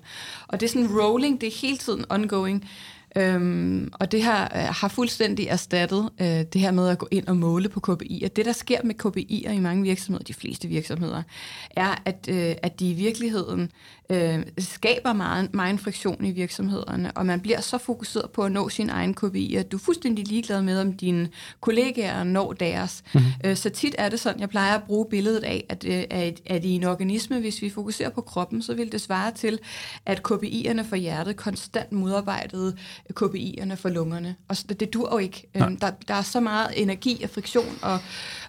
Og 0.49 0.61
det 0.61 0.67
er 0.67 0.71
sådan 0.71 1.01
rolling, 1.01 1.41
det 1.41 1.47
er 1.47 1.61
hele 1.61 1.77
tiden 1.77 2.05
ongoing. 2.09 2.69
Øhm, 3.17 3.91
og 3.93 4.13
det 4.13 4.25
her 4.25 4.43
øh, 4.43 4.75
har 4.75 4.89
fuldstændig 4.89 5.47
erstattet 5.47 6.11
øh, 6.21 6.27
det 6.27 6.61
her 6.61 6.71
med 6.71 6.89
at 6.89 6.99
gå 6.99 7.09
ind 7.11 7.27
og 7.27 7.37
måle 7.37 7.69
på 7.69 7.81
KPI. 7.81 8.23
Og 8.25 8.37
det, 8.37 8.45
der 8.45 8.53
sker 8.53 8.81
med 8.85 8.95
KPI'er 9.05 9.51
i 9.51 9.61
mange 9.61 9.83
virksomheder, 9.83 10.25
de 10.25 10.35
fleste 10.35 10.69
virksomheder, 10.69 11.23
er, 11.71 12.03
at, 12.05 12.29
øh, 12.31 12.55
at 12.63 12.81
de 12.81 12.91
i 12.91 12.93
virkeligheden 12.95 13.71
øh, 14.11 14.43
skaber 14.59 15.12
meget, 15.12 15.55
meget 15.55 15.81
friktion 15.81 16.25
i 16.25 16.31
virksomhederne, 16.31 17.12
og 17.12 17.27
man 17.27 17.40
bliver 17.40 17.61
så 17.61 17.79
fokuseret 17.79 18.31
på 18.31 18.43
at 18.43 18.53
nå 18.53 18.69
sin 18.69 18.90
egen 18.90 19.14
KPI, 19.14 19.55
at 19.55 19.73
du 19.73 19.77
er 19.77 19.81
fuldstændig 19.81 20.29
ligeglad 20.29 20.62
med, 20.62 20.81
om 20.81 20.93
dine 20.93 21.29
kollegaer 21.61 22.25
når 22.25 22.53
deres. 22.53 23.03
Mm-hmm. 23.14 23.31
Øh, 23.45 23.57
så 23.57 23.71
tit 23.71 23.95
er 23.99 24.09
det 24.09 24.21
sådan, 24.21 24.40
jeg 24.40 24.49
plejer 24.49 24.75
at 24.75 24.83
bruge 24.83 25.07
billedet 25.11 25.45
af, 25.45 25.64
at, 25.69 25.85
øh, 25.88 26.05
at, 26.11 26.40
at 26.47 26.64
i 26.64 26.71
en 26.71 26.85
organisme, 26.85 27.40
hvis 27.40 27.62
vi 27.62 27.71
fokuserer 27.71 28.11
på 28.11 28.21
kroppen, 28.21 28.62
så 28.62 28.75
vil 28.75 28.93
det 28.93 29.01
svare 29.01 29.33
til, 29.33 29.59
at 30.07 30.21
KPI'erne 30.29 30.83
for 30.83 30.97
hjertet 30.97 31.37
konstant 31.37 31.93
modarbejdede 31.93 32.77
KPI'erne 33.21 33.75
for 33.75 33.88
lungerne. 33.88 34.37
Og 34.49 34.57
det, 34.69 34.81
det 34.81 34.95
dur 34.95 35.09
jo 35.12 35.19
ikke. 35.19 35.47
Øhm, 35.55 35.77
der, 35.77 35.90
der 36.09 36.14
er 36.14 36.23
så 36.23 36.40
meget 36.40 36.83
energi 36.83 37.23
og 37.23 37.31
friktion 37.31 37.79
og, 37.83 37.99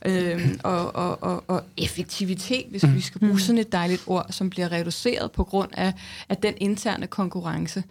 øhm, 0.06 0.60
og, 0.64 0.96
og, 0.96 1.24
og, 1.24 1.44
og 1.48 1.64
effektivitet, 1.78 2.66
hvis 2.70 2.84
mm. 2.84 2.96
vi 2.96 3.02
skal 3.02 3.20
bruge 3.20 3.40
sådan 3.40 3.60
et 3.60 3.72
dejligt 3.72 4.04
ord, 4.08 4.26
som 4.30 4.50
bliver 4.50 4.72
reduceret 4.72 5.32
på 5.32 5.45
grund 5.46 5.70
af, 5.74 5.94
af 6.30 6.38
den 6.38 6.54
interne 6.58 7.08
konkurrence. 7.08 7.84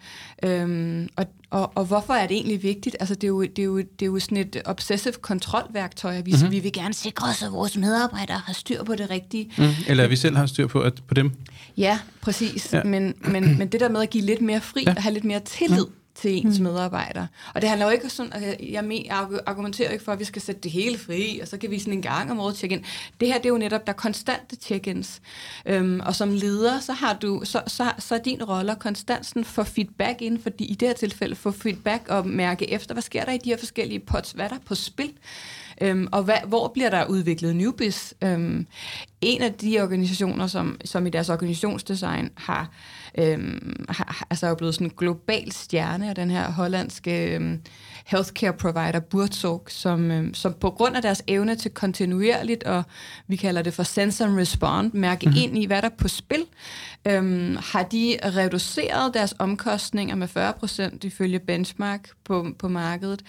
Øhm, 0.43 1.09
og, 1.15 1.25
og, 1.49 1.71
og 1.75 1.85
hvorfor 1.85 2.13
er 2.13 2.27
det 2.27 2.35
egentlig 2.35 2.63
vigtigt? 2.63 2.95
Altså, 2.99 3.15
det 3.15 3.23
er 3.23 3.27
jo, 3.27 3.41
det 3.41 3.59
er 3.59 3.63
jo, 3.63 3.77
det 3.77 4.01
er 4.01 4.05
jo 4.05 4.19
sådan 4.19 4.37
et 4.37 4.61
obsessive 4.65 5.13
kontrolværktøj, 5.13 6.21
vi, 6.21 6.31
mm-hmm. 6.31 6.51
vi 6.51 6.59
vil 6.59 6.73
gerne 6.73 6.93
sikre 6.93 7.29
os, 7.29 7.43
at 7.43 7.51
vores 7.51 7.77
medarbejdere 7.77 8.41
har 8.45 8.53
styr 8.53 8.83
på 8.83 8.95
det 8.95 9.09
rigtige. 9.09 9.51
Mm. 9.57 9.69
Eller 9.87 10.03
at 10.03 10.09
vi 10.09 10.15
selv 10.15 10.37
har 10.37 10.45
styr 10.45 10.67
på, 10.67 10.79
at, 10.79 10.93
på 11.07 11.13
dem. 11.13 11.31
Ja, 11.77 11.99
præcis. 12.21 12.73
Ja. 12.73 12.83
Men, 12.83 13.13
men, 13.21 13.57
men 13.57 13.67
det 13.67 13.79
der 13.79 13.89
med 13.89 14.01
at 14.01 14.09
give 14.09 14.25
lidt 14.25 14.41
mere 14.41 14.61
fri 14.61 14.83
ja. 14.85 14.93
og 14.95 15.03
have 15.03 15.13
lidt 15.13 15.25
mere 15.25 15.39
tillid, 15.39 15.85
mm 15.85 16.04
til 16.15 16.45
ens 16.45 16.59
mm. 16.59 16.63
medarbejdere. 16.63 17.27
Og 17.53 17.61
det 17.61 17.69
handler 17.69 17.85
jo 17.85 17.91
ikke 17.91 18.09
sådan, 18.09 18.33
altså, 18.33 18.55
jeg, 18.59 19.01
jeg 19.05 19.27
argumenterer 19.45 19.91
ikke 19.91 20.03
for, 20.03 20.11
at 20.11 20.19
vi 20.19 20.23
skal 20.23 20.41
sætte 20.41 20.61
det 20.61 20.71
hele 20.71 20.97
fri, 20.97 21.39
og 21.41 21.47
så 21.47 21.57
kan 21.57 21.71
vi 21.71 21.79
sådan 21.79 21.93
en 21.93 22.01
gang 22.01 22.31
om 22.31 22.39
året 22.39 22.55
tjekke 22.55 22.75
ind. 22.75 22.83
Det 23.19 23.27
her, 23.27 23.37
det 23.37 23.45
er 23.45 23.49
jo 23.49 23.57
netop, 23.57 23.87
der 23.87 23.93
er 23.93 23.97
konstante 23.97 24.55
check-ins. 24.55 25.21
Øhm, 25.65 25.99
og 25.99 26.15
som 26.15 26.29
leder, 26.29 26.79
så 26.79 26.93
har 26.93 27.13
du, 27.13 27.41
så, 27.43 27.61
så, 27.67 27.91
så 27.99 28.15
er 28.15 28.19
din 28.19 28.43
rolle 28.43 28.75
konstant 28.79 29.25
sådan 29.25 29.45
for 29.45 29.63
feedback 29.63 30.21
ind, 30.21 30.41
fordi 30.43 30.65
i 30.65 30.73
det 30.73 30.87
her 30.87 30.95
tilfælde 30.95 31.35
få 31.35 31.51
feedback 31.51 32.07
og 32.09 32.27
mærke 32.27 32.71
efter, 32.71 32.93
hvad 32.93 33.03
sker 33.03 33.25
der 33.25 33.31
i 33.31 33.37
de 33.37 33.49
her 33.49 33.57
forskellige 33.57 33.99
pots, 33.99 34.31
hvad 34.31 34.45
er 34.45 34.49
der 34.49 34.59
på 34.65 34.75
spil? 34.75 35.13
Øhm, 35.81 36.07
og 36.11 36.23
hvad, 36.23 36.37
hvor 36.47 36.67
bliver 36.67 36.89
der 36.89 37.05
udviklet 37.05 37.55
newbies? 37.55 38.13
Øhm, 38.21 38.67
en 39.21 39.41
af 39.41 39.53
de 39.53 39.81
organisationer, 39.81 40.47
som, 40.47 40.79
som 40.85 41.07
i 41.07 41.09
deres 41.09 41.29
organisationsdesign 41.29 42.29
har, 42.35 42.69
øhm, 43.17 43.85
har 43.89 44.27
altså 44.29 44.47
er 44.47 44.55
blevet 44.55 44.75
sådan 44.75 44.87
en 44.87 44.93
global 44.97 45.51
stjerne 45.51 46.09
af 46.09 46.15
den 46.15 46.31
her 46.31 46.51
hollandske 46.51 47.35
øhm, 47.35 47.61
healthcare 48.05 48.53
provider 48.53 48.99
Buurtzorg, 48.99 49.63
som, 49.67 50.11
øhm, 50.11 50.33
som 50.33 50.53
på 50.53 50.69
grund 50.69 50.95
af 50.95 51.01
deres 51.01 51.23
evne 51.27 51.55
til 51.55 51.71
kontinuerligt, 51.71 52.63
og 52.63 52.83
vi 53.27 53.35
kalder 53.35 53.61
det 53.61 53.73
for 53.73 53.83
sense 53.83 54.23
and 54.23 54.39
respond, 54.39 54.93
mærke 54.93 55.25
mm-hmm. 55.25 55.41
ind 55.43 55.57
i, 55.57 55.65
hvad 55.65 55.81
der 55.81 55.89
er 55.89 55.95
på 55.97 56.07
spil, 56.07 56.45
øhm, 57.07 57.57
har 57.71 57.83
de 57.83 58.17
reduceret 58.23 59.13
deres 59.13 59.35
omkostninger 59.39 60.15
med 60.15 60.27
40 60.27 60.53
procent 60.53 61.03
ifølge 61.03 61.39
benchmark 61.39 62.09
på, 62.23 62.47
på 62.59 62.67
markedet. 62.67 63.21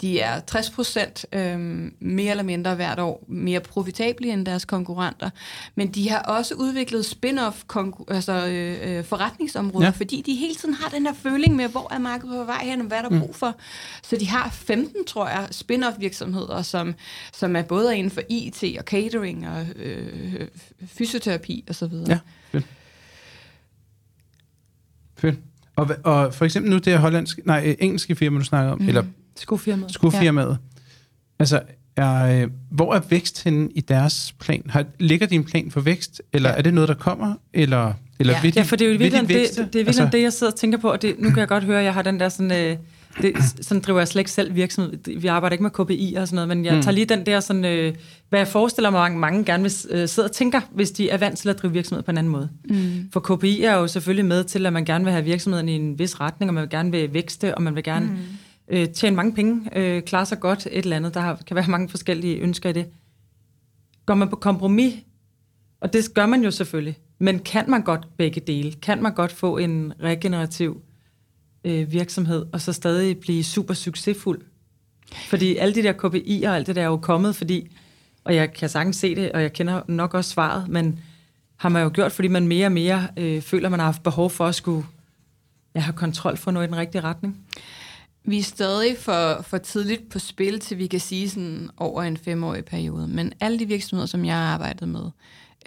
De 0.00 0.20
er 0.20 0.40
60 0.40 0.70
procent 0.70 1.26
øhm, 1.32 1.94
mere 2.00 2.30
eller 2.30 2.44
mindre 2.44 2.74
hvert 2.74 2.98
år 2.98 3.24
mere 3.28 3.60
profitable 3.60 4.32
end 4.32 4.46
deres 4.46 4.64
konkurrenter, 4.64 5.30
men 5.74 5.88
de 5.88 6.10
har 6.10 6.18
også 6.18 6.54
udviklet 6.54 7.04
spin-off 7.04 7.64
altså, 8.08 8.46
øh, 8.46 8.98
øh, 8.98 9.04
forretningsområder, 9.04 9.86
ja. 9.86 9.90
fordi 9.90 10.22
de 10.26 10.34
hele 10.34 10.54
tiden 10.54 10.74
har 10.74 10.88
den 10.88 11.06
her 11.06 11.14
føling 11.14 11.56
med, 11.56 11.68
hvor 11.68 11.92
er 11.94 11.98
markedet 11.98 12.34
på 12.36 12.44
vej 12.44 12.64
hen, 12.64 12.80
og 12.80 12.86
hvad 12.86 12.98
er 12.98 13.02
der 13.02 13.10
mm. 13.10 13.20
brug 13.20 13.34
for. 13.34 13.54
Så 14.02 14.16
de 14.16 14.28
har 14.28 14.50
15, 14.50 15.04
tror 15.04 15.28
jeg, 15.28 15.48
spin-off 15.50 16.00
virksomheder, 16.00 16.62
som, 16.62 16.94
som 17.32 17.56
er 17.56 17.62
både 17.62 17.96
inden 17.96 18.10
for 18.10 18.22
IT 18.28 18.64
og 18.78 18.84
catering 18.84 19.48
og 19.48 19.66
øh, 19.76 20.48
fysioterapi 20.86 21.64
osv. 21.68 21.92
Ja, 22.08 22.18
fedt. 22.52 22.66
Fedt. 25.18 25.36
Og, 25.76 25.88
og 26.04 26.34
for 26.34 26.44
eksempel 26.44 26.70
nu 26.70 26.78
det 26.78 26.92
her 26.92 26.98
hollandske, 27.00 27.42
nej, 27.44 27.76
engelske 27.78 28.14
firma, 28.14 28.38
du 28.38 28.44
snakker 28.44 28.72
om, 28.72 28.80
mm. 28.80 28.88
eller 28.88 29.04
skofirmaet. 29.36 29.92
skofirmaet. 29.92 30.50
Ja. 30.50 30.56
Altså, 31.38 31.60
er, 31.96 32.42
øh, 32.42 32.50
hvor 32.70 32.94
er 32.94 33.00
vækst 33.10 33.44
henne 33.44 33.68
i 33.74 33.80
deres 33.80 34.34
plan? 34.40 34.62
Har, 34.68 34.84
ligger 34.98 35.26
din 35.26 35.44
plan 35.44 35.70
for 35.70 35.80
vækst, 35.80 36.22
eller 36.32 36.50
ja. 36.50 36.56
er 36.56 36.62
det 36.62 36.74
noget, 36.74 36.88
der 36.88 36.94
kommer? 36.94 37.34
Eller, 37.52 37.92
eller 38.18 38.34
ja. 38.44 38.50
De, 38.50 38.52
ja, 38.56 38.62
for 38.62 38.76
det 38.76 38.84
er 38.84 38.92
jo 38.92 38.98
virkelig, 38.98 39.12
de 39.12 39.26
det, 39.26 39.28
det, 39.28 39.58
er 39.58 39.64
virkelig 39.64 39.86
altså, 39.86 40.08
det, 40.12 40.22
jeg 40.22 40.32
sidder 40.32 40.52
og 40.52 40.58
tænker 40.58 40.78
på, 40.78 40.90
og 40.90 41.02
det, 41.02 41.14
nu 41.18 41.28
kan 41.28 41.38
jeg 41.38 41.48
godt 41.48 41.64
høre, 41.64 41.78
at 41.78 41.84
jeg 41.84 41.94
har 41.94 42.02
den 42.02 42.20
der 42.20 42.28
sådan... 42.28 42.52
Øh, 42.52 42.76
det, 43.22 43.34
sådan 43.60 43.80
driver 43.80 44.00
jeg 44.00 44.08
slet 44.08 44.20
ikke 44.20 44.30
selv 44.30 44.54
virksomhed. 44.54 45.20
Vi 45.20 45.26
arbejder 45.26 45.52
ikke 45.52 45.62
med 45.62 45.70
KPI 45.70 46.14
og 46.18 46.28
sådan 46.28 46.34
noget, 46.34 46.48
men 46.48 46.64
jeg 46.64 46.74
mm. 46.74 46.82
tager 46.82 46.94
lige 46.94 47.04
den 47.04 47.26
der 47.26 47.40
sådan, 47.40 47.64
øh, 47.64 47.94
hvad 48.28 48.40
jeg 48.40 48.48
forestiller 48.48 48.90
mig, 48.90 49.00
mange, 49.00 49.18
mange 49.18 49.44
gerne 49.44 49.62
vil 49.62 49.72
øh, 49.90 50.08
sidde 50.08 50.26
og 50.26 50.32
tænker, 50.32 50.60
hvis 50.70 50.90
de 50.90 51.10
er 51.10 51.18
vant 51.18 51.38
til 51.38 51.48
at 51.48 51.58
drive 51.62 51.72
virksomhed 51.72 52.02
på 52.02 52.10
en 52.10 52.18
anden 52.18 52.32
måde. 52.32 52.48
Mm. 52.70 53.10
For 53.12 53.20
KPI 53.20 53.62
er 53.62 53.74
jo 53.74 53.86
selvfølgelig 53.86 54.24
med 54.24 54.44
til, 54.44 54.66
at 54.66 54.72
man 54.72 54.84
gerne 54.84 55.04
vil 55.04 55.12
have 55.12 55.24
virksomheden 55.24 55.68
i 55.68 55.72
en 55.72 55.98
vis 55.98 56.20
retning, 56.20 56.50
og 56.50 56.54
man 56.54 56.62
vil 56.62 56.70
gerne 56.70 56.90
vil 56.90 57.14
vækste, 57.14 57.54
og 57.54 57.62
man 57.62 57.74
vil 57.74 57.84
gerne 57.84 58.06
mm. 58.06 58.76
øh, 58.76 58.88
tjene 58.88 59.16
mange 59.16 59.32
penge, 59.32 59.78
øh, 59.78 60.02
klare 60.02 60.26
sig 60.26 60.40
godt, 60.40 60.66
et 60.66 60.82
eller 60.84 60.96
andet. 60.96 61.14
Der 61.14 61.20
har, 61.20 61.40
kan 61.46 61.54
være 61.54 61.66
mange 61.68 61.88
forskellige 61.88 62.36
ønsker 62.36 62.70
i 62.70 62.72
det. 62.72 62.86
Går 64.06 64.14
man 64.14 64.28
på 64.28 64.36
kompromis, 64.36 64.94
og 65.80 65.92
det 65.92 66.14
gør 66.14 66.26
man 66.26 66.44
jo 66.44 66.50
selvfølgelig, 66.50 66.98
men 67.18 67.38
kan 67.38 67.70
man 67.70 67.82
godt 67.82 68.08
begge 68.16 68.40
dele? 68.40 68.72
Kan 68.82 69.02
man 69.02 69.14
godt 69.14 69.32
få 69.32 69.58
en 69.58 69.92
regenerativ 70.02 70.82
øh, 71.64 71.92
virksomhed, 71.92 72.46
og 72.52 72.60
så 72.60 72.72
stadig 72.72 73.18
blive 73.18 73.44
super 73.44 73.74
succesfuld. 73.74 74.40
Fordi 75.28 75.56
alle 75.56 75.74
de 75.74 75.82
der 75.82 75.92
KPI'er 75.92 76.48
og 76.48 76.56
alt 76.56 76.66
det 76.66 76.76
der 76.76 76.82
er 76.82 76.86
jo 76.86 76.96
kommet, 76.96 77.36
fordi, 77.36 77.70
og 78.24 78.34
jeg 78.34 78.52
kan 78.52 78.68
sagtens 78.68 78.96
se 78.96 79.14
det, 79.14 79.32
og 79.32 79.42
jeg 79.42 79.52
kender 79.52 79.82
nok 79.86 80.14
også 80.14 80.30
svaret, 80.30 80.68
men 80.68 81.00
har 81.56 81.68
man 81.68 81.82
jo 81.82 81.90
gjort, 81.94 82.12
fordi 82.12 82.28
man 82.28 82.48
mere 82.48 82.66
og 82.66 82.72
mere 82.72 83.08
øh, 83.16 83.42
føler, 83.42 83.68
man 83.68 83.78
har 83.78 83.86
haft 83.86 84.02
behov 84.02 84.30
for 84.30 84.46
at 84.46 84.54
skulle 84.54 84.86
ja, 85.74 85.80
have 85.80 85.96
kontrol 85.96 86.36
for 86.36 86.50
noget 86.50 86.66
i 86.66 86.70
den 86.70 86.76
rigtige 86.76 87.02
retning. 87.02 87.46
Vi 88.24 88.38
er 88.38 88.42
stadig 88.42 88.98
for, 88.98 89.42
for 89.42 89.58
tidligt 89.58 90.10
på 90.10 90.18
spil, 90.18 90.60
til 90.60 90.78
vi 90.78 90.86
kan 90.86 91.00
sige 91.00 91.30
sådan 91.30 91.70
over 91.76 92.02
en 92.02 92.16
femårig 92.16 92.64
periode. 92.64 93.08
Men 93.08 93.32
alle 93.40 93.58
de 93.58 93.66
virksomheder, 93.66 94.06
som 94.06 94.24
jeg 94.24 94.34
har 94.34 94.54
arbejdet 94.54 94.88
med, 94.88 95.10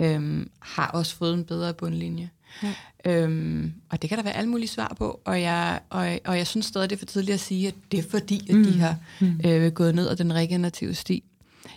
øhm, 0.01 0.49
har 0.59 0.87
også 0.87 1.15
fået 1.15 1.33
en 1.33 1.45
bedre 1.45 1.73
bundlinje. 1.73 2.29
Ja. 2.63 2.73
Øhm, 3.05 3.73
og 3.89 4.01
det 4.01 4.09
kan 4.09 4.17
der 4.17 4.23
være 4.23 4.35
alle 4.35 4.49
mulige 4.49 4.67
svar 4.67 4.95
på, 4.97 5.21
og 5.25 5.41
jeg, 5.41 5.79
og, 5.89 6.19
og 6.25 6.37
jeg 6.37 6.47
synes 6.47 6.65
stadig, 6.65 6.89
det 6.89 6.95
er 6.95 6.99
for 6.99 7.05
tidligt 7.05 7.33
at 7.33 7.39
sige, 7.39 7.67
at 7.67 7.75
det 7.91 7.99
er 7.99 8.03
fordi, 8.09 8.49
at 8.49 8.55
mm. 8.55 8.63
de 8.63 8.79
har 8.79 8.95
mm. 9.19 9.41
øh, 9.45 9.71
gået 9.71 9.95
ned 9.95 10.09
ad 10.09 10.15
den 10.15 10.33
regenerative 10.33 10.93
sti. 10.93 11.23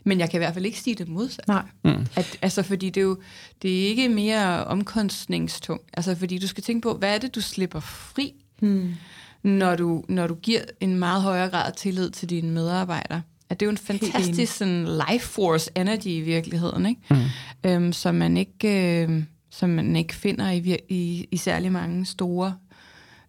Men 0.04 0.20
jeg 0.20 0.30
kan 0.30 0.38
i 0.38 0.42
hvert 0.42 0.54
fald 0.54 0.66
ikke 0.66 0.78
sige 0.78 0.94
det 0.94 1.08
modsat. 1.08 1.48
Nej. 1.48 1.62
Mm. 1.84 2.06
At, 2.16 2.38
altså, 2.42 2.62
fordi 2.62 2.90
det 2.90 3.00
er 3.00 3.04
jo 3.04 3.18
det 3.62 3.82
er 3.82 3.88
ikke 3.88 4.08
mere 4.08 4.64
omkostningstung. 4.64 5.80
Altså, 5.92 6.14
fordi 6.14 6.38
du 6.38 6.46
skal 6.46 6.64
tænke 6.64 6.82
på, 6.82 6.94
hvad 6.94 7.14
er 7.14 7.18
det, 7.18 7.34
du 7.34 7.40
slipper 7.40 7.80
fri, 7.80 8.32
mm. 8.62 8.94
når, 9.42 9.76
du, 9.76 10.04
når 10.08 10.26
du 10.26 10.34
giver 10.34 10.60
en 10.80 10.98
meget 10.98 11.22
højere 11.22 11.48
grad 11.48 11.66
af 11.66 11.72
tillid 11.72 12.10
til 12.10 12.30
dine 12.30 12.50
medarbejdere. 12.50 13.22
At 13.48 13.60
det 13.60 13.66
er 13.66 13.68
jo 13.68 13.70
en 13.70 13.78
fantastisk 13.78 14.56
sådan, 14.56 14.88
life 15.10 15.26
force 15.26 15.70
energy 15.76 16.06
i 16.06 16.20
virkeligheden, 16.20 16.86
ikke? 16.86 17.00
Mm. 17.10 17.70
Øhm, 17.70 17.92
som 17.92 18.14
man 18.14 18.36
ikke... 18.36 19.02
Øh, 19.02 19.22
som 19.54 19.70
man 19.70 19.96
ikke 19.96 20.14
finder 20.14 20.50
i, 20.50 20.78
i, 20.88 21.28
i 21.30 21.36
særlig 21.36 21.72
mange 21.72 22.06
store 22.06 22.56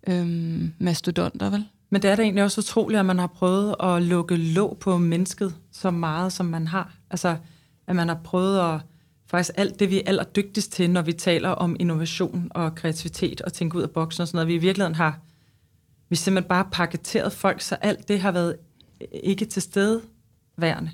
øhm, 0.08 0.74
mastodonter, 0.80 1.50
vel? 1.50 1.66
Men 1.90 2.02
det 2.02 2.12
er 2.12 2.16
da 2.16 2.22
egentlig 2.22 2.44
også 2.44 2.62
utroligt, 2.62 3.00
at 3.00 3.06
man 3.06 3.20
har 3.20 3.28
prøvet 3.28 3.76
at 3.80 4.02
lukke 4.02 4.36
låg 4.36 4.78
på 4.80 4.98
mennesket 4.98 5.56
så 5.72 5.92
meget, 5.92 6.34
som 6.34 6.46
man 6.46 6.68
har. 6.68 6.94
Altså, 7.10 7.38
at 7.88 7.96
man 7.96 8.08
har 8.08 8.20
prøvet 8.24 8.60
at 8.60 8.82
faktisk 9.28 9.52
alt 9.58 9.80
det, 9.80 9.90
vi 9.90 9.98
er 9.98 10.04
allerdygtigst 10.06 10.72
til, 10.72 10.90
når 10.90 11.02
vi 11.02 11.14
taler 11.14 11.50
om 11.50 11.76
innovation 11.80 12.52
og 12.52 12.76
kreativitet 12.76 13.42
og 13.42 13.54
tænke 13.54 13.78
ud 13.78 13.84
af 13.84 13.92
boksen 13.92 14.22
og 14.22 14.28
sådan 14.28 14.38
noget. 14.38 14.48
Vi 14.48 14.54
i 14.54 14.58
virkeligheden 14.58 14.96
har 14.96 15.20
vi 16.10 16.16
simpelthen 16.16 16.50
bare 16.50 16.68
paketeret 16.72 17.34
folk, 17.34 17.62
så 17.62 17.76
alt 17.76 18.08
det 18.08 18.20
har 18.20 18.32
været 18.32 18.56
ikke 19.24 19.46
til 19.46 19.62
stede 19.62 20.02
værende. 20.58 20.92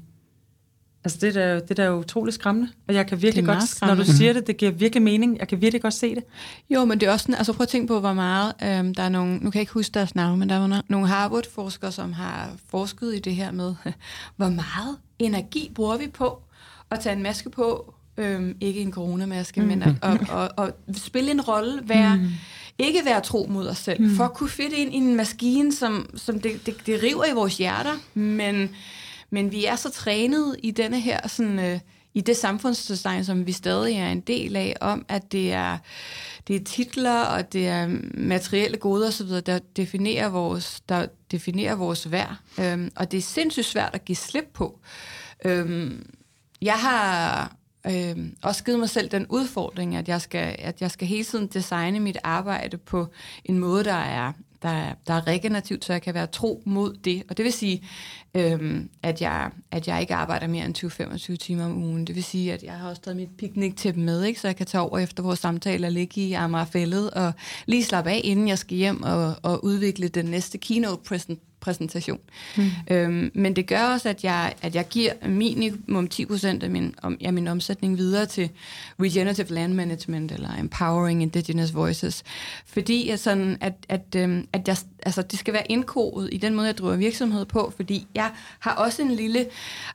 Altså 1.03 1.17
det 1.21 1.35
er, 1.35 1.59
det 1.59 1.79
er 1.79 1.91
utroligt 1.91 2.35
skræmmende, 2.35 2.71
og 2.87 2.93
jeg 2.93 3.07
kan 3.07 3.21
virkelig 3.21 3.45
godt, 3.45 3.81
når 3.81 3.95
du 3.95 4.03
siger 4.03 4.33
det, 4.33 4.47
det 4.47 4.57
giver 4.57 4.71
virkelig 4.71 5.03
mening. 5.03 5.39
Jeg 5.39 5.47
kan 5.47 5.61
virkelig 5.61 5.81
godt 5.81 5.93
se 5.93 6.15
det. 6.15 6.23
Jo, 6.69 6.85
men 6.85 6.99
det 6.99 7.07
er 7.07 7.11
også 7.11 7.23
sådan, 7.23 7.35
altså 7.35 7.53
prøv 7.53 7.63
at 7.63 7.69
tænke 7.69 7.87
på, 7.87 7.99
hvor 7.99 8.13
meget, 8.13 8.53
øhm, 8.63 8.95
der 8.95 9.03
er 9.03 9.09
nogle, 9.09 9.33
nu 9.33 9.51
kan 9.51 9.53
jeg 9.53 9.61
ikke 9.61 9.73
huske 9.73 9.93
deres 9.93 10.15
navn, 10.15 10.39
men 10.39 10.49
der 10.49 10.55
er 10.55 10.81
nogle 10.87 11.07
Harvard-forskere, 11.07 11.91
som 11.91 12.13
har 12.13 12.51
forsket 12.69 13.15
i 13.15 13.19
det 13.19 13.35
her 13.35 13.51
med, 13.51 13.75
hvor 14.37 14.49
meget 14.49 14.97
energi 15.19 15.71
bruger 15.75 15.97
vi 15.97 16.07
på 16.07 16.41
at 16.91 16.99
tage 16.99 17.15
en 17.15 17.23
maske 17.23 17.49
på, 17.49 17.93
øhm, 18.17 18.57
ikke 18.61 18.79
en 18.79 18.91
coronamaske, 18.91 19.61
mm. 19.61 19.67
men 19.67 19.83
at 19.83 19.95
og, 20.01 20.19
og, 20.37 20.49
og 20.57 20.71
spille 20.93 21.31
en 21.31 21.41
rolle, 21.41 21.81
være, 21.83 22.15
mm. 22.15 22.29
ikke 22.79 22.99
være 23.05 23.21
tro 23.21 23.47
mod 23.49 23.67
os 23.67 23.77
selv, 23.77 24.01
mm. 24.01 24.15
for 24.15 24.23
at 24.23 24.33
kunne 24.33 24.49
fitte 24.49 24.77
ind 24.77 24.93
i 24.93 24.97
en 24.97 25.15
maskine, 25.15 25.73
som, 25.73 26.09
som 26.15 26.39
det, 26.39 26.65
det, 26.65 26.75
det 26.85 27.03
river 27.03 27.25
i 27.25 27.33
vores 27.33 27.57
hjerter, 27.57 27.97
men 28.13 28.69
men 29.31 29.51
vi 29.51 29.65
er 29.65 29.75
så 29.75 29.89
trænet 29.89 30.55
i 30.63 30.71
denne 30.71 30.99
her 30.99 31.27
sådan, 31.27 31.59
øh, 31.59 31.79
i 32.13 32.21
det 32.21 32.37
samfundsdesign, 32.37 33.25
som 33.25 33.47
vi 33.47 33.51
stadig 33.51 33.95
er 33.95 34.09
en 34.09 34.19
del 34.19 34.55
af, 34.55 34.75
om 34.81 35.05
at 35.07 35.31
det 35.31 35.53
er, 35.53 35.77
det 36.47 36.55
er 36.55 36.63
titler 36.63 37.21
og 37.21 37.53
det 37.53 37.67
er 37.67 37.87
materielle 38.13 38.77
goder 38.77 39.07
osv., 39.07 39.27
der 39.27 39.59
definerer 39.77 40.29
vores, 40.29 40.81
der 40.89 41.05
definerer 41.31 41.75
vores 41.75 42.11
værd. 42.11 42.35
Øhm, 42.59 42.91
og 42.95 43.11
det 43.11 43.17
er 43.17 43.21
sindssygt 43.21 43.65
svært 43.65 43.93
at 43.93 44.05
give 44.05 44.15
slip 44.15 44.47
på. 44.53 44.79
Øhm, 45.45 46.09
jeg 46.61 46.79
har 46.79 47.55
øhm, 47.87 48.35
også 48.41 48.63
givet 48.63 48.79
mig 48.79 48.89
selv 48.89 49.09
den 49.09 49.27
udfordring, 49.27 49.95
at 49.95 50.07
jeg, 50.07 50.21
skal, 50.21 50.55
at 50.59 50.81
jeg 50.81 50.91
skal 50.91 51.07
hele 51.07 51.23
tiden 51.23 51.47
designe 51.47 51.99
mit 51.99 52.17
arbejde 52.23 52.77
på 52.77 53.07
en 53.45 53.59
måde, 53.59 53.83
der 53.83 53.93
er 53.93 54.33
der 54.61 54.69
er, 54.69 54.93
der 55.07 55.13
er 55.13 55.27
regenerativt, 55.27 55.85
så 55.85 55.93
jeg 55.93 56.01
kan 56.01 56.13
være 56.13 56.27
tro 56.27 56.61
mod 56.65 56.93
det. 56.93 57.23
Og 57.29 57.37
det 57.37 57.45
vil 57.45 57.53
sige, 57.53 57.87
øhm, 58.35 58.89
at, 59.03 59.21
jeg, 59.21 59.51
at 59.71 59.87
jeg 59.87 60.01
ikke 60.01 60.15
arbejder 60.15 60.47
mere 60.47 60.65
end 60.65 61.33
20-25 61.33 61.35
timer 61.35 61.65
om 61.65 61.83
ugen. 61.83 62.07
Det 62.07 62.15
vil 62.15 62.23
sige, 62.23 62.53
at 62.53 62.63
jeg 62.63 62.73
har 62.73 62.89
også 62.89 63.01
taget 63.01 63.17
mit 63.17 63.29
piknik 63.37 63.77
til 63.77 63.95
dem 63.95 64.03
med, 64.03 64.23
ikke? 64.23 64.39
så 64.39 64.47
jeg 64.47 64.55
kan 64.55 64.65
tage 64.65 64.81
over 64.81 64.99
efter 64.99 65.23
vores 65.23 65.39
samtale 65.39 65.87
og 65.87 65.91
ligge 65.91 66.21
i 66.21 66.33
Amagerfællet 66.33 67.11
og 67.11 67.33
lige 67.65 67.83
slappe 67.83 68.09
af, 68.09 68.21
inden 68.23 68.47
jeg 68.47 68.57
skal 68.57 68.77
hjem 68.77 69.03
og, 69.03 69.35
og 69.43 69.63
udvikle 69.63 70.07
den 70.07 70.25
næste 70.25 70.57
keynote 70.57 71.03
present 71.07 71.39
præsentation. 71.61 72.19
Mm. 72.57 72.69
Øhm, 72.91 73.31
men 73.33 73.55
det 73.55 73.67
gør 73.67 73.83
også, 73.83 74.09
at 74.09 74.23
jeg, 74.23 74.53
at 74.61 74.75
jeg 74.75 74.87
giver 74.87 75.13
minimum 75.27 76.09
10% 76.13 76.63
af 76.63 76.69
min, 76.69 76.95
om, 77.01 77.17
ja, 77.21 77.31
min 77.31 77.47
omsætning 77.47 77.97
videre 77.97 78.25
til 78.25 78.49
Regenerative 78.99 79.47
Land 79.47 79.73
Management 79.73 80.31
eller 80.31 80.49
Empowering 80.59 81.21
Indigenous 81.21 81.73
Voices. 81.73 82.23
Fordi 82.65 83.09
at, 83.09 83.19
sådan, 83.19 83.57
at, 83.61 83.73
at, 83.89 84.15
øhm, 84.15 84.47
at 84.53 84.67
jeg, 84.67 84.77
altså, 85.03 85.21
det 85.21 85.39
skal 85.39 85.53
være 85.53 85.71
indkodet 85.71 86.29
i 86.31 86.37
den 86.37 86.55
måde, 86.55 86.67
jeg 86.67 86.77
driver 86.77 86.95
virksomhed 86.95 87.45
på, 87.45 87.73
fordi 87.75 88.07
jeg 88.15 88.31
har 88.59 88.71
også 88.75 89.01
en 89.01 89.11
lille 89.11 89.45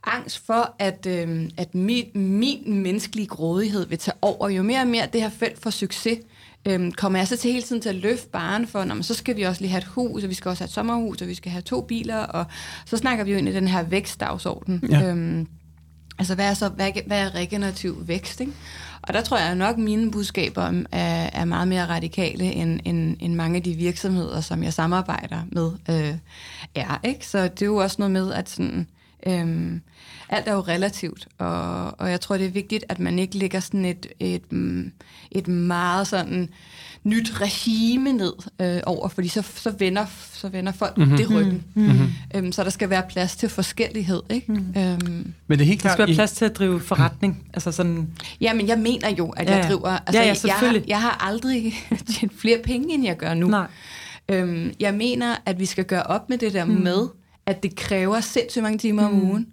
angst 0.05 0.47
for, 0.47 0.75
at, 0.79 1.07
øhm, 1.07 1.51
at 1.57 1.75
min, 1.75 2.07
min 2.15 2.83
menneskelige 2.83 3.27
grådighed 3.27 3.87
vil 3.87 3.99
tage 3.99 4.17
over. 4.23 4.49
Jo 4.49 4.63
mere 4.63 4.81
og 4.81 4.87
mere 4.87 5.09
det 5.13 5.23
her 5.23 5.31
felt 5.31 5.63
for 5.63 5.71
succes, 5.71 6.19
øhm, 6.67 6.93
kommer 6.93 7.19
jeg 7.19 7.29
så 7.29 7.37
til 7.37 7.53
hele 7.53 7.63
tiden 7.63 7.83
til 7.83 7.89
at 7.89 7.95
løfte 7.95 8.29
baren 8.29 8.67
for, 8.67 8.85
når, 8.85 9.03
så 9.03 9.15
skal 9.15 9.37
vi 9.37 9.43
også 9.43 9.61
lige 9.61 9.71
have 9.71 9.79
et 9.79 9.85
hus, 9.85 10.23
og 10.23 10.29
vi 10.29 10.35
skal 10.35 10.49
også 10.49 10.63
have 10.63 10.69
et 10.69 10.73
sommerhus, 10.73 11.23
og 11.23 11.29
vi 11.29 11.35
skal 11.35 11.53
have 11.53 11.63
to 11.63 11.81
biler, 11.81 12.19
og 12.19 12.45
så 12.85 12.97
snakker 12.97 13.25
vi 13.25 13.33
jo 13.33 13.39
ind 13.39 13.49
i 13.49 13.53
den 13.53 13.69
her 13.69 13.83
vækstdagsorden. 13.83 14.85
Ja. 14.91 15.09
Øhm, 15.09 15.47
altså, 16.19 16.35
hvad 16.35 16.51
er, 16.51 16.55
så, 16.55 16.69
hvad, 16.69 16.91
hvad 17.07 17.21
er 17.21 17.35
regenerativ 17.35 18.09
vækst, 18.09 18.41
ikke? 18.41 18.53
Og 19.03 19.15
der 19.15 19.21
tror 19.21 19.39
jeg 19.39 19.55
nok, 19.55 19.75
at 19.75 19.79
mine 19.79 20.11
budskaber 20.11 20.83
er, 20.93 21.31
er 21.33 21.45
meget 21.45 21.69
mere 21.69 21.87
radikale, 21.87 22.45
end, 22.45 22.81
end, 22.85 23.17
end 23.21 23.35
mange 23.35 23.57
af 23.57 23.63
de 23.63 23.75
virksomheder, 23.75 24.41
som 24.41 24.63
jeg 24.63 24.73
samarbejder 24.73 25.43
med, 25.53 25.71
øh, 25.91 26.15
er. 26.75 27.01
Ikke? 27.05 27.27
Så 27.27 27.43
det 27.43 27.63
er 27.63 27.67
jo 27.67 27.77
også 27.77 27.97
noget 27.99 28.11
med, 28.11 28.33
at 28.33 28.51
sådan, 28.51 28.87
øhm, 29.27 29.81
alt 30.29 30.49
er 30.49 30.53
jo 30.53 30.61
relativt, 30.61 31.29
og, 31.39 32.01
og 32.01 32.11
jeg 32.11 32.21
tror, 32.21 32.37
det 32.37 32.47
er 32.47 32.51
vigtigt, 32.51 32.85
at 32.89 32.99
man 32.99 33.19
ikke 33.19 33.39
lægger 33.39 33.61
sådan 33.61 33.85
et, 33.85 34.07
et, 34.21 34.43
et 35.31 35.49
meget 35.49 36.07
sådan 36.07 36.49
nyt 37.07 37.41
regime 37.41 38.13
ned 38.13 38.33
øh, 38.61 38.81
over, 38.87 39.09
fordi 39.09 39.29
så, 39.29 39.43
så, 39.55 39.71
vender, 39.79 40.07
så 40.33 40.49
vender 40.49 40.73
folk 40.73 40.99
mm-hmm. 40.99 41.17
det 41.17 41.31
ryggen. 41.31 41.65
Mm-hmm. 41.75 42.09
Øhm, 42.35 42.53
så 42.53 42.65
der 42.65 42.71
skal 42.71 42.91
være 42.91 43.03
plads 43.09 43.37
til 43.37 43.49
forskellighed. 43.49 44.23
Ikke? 44.31 44.53
Mm-hmm. 44.53 44.83
Øhm, 44.83 45.35
men 45.47 45.59
det 45.59 45.65
er 45.65 45.69
helt 45.69 45.81
klart... 45.81 45.99
Der 45.99 46.05
skal 46.05 46.09
være 46.09 46.15
plads 46.15 46.33
til 46.33 46.45
at 46.45 46.59
drive 46.59 46.81
forretning. 46.81 47.47
Altså 47.55 47.73
sådan... 47.73 48.09
Ja, 48.41 48.55
men 48.55 48.69
jeg 48.69 48.79
mener 48.79 49.11
jo, 49.11 49.29
at 49.29 49.49
ja, 49.49 49.57
jeg 49.57 49.69
driver... 49.69 49.89
Altså, 49.89 50.23
ja, 50.23 50.29
ja, 50.29 50.35
jeg, 50.45 50.55
har, 50.55 50.81
jeg 50.89 51.01
har 51.01 51.27
aldrig 51.27 51.75
tjent 52.15 52.41
flere 52.41 52.59
penge, 52.65 52.95
end 52.95 53.05
jeg 53.05 53.17
gør 53.17 53.35
nu. 53.35 53.49
Nej. 53.49 53.67
Øhm, 54.29 54.73
jeg 54.81 54.95
mener, 54.95 55.37
at 55.47 55.59
vi 55.59 55.67
skal 55.67 55.85
gøre 55.85 56.03
op 56.03 56.29
med 56.29 56.39
det 56.39 56.53
der 56.53 56.65
mm. 56.65 56.71
med, 56.71 57.09
at 57.47 57.63
det 57.63 57.77
kræver 57.77 58.21
sindssygt 58.21 58.63
mange 58.63 58.79
timer 58.79 59.09
mm. 59.09 59.17
om 59.17 59.31
ugen 59.31 59.47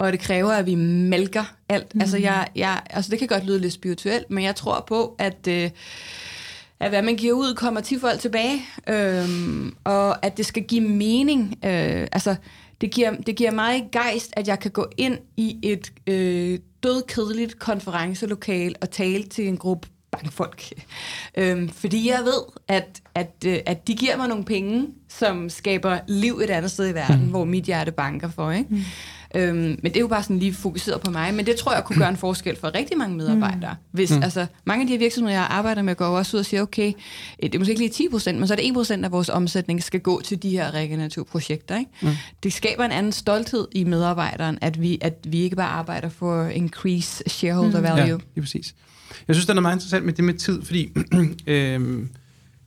og 0.00 0.12
det 0.12 0.20
kræver, 0.20 0.52
at 0.52 0.66
vi 0.66 0.74
mælker 0.74 1.44
alt. 1.68 1.94
Mm. 1.94 2.00
Altså, 2.00 2.18
jeg, 2.18 2.48
jeg, 2.56 2.80
altså, 2.90 3.10
det 3.10 3.18
kan 3.18 3.28
godt 3.28 3.46
lyde 3.46 3.58
lidt 3.58 3.72
spirituelt, 3.72 4.30
men 4.30 4.44
jeg 4.44 4.56
tror 4.56 4.84
på, 4.88 5.16
at, 5.18 5.46
øh, 5.48 5.70
at 6.80 6.90
hvad 6.90 7.02
man 7.02 7.16
giver 7.16 7.32
ud, 7.32 7.54
kommer 7.54 7.80
til 7.80 8.00
folk 8.00 8.20
tilbage, 8.20 8.62
øh, 8.88 9.28
og 9.84 10.26
at 10.26 10.36
det 10.36 10.46
skal 10.46 10.62
give 10.62 10.88
mening. 10.88 11.58
Øh, 11.64 12.08
altså, 12.12 12.34
det 12.80 12.90
giver, 12.90 13.14
det 13.14 13.36
giver 13.36 13.50
mig 13.50 13.88
gejst, 13.92 14.32
at 14.36 14.48
jeg 14.48 14.58
kan 14.60 14.70
gå 14.70 14.86
ind 14.96 15.18
i 15.36 15.58
et 15.62 15.92
øh, 16.06 16.58
dødkedeligt 16.82 17.58
konferencelokal 17.58 18.74
og 18.80 18.90
tale 18.90 19.22
til 19.22 19.48
en 19.48 19.56
gruppe 19.56 19.88
bankfolk. 20.12 20.64
Øhm, 21.36 21.68
fordi 21.68 22.08
jeg 22.08 22.20
ved, 22.24 22.42
at, 22.68 23.00
at, 23.14 23.34
øh, 23.46 23.58
at 23.66 23.88
de 23.88 23.94
giver 23.94 24.16
mig 24.16 24.28
nogle 24.28 24.44
penge, 24.44 24.86
som 25.08 25.48
skaber 25.50 25.98
liv 26.08 26.40
et 26.44 26.50
andet 26.50 26.70
sted 26.70 26.88
i 26.88 26.94
verden, 26.94 27.24
mm. 27.24 27.30
hvor 27.30 27.44
mit 27.44 27.64
hjerte 27.64 27.92
banker 27.92 28.28
for. 28.28 28.50
Ikke? 28.50 28.66
Mm. 28.70 28.82
Øhm, 29.34 29.56
men 29.56 29.84
det 29.84 29.96
er 29.96 30.00
jo 30.00 30.08
bare 30.08 30.22
sådan 30.22 30.38
lige 30.38 30.54
fokuseret 30.54 31.00
på 31.00 31.10
mig. 31.10 31.34
Men 31.34 31.46
det 31.46 31.56
tror 31.56 31.74
jeg 31.74 31.84
kunne 31.84 31.98
gøre 31.98 32.08
en 32.08 32.16
forskel 32.16 32.56
for 32.56 32.74
rigtig 32.74 32.98
mange 32.98 33.16
medarbejdere. 33.16 33.70
Mm. 33.70 33.86
Hvis, 33.90 34.10
mm. 34.10 34.22
altså, 34.22 34.46
mange 34.64 34.82
af 34.82 34.88
de 34.88 34.98
virksomheder, 34.98 35.36
jeg 35.36 35.46
arbejder 35.50 35.82
med, 35.82 35.94
går 35.94 36.06
også 36.06 36.36
ud 36.36 36.38
og 36.38 36.46
siger, 36.46 36.62
okay, 36.62 36.92
det 37.42 37.54
er 37.54 37.58
måske 37.58 37.70
ikke 37.70 37.82
lige 37.82 37.90
10 37.90 38.08
procent, 38.08 38.38
men 38.38 38.46
så 38.48 38.54
er 38.54 38.56
det 38.56 38.68
1 38.68 38.74
procent 38.74 39.04
af 39.04 39.12
vores 39.12 39.28
omsætning 39.28 39.82
skal 39.82 40.00
gå 40.00 40.20
til 40.20 40.42
de 40.42 40.50
her 40.50 40.74
regenerative 40.74 41.24
projekter. 41.24 41.78
Ikke? 41.78 41.90
Mm. 42.02 42.08
Det 42.42 42.52
skaber 42.52 42.84
en 42.84 42.92
anden 42.92 43.12
stolthed 43.12 43.68
i 43.72 43.84
medarbejderen, 43.84 44.58
at 44.60 44.80
vi, 44.80 44.98
at 45.00 45.14
vi 45.28 45.40
ikke 45.40 45.56
bare 45.56 45.70
arbejder 45.70 46.08
for 46.08 46.44
increase 46.44 47.24
shareholder 47.26 47.78
mm. 47.78 47.84
value. 47.84 48.06
Ja, 48.06 48.16
det 48.34 48.42
præcis. 48.42 48.74
Jeg 49.28 49.36
synes, 49.36 49.46
det 49.46 49.56
er 49.56 49.60
meget 49.60 49.76
interessant 49.76 50.04
med 50.04 50.12
det 50.12 50.24
med 50.24 50.34
tid, 50.34 50.62
fordi 50.62 50.92
øh, 51.46 52.06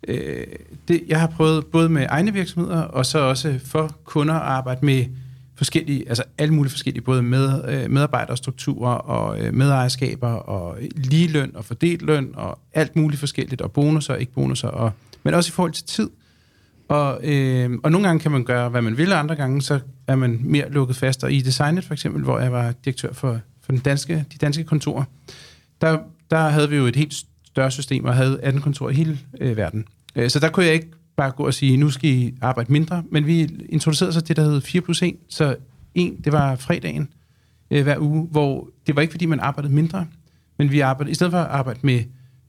øh, 0.07 0.45
det, 0.87 1.03
jeg 1.07 1.19
har 1.19 1.27
prøvet 1.27 1.65
både 1.65 1.89
med 1.89 2.05
egne 2.09 2.33
virksomheder, 2.33 2.81
og 2.81 3.05
så 3.05 3.19
også 3.19 3.59
for 3.65 3.95
kunder 4.03 4.33
at 4.33 4.41
arbejde 4.41 4.85
med 4.85 5.05
forskellige, 5.55 6.09
altså 6.09 6.23
alle 6.37 6.53
mulige 6.53 6.71
forskellige, 6.71 7.03
både 7.03 7.23
med, 7.23 7.61
øh, 7.67 7.91
medarbejderstrukturer 7.91 8.93
og 8.93 9.41
øh, 9.41 9.53
medejerskaber 9.53 10.31
og 10.31 10.77
ligeløn 10.95 11.51
og 11.55 11.65
fordelt 11.65 12.01
løn 12.01 12.31
og 12.35 12.59
alt 12.73 12.95
muligt 12.95 13.19
forskelligt, 13.19 13.61
og 13.61 13.71
bonusser 13.71 14.13
og 14.13 14.19
ikke 14.19 14.33
bonusser, 14.33 14.67
og, 14.67 14.91
men 15.23 15.33
også 15.33 15.49
i 15.49 15.51
forhold 15.51 15.71
til 15.71 15.85
tid. 15.85 16.09
Og, 16.87 17.19
øh, 17.23 17.71
og 17.83 17.91
nogle 17.91 18.07
gange 18.07 18.19
kan 18.19 18.31
man 18.31 18.43
gøre, 18.43 18.69
hvad 18.69 18.81
man 18.81 18.97
vil, 18.97 19.13
og 19.13 19.19
andre 19.19 19.35
gange 19.35 19.61
så 19.61 19.79
er 20.07 20.15
man 20.15 20.39
mere 20.43 20.69
lukket 20.69 20.95
fast. 20.95 21.23
Og 21.23 21.31
i 21.33 21.41
Designet 21.41 21.83
for 21.83 21.93
eksempel, 21.93 22.23
hvor 22.23 22.39
jeg 22.39 22.51
var 22.51 22.73
direktør 22.85 23.13
for, 23.13 23.39
for 23.61 23.71
den 23.71 23.81
danske, 23.81 24.25
de 24.33 24.37
danske 24.37 24.63
kontorer, 24.63 25.03
der, 25.81 25.97
der 26.31 26.49
havde 26.49 26.69
vi 26.69 26.75
jo 26.75 26.85
et 26.85 26.95
helt 26.95 27.13
større 27.45 27.71
system, 27.71 28.05
og 28.05 28.15
havde 28.15 28.39
18 28.41 28.61
kontorer 28.61 28.89
i 28.89 28.93
hele 28.93 29.19
øh, 29.41 29.57
verden. 29.57 29.85
Øh, 30.15 30.29
så 30.29 30.39
der 30.39 30.49
kunne 30.49 30.65
jeg 30.65 30.73
ikke 30.73 30.91
bare 31.15 31.31
gå 31.31 31.45
og 31.45 31.53
sige, 31.53 31.77
nu 31.77 31.89
skal 31.89 32.09
I 32.09 32.33
arbejde 32.41 32.71
mindre, 32.71 33.03
men 33.11 33.25
vi 33.25 33.49
introducerede 33.69 34.13
så 34.13 34.21
det, 34.21 34.35
der 34.35 34.43
hed 34.43 34.61
4 34.61 34.81
plus 34.81 35.01
1, 35.01 35.15
så 35.29 35.55
en, 35.95 36.21
det 36.23 36.33
var 36.33 36.55
fredagen 36.55 37.09
øh, 37.71 37.83
hver 37.83 37.97
uge, 37.99 38.27
hvor 38.31 38.69
det 38.87 38.95
var 38.95 39.01
ikke, 39.01 39.11
fordi 39.11 39.25
man 39.25 39.39
arbejdede 39.39 39.73
mindre, 39.73 40.07
men 40.57 40.71
vi 40.71 40.79
arbejdede, 40.79 41.11
i 41.11 41.15
stedet 41.15 41.31
for 41.31 41.39
at 41.39 41.49
arbejde 41.49 41.79
med 41.83 42.03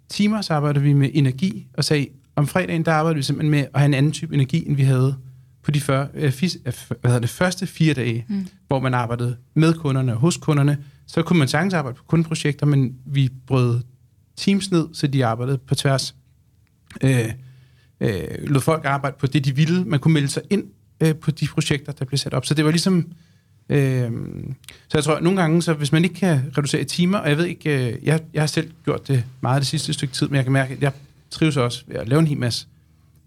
timer, 0.09 0.41
så 0.41 0.55
arbejdede 0.55 0.85
vi 0.85 0.93
med 0.93 1.11
energi, 1.15 1.67
og 1.75 1.85
sagde, 1.85 2.07
om 2.37 2.47
fredagen, 2.47 2.85
der 2.85 2.93
arbejdede 2.93 3.17
vi 3.17 3.23
simpelthen 3.23 3.51
med 3.51 3.67
at 3.75 3.81
have 3.81 3.87
en 3.87 3.95
anden 3.95 4.13
type 4.13 4.35
energi, 4.35 4.69
end 4.69 4.77
vi 4.77 4.83
havde 4.83 5.17
på 5.65 5.71
de 5.71 5.81
før, 5.81 6.07
øh, 6.15 6.33
fis, 6.33 6.59
øh, 6.67 6.73
hvad 6.89 7.11
hedder 7.11 7.19
det, 7.19 7.31
første 7.31 7.67
fire 7.67 7.95
dage, 7.95 8.25
mm. 8.29 8.47
hvor 8.69 8.81
man 8.81 8.95
arbejdede 8.95 9.37
med 9.55 9.75
kunderne 9.75 10.13
og 10.13 10.19
hos 10.19 10.37
kunderne. 10.37 10.79
Så 11.07 11.23
kunne 11.23 11.39
man 11.39 11.49
sagtens 11.49 11.75
arbejde 11.75 11.97
på 11.97 12.05
kundeprojekter, 12.05 12.67
men 12.67 12.97
vi 13.07 13.31
brød 13.47 13.81
teams 14.37 14.71
ned, 14.71 14.89
så 14.93 15.07
de 15.07 15.27
arbejdede 15.27 15.59
på 15.59 15.75
tværs. 15.75 16.15
Øh, 17.03 17.33
øh, 18.01 18.25
lod 18.47 18.61
folk 18.61 18.85
arbejde 18.85 19.17
på 19.21 19.27
det, 19.27 19.45
de 19.45 19.57
ville. 19.57 19.85
Man 19.85 20.01
kunne 20.01 20.15
melde 20.15 20.29
sig 20.29 20.43
ind 20.51 20.65
øh, 21.01 21.15
på 21.15 21.31
de 21.31 21.47
projekter, 21.47 21.93
der 21.93 22.05
blev 22.05 22.19
sat 22.19 22.35
op. 22.35 22.47
Så 22.47 22.55
det 22.55 22.65
var 22.65 22.71
ligesom... 22.71 23.13
Øh, 23.69 24.11
så 24.89 24.99
jeg 24.99 25.05
tror, 25.05 25.15
at 25.15 25.23
nogle 25.23 25.41
gange, 25.41 25.63
så 25.63 25.73
hvis 25.73 25.93
man 25.93 26.05
ikke 26.05 26.17
kan 26.17 26.41
reducere 26.59 26.85
timer, 26.85 27.19
og 27.19 27.29
jeg 27.29 27.39
ved 27.39 27.45
ikke, 27.45 27.93
øh, 27.93 27.99
jeg, 28.03 28.21
jeg 28.35 28.43
har 28.43 28.47
selv 28.47 28.71
gjort 28.85 29.09
det 29.09 29.25
meget 29.41 29.61
det 29.61 29.67
sidste 29.67 29.93
stykke 29.93 30.15
tid, 30.15 30.29
men 30.29 30.37
jeg 30.37 30.45
kan 30.45 30.53
mærke, 30.53 30.75
at 30.75 30.83
jeg 30.83 30.93
trives 31.31 31.57
også 31.57 31.85
ved 31.87 31.97
at 31.97 32.09
lave 32.09 32.21
en 32.21 32.27
hel 32.27 32.39
masse. 32.39 32.67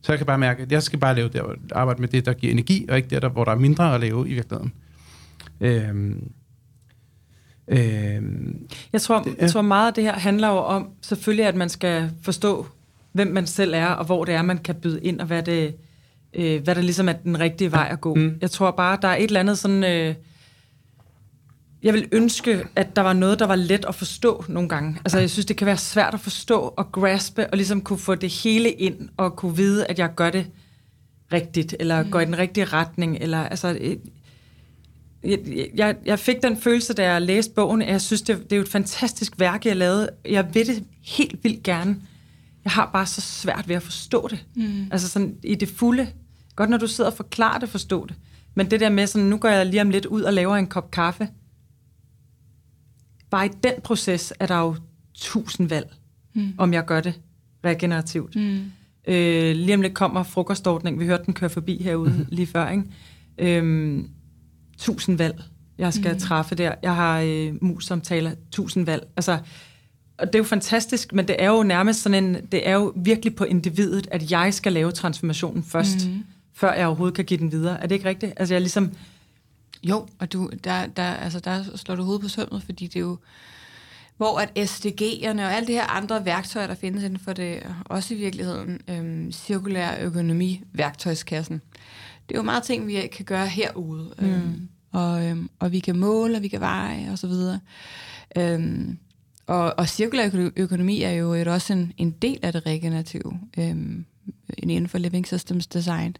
Så 0.02 0.12
jeg 0.12 0.20
kan 0.20 0.26
bare 0.26 0.38
mærke, 0.38 0.64
at 0.64 0.72
jeg 0.72 0.84
skal 0.84 1.00
bare 1.00 1.16
lave 1.16 1.30
det, 1.30 1.42
arbejde 1.72 2.02
med 2.02 2.10
det, 2.10 2.26
der 2.26 2.34
giver 2.34 2.54
energi, 2.54 2.86
og 2.90 2.98
ikke 2.98 3.10
det, 3.10 3.22
der, 3.22 3.30
hvor 3.30 3.44
der 3.44 3.52
er 3.52 3.56
mindre 3.56 3.96
at 3.96 4.02
lave 4.02 4.30
i 4.30 4.34
virkeligheden. 4.34 4.74
Øh, 5.62 6.16
Øh, 7.68 8.22
jeg, 8.94 9.02
tror, 9.02 9.24
det, 9.24 9.36
ja. 9.38 9.42
jeg 9.42 9.52
tror 9.52 9.62
meget 9.62 9.88
af 9.88 9.94
det 9.94 10.04
her 10.04 10.14
handler 10.14 10.48
jo 10.48 10.58
om 10.58 10.90
selvfølgelig, 11.02 11.46
at 11.46 11.56
man 11.56 11.70
skal 11.70 12.12
forstå 12.22 12.68
hvem 13.12 13.28
man 13.28 13.48
selv 13.48 13.74
er, 13.74 13.88
og 13.88 14.06
hvor 14.06 14.26
det 14.26 14.36
er, 14.36 14.42
man 14.42 14.58
kan 14.58 14.76
byde 14.76 15.04
ind, 15.04 15.20
og 15.20 15.28
hvad 15.28 15.44
det, 15.44 15.76
øh, 16.34 16.64
hvad 16.64 16.76
der 16.76 16.82
ligesom 16.82 17.10
er 17.10 17.14
den 17.14 17.40
rigtige 17.40 17.72
vej 17.72 17.88
at 17.92 18.02
gå. 18.02 18.16
Mm. 18.16 18.38
Jeg 18.42 18.52
tror 18.52 18.72
bare, 18.72 18.98
der 19.02 19.08
er 19.08 19.16
et 19.16 19.24
eller 19.24 19.40
andet 19.40 19.58
sådan... 19.58 19.84
Øh, 19.84 20.16
jeg 21.84 21.94
vil 21.94 22.08
ønske, 22.12 22.64
at 22.76 22.96
der 22.96 23.02
var 23.02 23.14
noget, 23.14 23.40
der 23.40 23.48
var 23.48 23.56
let 23.56 23.86
at 23.86 23.96
forstå 23.96 24.46
nogle 24.48 24.70
gange. 24.70 24.98
Altså, 25.06 25.20
jeg 25.20 25.30
synes, 25.30 25.46
det 25.46 25.58
kan 25.58 25.68
være 25.68 25.78
svært 25.78 26.14
at 26.14 26.20
forstå 26.20 26.74
og 26.78 26.92
graspe, 26.92 27.48
og 27.48 27.58
ligesom 27.58 27.82
kunne 27.82 28.00
få 28.00 28.16
det 28.16 28.30
hele 28.30 28.72
ind, 28.72 29.10
og 29.18 29.36
kunne 29.36 29.56
vide, 29.56 29.86
at 29.86 30.00
jeg 30.00 30.16
gør 30.16 30.30
det 30.30 30.48
rigtigt, 31.34 31.76
eller 31.80 32.04
mm. 32.04 32.12
går 32.12 32.20
i 32.20 32.26
den 32.26 32.38
rigtige 32.38 32.66
retning, 32.66 33.18
eller 33.22 33.44
altså... 33.44 33.78
Øh, 33.82 33.96
jeg, 35.24 35.40
jeg, 35.76 35.96
jeg 36.06 36.20
fik 36.20 36.36
den 36.44 36.58
følelse, 36.58 36.94
da 36.94 37.12
jeg 37.12 37.22
læste 37.22 37.54
bogen, 37.54 37.82
at 37.82 37.92
jeg 37.92 38.02
synes, 38.02 38.22
det, 38.22 38.44
det 38.44 38.52
er 38.52 38.56
jo 38.58 38.62
et 38.62 38.70
fantastisk 38.70 39.40
værk, 39.40 39.66
jeg 39.66 39.76
lavede. 39.76 40.10
Jeg 40.26 40.54
vil 40.54 40.68
det 40.68 40.84
helt 41.04 41.44
vildt 41.44 41.64
gerne. 41.64 41.98
Jeg 42.64 42.72
har 42.72 42.90
bare 42.94 43.06
så 43.06 43.22
svært 43.22 43.68
ved 43.68 43.76
at 43.76 43.84
forstå 43.84 44.28
det. 44.28 44.46
Mm. 44.56 44.88
Altså 44.92 45.10
sådan 45.10 45.36
i 45.44 45.56
det 45.56 45.70
fulde. 45.70 46.08
Godt, 46.56 46.70
når 46.70 46.78
du 46.78 46.88
sidder 46.88 47.10
og 47.10 47.18
forklarer 47.18 47.60
det, 47.60 47.70
forstå 47.70 48.06
det. 48.06 48.16
Men 48.56 48.72
det 48.72 48.80
der 48.80 48.90
med 48.90 49.08
sådan, 49.08 49.28
nu 49.28 49.38
går 49.38 49.50
jeg 49.50 49.66
lige 49.66 49.82
om 49.82 49.90
lidt 49.90 50.06
ud 50.06 50.22
og 50.22 50.34
laver 50.34 50.56
en 50.56 50.68
kop 50.68 50.92
kaffe. 50.92 51.28
Bare 53.30 53.46
i 53.46 53.50
den 53.64 53.74
proces 53.84 54.34
er 54.40 54.46
der 54.46 54.60
jo 54.60 54.76
tusind 55.14 55.70
valg, 55.70 55.94
mm. 56.34 56.54
om 56.58 56.74
jeg 56.74 56.86
gør 56.86 57.02
det 57.02 57.22
regenerativt. 57.66 58.36
Mm. 58.36 58.72
Øh, 59.08 59.56
lige 59.56 59.74
om 59.74 59.82
lidt 59.82 59.94
kommer 59.94 60.24
frokostordning. 60.24 61.00
Vi 61.00 61.06
hørte 61.06 61.26
den 61.26 61.34
køre 61.34 61.50
forbi 61.50 61.84
herude 61.84 62.10
mm. 62.10 62.26
lige 62.30 62.48
før. 62.48 62.70
Ikke? 62.70 62.84
Øhm, 63.38 64.10
tusind 64.78 65.18
valg, 65.18 65.44
jeg 65.78 65.94
skal 65.94 66.14
mm. 66.14 66.20
træffe 66.20 66.56
der. 66.56 66.76
Jeg 66.84 66.96
har 66.96 67.20
øh, 67.20 67.54
mus-samtaler, 67.62 68.32
tusind 68.52 68.86
valg. 68.86 69.08
Altså, 69.16 69.40
og 70.18 70.28
det 70.28 70.36
er 70.36 70.40
jo 70.40 70.44
fantastisk, 70.44 71.14
men 71.14 71.28
det 71.28 71.36
er 71.40 71.50
jo 71.50 71.64
nærmest 71.64 72.02
sådan 72.02 72.24
en, 72.24 72.38
det 72.52 72.68
er 72.70 72.74
jo 72.74 72.94
virkelig 72.96 73.36
på 73.36 73.44
individet, 73.44 74.08
at 74.12 74.32
jeg 74.32 74.54
skal 74.54 74.74
lave 74.74 74.92
transformationen 74.92 75.64
først, 75.64 76.08
mm. 76.08 76.24
før 76.54 76.74
jeg 76.74 76.88
overhovedet 76.88 77.16
kan 77.16 77.26
give 77.26 77.40
den 77.40 77.52
videre. 77.52 77.84
Er 77.84 77.88
det 77.88 77.96
ikke 77.96 78.10
rigtigt? 78.10 78.34
Altså 78.38 78.54
jeg 78.54 78.62
ligesom, 78.62 78.92
Jo, 79.90 80.08
og 80.20 80.34
du, 80.34 80.50
der, 80.64 80.88
der, 80.88 81.04
altså 81.04 81.40
der 81.40 81.64
slår 81.76 81.96
du 81.96 82.04
hovedet 82.04 82.22
på 82.22 82.28
sømmet, 82.28 82.64
fordi 82.64 82.88
det 82.88 82.96
er 82.96 83.00
jo, 83.00 83.18
hvor 84.18 84.40
at 84.40 84.50
SDG'erne 84.58 85.42
og 85.42 85.54
alle 85.54 85.68
de 85.68 85.74
her 85.74 85.88
andre 85.88 86.26
værktøjer, 86.26 86.68
der 86.68 86.76
findes 86.76 87.04
inden 87.04 87.20
for 87.20 87.34
det, 87.34 87.64
også 87.86 88.14
i 88.14 88.18
virkeligheden, 88.18 88.82
øhm, 88.88 89.32
cirkulær 89.32 89.98
økonomi, 90.02 90.62
værktøjskassen. 90.74 91.62
Det 92.30 92.36
er 92.36 92.40
jo 92.40 92.44
meget 92.44 92.64
ting, 92.64 92.88
vi 92.88 93.08
kan 93.12 93.26
gøre 93.26 93.48
herude. 93.48 94.14
Mm. 94.20 94.28
Øhm, 94.28 94.70
og, 94.92 95.26
øhm, 95.26 95.50
og 95.60 95.72
vi 95.72 95.80
kan 95.80 96.00
måle, 96.00 96.36
og 96.36 96.44
vi 96.44 96.48
kan 96.48 96.60
veje, 96.60 97.12
og 97.12 97.18
så 97.18 97.28
videre. 97.28 97.60
Øhm, 98.38 98.98
og, 99.48 99.74
og 99.78 99.90
cirkulær 99.90 100.50
økonomi 100.56 101.02
er 101.02 101.12
jo 101.12 101.34
et, 101.34 101.48
også 101.48 101.74
en, 101.74 101.94
en 101.98 102.12
del 102.12 102.40
af 102.42 102.54
det 102.54 102.66
regenerative 102.66 103.40
øhm, 103.58 104.06
inden 104.58 104.88
for 104.88 104.98
Living 104.98 105.28
Systems 105.28 105.68
Design. 105.68 106.16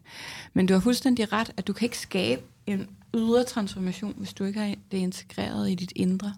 Men 0.54 0.66
du 0.66 0.74
har 0.74 0.80
fuldstændig 0.80 1.32
ret, 1.32 1.50
at 1.56 1.66
du 1.66 1.72
kan 1.72 1.86
ikke 1.86 1.98
skabe 1.98 2.42
en 2.66 2.86
ydre 3.14 3.44
transformation, 3.44 4.14
hvis 4.16 4.34
du 4.34 4.44
ikke 4.44 4.60
har 4.60 4.74
det 4.92 4.98
integreret 4.98 5.70
i 5.70 5.74
dit 5.74 5.92
indre. 5.96 6.34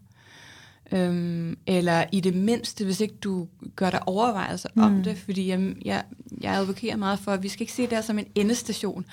Øhm, 0.92 1.58
eller 1.66 2.04
i 2.12 2.20
det 2.20 2.34
mindste, 2.34 2.84
hvis 2.84 3.00
ikke 3.00 3.14
du 3.14 3.48
gør 3.76 3.90
dig 3.90 4.08
overvejelser 4.08 4.68
mm. 4.74 4.82
om 4.82 5.02
det, 5.02 5.18
fordi 5.18 5.48
jeg, 5.48 5.74
jeg, 5.84 6.04
jeg 6.40 6.54
advokerer 6.54 6.96
meget 6.96 7.18
for, 7.18 7.32
at 7.32 7.42
vi 7.42 7.48
skal 7.48 7.62
ikke 7.62 7.72
se 7.72 7.86
det 7.86 8.04
som 8.04 8.18
en 8.18 8.26
endestation 8.34 9.06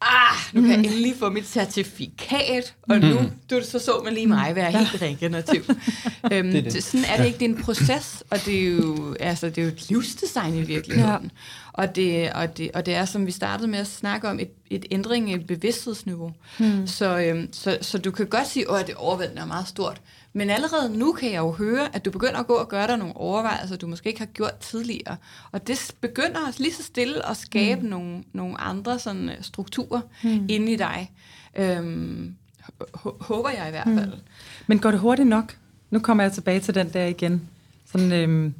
ah, 0.00 0.36
nu 0.52 0.60
kan 0.60 0.62
mm. 0.62 0.70
jeg 0.70 0.92
endelig 0.92 1.14
få 1.18 1.30
mit 1.30 1.46
certifikat, 1.46 2.74
og 2.82 2.98
nu 2.98 3.20
mm. 3.20 3.30
du, 3.50 3.60
så 3.64 3.78
så 3.78 4.00
man 4.04 4.14
lige 4.14 4.26
mig 4.26 4.54
være 4.54 4.70
helt 4.70 5.02
regenerativ. 5.02 5.62
øhm, 6.32 6.50
det 6.50 6.66
er 6.66 6.70
det. 6.70 6.84
Sådan 6.84 7.04
er 7.04 7.16
det 7.16 7.26
ikke, 7.26 7.38
det 7.38 7.44
er 7.44 7.48
en 7.48 7.62
proces, 7.62 8.22
og 8.30 8.44
det 8.44 8.54
er 8.54 8.64
jo, 8.64 9.16
altså, 9.20 9.48
det 9.48 9.58
er 9.58 9.62
jo 9.62 9.68
et 9.68 9.90
livsdesign 9.90 10.54
i 10.54 10.62
virkeligheden. 10.62 11.24
Ja. 11.24 11.28
Og, 11.72 11.96
det, 11.96 12.32
og, 12.32 12.58
det, 12.58 12.70
og 12.74 12.86
det 12.86 12.94
er, 12.94 13.04
som 13.04 13.26
vi 13.26 13.30
startede 13.30 13.68
med 13.68 13.78
at 13.78 13.86
snakke 13.86 14.28
om, 14.28 14.40
et, 14.40 14.50
et 14.70 14.86
ændring 14.90 15.32
i 15.32 15.38
bevidsthedsniveau. 15.38 16.32
Mm. 16.58 16.86
Så, 16.86 17.18
øhm, 17.18 17.52
så, 17.52 17.78
så 17.80 17.98
du 17.98 18.10
kan 18.10 18.26
godt 18.26 18.48
sige, 18.48 18.70
at 18.70 18.86
det 18.86 18.94
overvældende 18.94 19.42
er 19.42 19.46
meget 19.46 19.68
stort, 19.68 20.00
men 20.36 20.50
allerede 20.50 20.98
nu 20.98 21.12
kan 21.12 21.32
jeg 21.32 21.38
jo 21.38 21.50
høre, 21.50 21.96
at 21.96 22.04
du 22.04 22.10
begynder 22.10 22.38
at 22.38 22.46
gå 22.46 22.54
og 22.54 22.68
gøre 22.68 22.86
dig 22.86 22.98
nogle 22.98 23.16
overvejelser, 23.16 23.76
du 23.76 23.86
måske 23.86 24.08
ikke 24.08 24.20
har 24.20 24.26
gjort 24.26 24.54
tidligere. 24.56 25.16
Og 25.52 25.66
det 25.66 25.94
begynder 26.00 26.40
lige 26.58 26.74
så 26.74 26.82
stille 26.82 27.28
at 27.30 27.36
skabe 27.36 27.80
mm. 27.80 27.88
nogle, 27.88 28.22
nogle 28.32 28.60
andre 28.60 28.98
sådan, 28.98 29.28
øh, 29.28 29.36
strukturer 29.40 30.00
mm. 30.22 30.46
inde 30.48 30.72
i 30.72 30.76
dig. 30.76 31.10
Øhm, 31.56 32.34
håber 33.20 33.50
jeg 33.50 33.68
i 33.68 33.70
hvert 33.70 33.86
mm. 33.86 33.98
fald. 33.98 34.10
Mm. 34.10 34.18
Men 34.66 34.78
går 34.78 34.90
det 34.90 35.00
hurtigt 35.00 35.28
nok? 35.28 35.56
Nu 35.90 35.98
kommer 35.98 36.24
jeg 36.24 36.32
tilbage 36.32 36.60
til 36.60 36.74
den 36.74 36.92
der 36.92 37.04
igen. 37.04 37.48
Sådan, 37.92 38.12
øhm, 38.12 38.54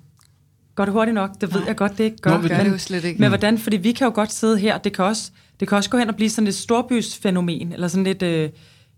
går 0.75 0.85
det 0.85 0.93
hurtigt 0.93 1.15
nok? 1.15 1.31
Det 1.41 1.55
ved 1.55 1.61
Nej. 1.61 1.69
jeg 1.69 1.77
godt, 1.77 1.99
det 1.99 2.05
ikke 2.05 2.17
gør. 2.17 2.39
Nå, 2.39 2.49
gør 2.49 2.63
det 2.63 2.71
jo 2.71 2.79
slet 2.79 3.05
ikke. 3.05 3.21
Men 3.21 3.29
hvordan? 3.29 3.59
Fordi 3.59 3.77
vi 3.77 3.93
kan 3.93 4.05
jo 4.05 4.13
godt 4.15 4.33
sidde 4.33 4.59
her. 4.59 4.79
Det 4.79 4.93
kan 4.93 5.05
også, 5.05 5.31
det 5.61 5.69
kan 5.69 5.77
også 5.77 5.91
gå 5.91 5.99
hen 5.99 6.09
og 6.09 6.17
blive 6.17 6.31
sådan 6.31 6.49
et 6.49 6.55
storbysfænomen, 6.55 7.73
eller 7.73 7.89
sådan 7.89 8.05
lidt... 8.05 8.23
Øh, 8.23 8.51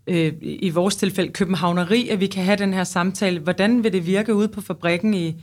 øh, 0.06 0.32
i 0.40 0.70
vores 0.70 0.96
tilfælde 0.96 1.32
københavneri, 1.32 2.08
at 2.08 2.20
vi 2.20 2.26
kan 2.26 2.44
have 2.44 2.56
den 2.56 2.74
her 2.74 2.84
samtale. 2.84 3.40
Hvordan 3.40 3.84
vil 3.84 3.92
det 3.92 4.06
virke 4.06 4.34
ude 4.34 4.48
på 4.48 4.60
fabrikken 4.60 5.14
i 5.14 5.34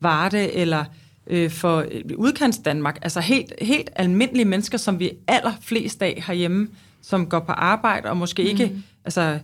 Varde 0.00 0.52
eller 0.52 0.84
øh, 1.26 1.50
for 1.50 1.84
øh, 1.90 2.02
udkants 2.16 2.58
Danmark? 2.58 2.98
Altså 3.02 3.20
helt, 3.20 3.52
helt 3.62 3.90
almindelige 3.96 4.44
mennesker, 4.44 4.78
som 4.78 4.98
vi 4.98 5.10
allerflest 5.28 6.02
af 6.02 6.22
herhjemme, 6.26 6.68
som 7.02 7.26
går 7.26 7.40
på 7.40 7.52
arbejde 7.52 8.08
og 8.08 8.16
måske 8.16 8.42
mm. 8.42 8.48
ikke, 8.48 8.72
altså, 9.04 9.38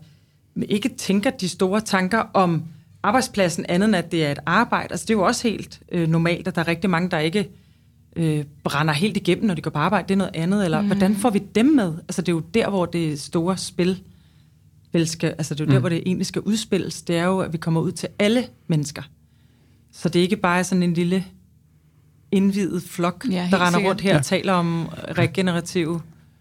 ikke 0.68 0.88
tænker 0.88 1.30
de 1.30 1.48
store 1.48 1.80
tanker 1.80 2.22
om 2.34 2.62
arbejdspladsen 3.02 3.66
andet 3.68 3.86
end 3.86 3.96
at 3.96 4.12
det 4.12 4.26
er 4.26 4.32
et 4.32 4.38
arbejde. 4.46 4.88
Altså 4.90 5.04
det 5.04 5.10
er 5.10 5.18
jo 5.18 5.24
også 5.24 5.48
helt 5.48 5.80
øh, 5.92 6.08
normalt, 6.08 6.48
at 6.48 6.54
der 6.54 6.60
er 6.60 6.68
rigtig 6.68 6.90
mange, 6.90 7.10
der 7.10 7.18
ikke 7.18 7.48
øh, 8.16 8.44
brænder 8.64 8.94
helt 8.94 9.16
igennem, 9.16 9.46
når 9.46 9.54
de 9.54 9.62
går 9.62 9.70
på 9.70 9.78
arbejde. 9.78 10.08
Det 10.08 10.14
er 10.14 10.18
noget 10.18 10.36
andet. 10.36 10.64
Eller 10.64 10.80
mm. 10.80 10.86
hvordan 10.86 11.16
får 11.16 11.30
vi 11.30 11.38
dem 11.38 11.66
med? 11.66 11.94
Altså 11.98 12.22
det 12.22 12.28
er 12.28 12.32
jo 12.32 12.42
der, 12.54 12.68
hvor 12.70 12.86
det 12.86 13.20
store 13.20 13.56
spil 13.56 14.02
vel 14.92 15.08
skal, 15.08 15.28
altså 15.38 15.54
det 15.54 15.60
er 15.60 15.64
jo 15.64 15.70
der, 15.70 15.78
mm. 15.78 15.82
hvor 15.82 15.88
det 15.88 16.02
egentlig 16.06 16.26
skal 16.26 16.42
udspilles, 16.42 17.02
det 17.02 17.16
er 17.16 17.24
jo, 17.24 17.40
at 17.40 17.52
vi 17.52 17.58
kommer 17.58 17.80
ud 17.80 17.92
til 17.92 18.08
alle 18.18 18.46
mennesker. 18.66 19.02
Så 19.92 20.08
det 20.08 20.18
er 20.18 20.22
ikke 20.22 20.36
bare 20.36 20.64
sådan 20.64 20.82
en 20.82 20.94
lille 20.94 21.24
indvidet 22.32 22.82
flok, 22.82 23.24
ja, 23.30 23.48
der 23.50 23.56
render 23.56 23.70
sikkert. 23.70 23.90
rundt 23.90 24.00
her 24.00 24.10
ja. 24.10 24.18
og 24.18 24.24
taler 24.24 24.52
om 24.52 24.88
regenerative 25.18 26.00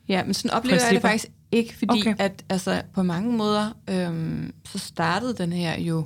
Ja, 0.09 0.23
men 0.23 0.33
sådan 0.33 0.51
oplever 0.51 0.73
principper. 0.73 0.87
jeg 0.87 0.93
det 0.93 1.01
faktisk 1.01 1.33
ikke, 1.51 1.77
fordi 1.77 1.99
okay. 2.01 2.15
at 2.19 2.43
altså, 2.49 2.81
på 2.93 3.03
mange 3.03 3.37
måder, 3.37 3.71
øhm, 3.89 4.53
så 4.65 4.79
startede 4.79 5.35
den 5.37 5.53
her 5.53 5.79
jo 5.79 6.05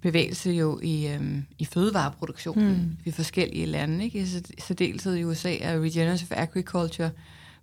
bevægelse 0.00 0.50
jo 0.50 0.80
i, 0.82 1.08
øhm, 1.08 1.44
i 1.58 1.64
fødevareproduktionen 1.64 2.68
mm. 2.68 2.96
i 3.04 3.10
forskellige 3.10 3.66
lande. 3.66 4.04
Ikke? 4.04 4.18
I 4.18 4.26
særdeleshed 4.58 5.14
i 5.14 5.24
USA 5.24 5.56
er 5.60 5.80
regenerative 5.80 6.34
agriculture 6.36 7.10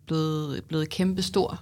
blevet, 0.06 0.64
blevet 0.64 0.90
kæmpestor. 0.90 1.62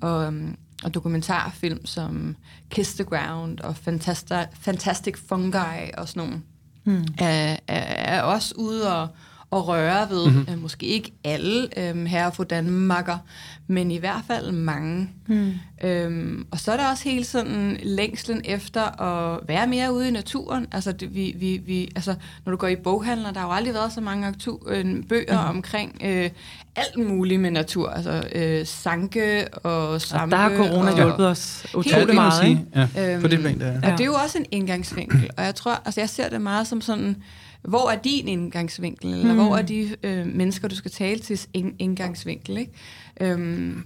Og, 0.00 0.26
øhm, 0.26 0.56
og 0.84 0.94
dokumentarfilm 0.94 1.86
som 1.86 2.36
Kiss 2.70 2.94
the 2.94 3.04
Ground 3.04 3.60
og 3.60 3.76
Fantastic, 3.76 4.46
Fantastic 4.52 5.14
Fungi 5.28 5.90
og 5.96 6.08
sådan 6.08 6.28
nogle, 6.28 6.42
mm. 6.84 7.06
er, 7.18 7.56
er, 7.68 8.16
er 8.16 8.22
også 8.22 8.54
ude 8.58 8.96
og, 8.96 9.08
og 9.54 9.68
røre 9.68 10.10
ved, 10.10 10.26
mm-hmm. 10.26 10.46
øh, 10.52 10.62
måske 10.62 10.86
ikke 10.86 11.12
alle 11.24 11.68
øh, 11.76 12.04
her 12.04 12.30
for 12.30 12.44
Danmarker, 12.44 13.18
men 13.66 13.90
i 13.90 13.96
hvert 13.96 14.22
fald 14.26 14.52
mange. 14.52 15.10
Mm. 15.26 15.52
Øhm, 15.84 16.46
og 16.50 16.60
så 16.60 16.72
er 16.72 16.76
der 16.76 16.90
også 16.90 17.04
hele 17.04 17.24
sådan 17.24 17.78
længslen 17.82 18.40
efter 18.44 19.02
at 19.02 19.40
være 19.48 19.66
mere 19.66 19.92
ude 19.92 20.08
i 20.08 20.10
naturen. 20.10 20.66
Altså, 20.72 20.92
det, 20.92 21.14
vi, 21.14 21.34
vi, 21.38 21.60
vi, 21.66 21.92
altså 21.96 22.14
når 22.44 22.50
du 22.50 22.56
går 22.56 22.68
i 22.68 22.76
boghandler, 22.76 23.32
der 23.32 23.40
har 23.40 23.46
jo 23.46 23.52
aldrig 23.52 23.74
været 23.74 23.92
så 23.92 24.00
mange 24.00 24.28
aktu- 24.28 24.70
øh, 24.70 25.02
bøger 25.08 25.42
mm. 25.42 25.56
omkring 25.56 26.00
øh, 26.04 26.30
alt 26.76 27.08
muligt 27.08 27.40
med 27.40 27.50
natur. 27.50 27.90
Altså 27.90 28.24
øh, 28.34 28.66
sanke 28.66 29.48
og 29.54 30.00
svampe. 30.00 30.36
Og 30.36 30.40
der 30.40 30.48
har 30.48 30.56
corona 30.56 30.90
og, 30.90 30.96
hjulpet 30.96 31.26
os 31.26 31.66
utrolig 31.74 32.14
meget. 32.14 32.32
Sige. 32.42 32.66
Ja, 32.96 33.12
øhm, 33.12 33.22
på 33.22 33.28
det 33.28 33.40
plan, 33.40 33.60
der. 33.60 33.66
Ja. 33.66 33.76
Og 33.76 33.98
det 33.98 34.00
er 34.00 34.04
jo 34.04 34.14
også 34.14 34.38
en 34.38 34.46
indgangsvinkel. 34.50 35.30
Og 35.36 35.44
jeg 35.44 35.54
tror, 35.54 35.82
altså 35.84 36.00
jeg 36.00 36.08
ser 36.08 36.28
det 36.28 36.40
meget 36.40 36.66
som 36.66 36.80
sådan 36.80 37.16
hvor 37.64 37.90
er 37.90 37.98
din 37.98 38.28
indgangsvinkel, 38.28 39.12
eller 39.14 39.32
mm. 39.32 39.38
hvor 39.38 39.56
er 39.56 39.62
de 39.62 39.96
øh, 40.02 40.26
mennesker, 40.26 40.68
du 40.68 40.76
skal 40.76 40.90
tale 40.90 41.18
til 41.20 41.40
indgangsvinkel, 41.78 42.56
ikke? 42.56 42.72
Øhm, 43.20 43.84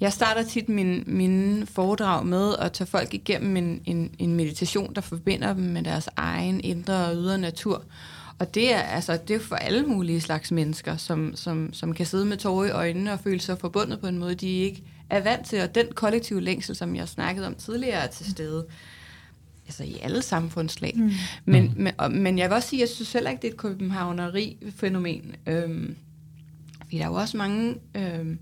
jeg 0.00 0.12
starter 0.12 0.42
tit 0.42 0.68
min, 0.68 1.04
min 1.06 1.66
foredrag 1.66 2.26
med 2.26 2.54
at 2.58 2.72
tage 2.72 2.86
folk 2.86 3.14
igennem 3.14 3.56
en, 3.56 3.82
en, 3.84 4.10
en 4.18 4.34
meditation, 4.34 4.94
der 4.94 5.00
forbinder 5.00 5.54
dem 5.54 5.62
med 5.62 5.82
deres 5.82 6.08
egen 6.16 6.60
indre 6.64 7.06
og 7.06 7.14
ydre 7.14 7.38
natur. 7.38 7.84
Og 8.38 8.54
det 8.54 8.74
er, 8.74 8.78
altså, 8.78 9.18
det 9.28 9.36
er 9.36 9.40
for 9.40 9.56
alle 9.56 9.86
mulige 9.86 10.20
slags 10.20 10.52
mennesker, 10.52 10.96
som, 10.96 11.32
som, 11.36 11.72
som 11.72 11.94
kan 11.94 12.06
sidde 12.06 12.24
med 12.24 12.36
tårer 12.36 12.66
i 12.66 12.70
øjnene 12.70 13.12
og 13.12 13.20
føle 13.20 13.40
sig 13.40 13.58
forbundet 13.58 14.00
på 14.00 14.06
en 14.06 14.18
måde, 14.18 14.34
de 14.34 14.48
ikke 14.48 14.82
er 15.10 15.20
vant 15.20 15.46
til. 15.46 15.62
Og 15.62 15.74
den 15.74 15.86
kollektive 15.94 16.40
længsel, 16.40 16.76
som 16.76 16.96
jeg 16.96 17.08
snakkede 17.08 17.46
om 17.46 17.54
tidligere, 17.54 18.02
er 18.02 18.06
til 18.06 18.30
stede 18.30 18.66
altså 19.66 19.84
i 19.84 19.98
alle 20.02 20.22
samfundslag. 20.22 20.92
Mm. 20.96 21.10
Men, 21.44 21.64
mm. 21.64 21.82
men, 21.82 21.92
og, 21.98 22.12
men 22.12 22.38
jeg 22.38 22.50
vil 22.50 22.54
også 22.54 22.68
sige, 22.68 22.82
at 22.82 22.88
jeg 22.88 22.94
synes 22.94 23.12
heller 23.12 23.30
ikke, 23.30 23.42
det 23.42 23.48
er 23.48 23.52
et 23.52 23.58
københavneri-fænomen. 23.58 25.34
Øhm, 25.46 25.96
fordi 26.82 26.98
der 26.98 27.04
er 27.04 27.08
jo 27.08 27.14
også 27.14 27.36
mange... 27.36 27.74
Øhm, 27.94 28.38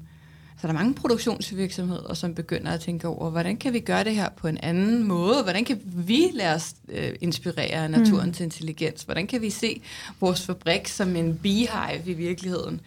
så 0.60 0.68
der 0.68 0.74
er 0.74 0.78
mange 0.78 0.94
produktionsvirksomheder, 0.94 2.14
som 2.14 2.34
begynder 2.34 2.70
at 2.70 2.80
tænke 2.80 3.08
over, 3.08 3.30
hvordan 3.30 3.56
kan 3.56 3.72
vi 3.72 3.80
gøre 3.80 4.04
det 4.04 4.14
her 4.14 4.28
på 4.36 4.48
en 4.48 4.58
anden 4.62 5.02
måde? 5.02 5.42
Hvordan 5.42 5.64
kan 5.64 5.80
vi 5.84 6.26
lade 6.32 6.54
os 6.54 6.74
øh, 6.88 7.12
inspirere 7.20 7.84
af 7.84 7.90
naturens 7.90 8.40
mm. 8.40 8.44
intelligens? 8.44 9.02
Hvordan 9.02 9.26
kan 9.26 9.42
vi 9.42 9.50
se 9.50 9.82
vores 10.20 10.46
fabrik 10.46 10.88
som 10.88 11.16
en 11.16 11.38
beehive 11.38 12.02
i 12.06 12.12
virkeligheden? 12.12 12.80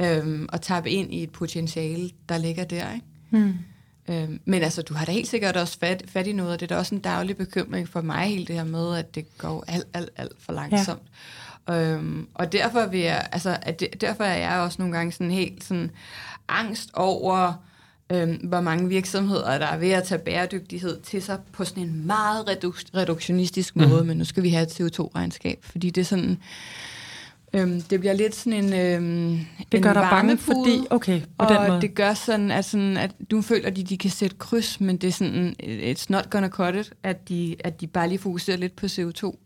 Øhm, 0.00 0.48
og 0.52 0.62
tappe 0.62 0.90
ind 0.90 1.14
i 1.14 1.22
et 1.22 1.30
potentiale, 1.30 2.10
der 2.28 2.38
ligger 2.38 2.64
der, 2.64 2.92
ikke? 2.94 3.06
Mm. 3.30 3.54
Øhm, 4.08 4.40
men 4.44 4.62
altså, 4.62 4.82
du 4.82 4.94
har 4.94 5.04
da 5.04 5.12
helt 5.12 5.28
sikkert 5.28 5.56
også 5.56 5.78
fat, 5.78 6.02
fat 6.08 6.26
i 6.26 6.32
noget, 6.32 6.52
og 6.52 6.60
det 6.60 6.70
er 6.70 6.74
da 6.74 6.78
også 6.78 6.94
en 6.94 7.00
daglig 7.00 7.36
bekymring 7.36 7.88
for 7.88 8.00
mig, 8.00 8.26
helt 8.26 8.48
det 8.48 8.56
her 8.56 8.64
med, 8.64 8.96
at 8.96 9.14
det 9.14 9.38
går 9.38 9.64
alt, 9.68 9.86
alt, 9.94 10.10
alt 10.16 10.32
for 10.38 10.52
langsomt. 10.52 11.02
Ja. 11.68 11.74
Øhm, 11.74 12.28
og 12.34 12.52
derfor, 12.52 12.86
vil 12.86 13.00
jeg, 13.00 13.28
altså, 13.32 13.56
at 13.62 13.80
det, 13.80 14.00
derfor 14.00 14.24
er 14.24 14.50
jeg 14.50 14.60
også 14.60 14.76
nogle 14.78 14.96
gange 14.96 15.12
sådan 15.12 15.30
helt 15.30 15.64
sådan 15.64 15.90
angst 16.48 16.90
over, 16.94 17.52
øhm, 18.10 18.34
hvor 18.34 18.60
mange 18.60 18.88
virksomheder, 18.88 19.58
der 19.58 19.66
er 19.66 19.76
ved 19.76 19.90
at 19.90 20.04
tage 20.04 20.18
bæredygtighed 20.18 21.00
til 21.00 21.22
sig 21.22 21.38
på 21.52 21.64
sådan 21.64 21.82
en 21.82 22.06
meget 22.06 22.48
redu- 22.48 22.90
reduktionistisk 22.94 23.76
måde, 23.76 24.00
mm. 24.00 24.06
men 24.06 24.16
nu 24.16 24.24
skal 24.24 24.42
vi 24.42 24.50
have 24.50 24.62
et 24.62 24.80
CO2-regnskab, 24.80 25.58
fordi 25.62 25.90
det 25.90 26.00
er 26.00 26.04
sådan 26.04 26.38
Øhm, 27.52 27.82
det 27.82 28.00
bliver 28.00 28.12
lidt 28.12 28.34
sådan 28.34 28.64
en 28.64 28.72
øhm, 28.72 29.40
Det 29.72 29.82
gør 29.82 29.90
en 29.90 29.96
dig 29.96 30.08
bange, 30.10 30.38
fordi... 30.38 30.86
Okay, 30.90 31.20
på 31.20 31.26
og 31.38 31.48
den 31.48 31.68
måde. 31.68 31.80
det 31.80 31.94
gør 31.94 32.14
sådan, 32.14 32.50
at, 32.50 32.64
sådan, 32.64 32.96
at 32.96 33.10
du 33.30 33.42
føler, 33.42 33.66
at 33.66 33.76
de, 33.76 33.84
de 33.84 33.98
kan 33.98 34.10
sætte 34.10 34.36
kryds, 34.36 34.80
men 34.80 34.96
det 34.96 35.08
er 35.08 35.12
sådan, 35.12 35.54
it's 35.62 36.06
not 36.08 36.30
gonna 36.30 36.48
cut 36.48 36.74
it, 36.74 36.92
at 37.02 37.28
de, 37.28 37.56
at 37.64 37.80
de 37.80 37.86
bare 37.86 38.08
lige 38.08 38.18
fokuserer 38.18 38.56
lidt 38.56 38.76
på 38.76 38.86
CO2. 38.86 39.36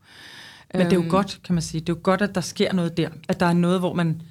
Men 0.75 0.87
det 0.87 0.93
er 0.93 0.97
jo 0.97 1.01
øhm. 1.01 1.11
godt, 1.11 1.41
kan 1.45 1.55
man 1.55 1.63
sige. 1.63 1.81
Det 1.81 1.89
er 1.89 1.93
jo 1.93 2.01
godt, 2.03 2.23
at 2.23 2.35
der 2.35 2.41
sker 2.41 2.73
noget 2.73 2.97
der. 2.97 3.09
At 3.29 3.41
der 3.41 3.47
er 3.47 3.53
noget, 3.53 3.79
hvor 3.79 3.95
man 3.95 4.23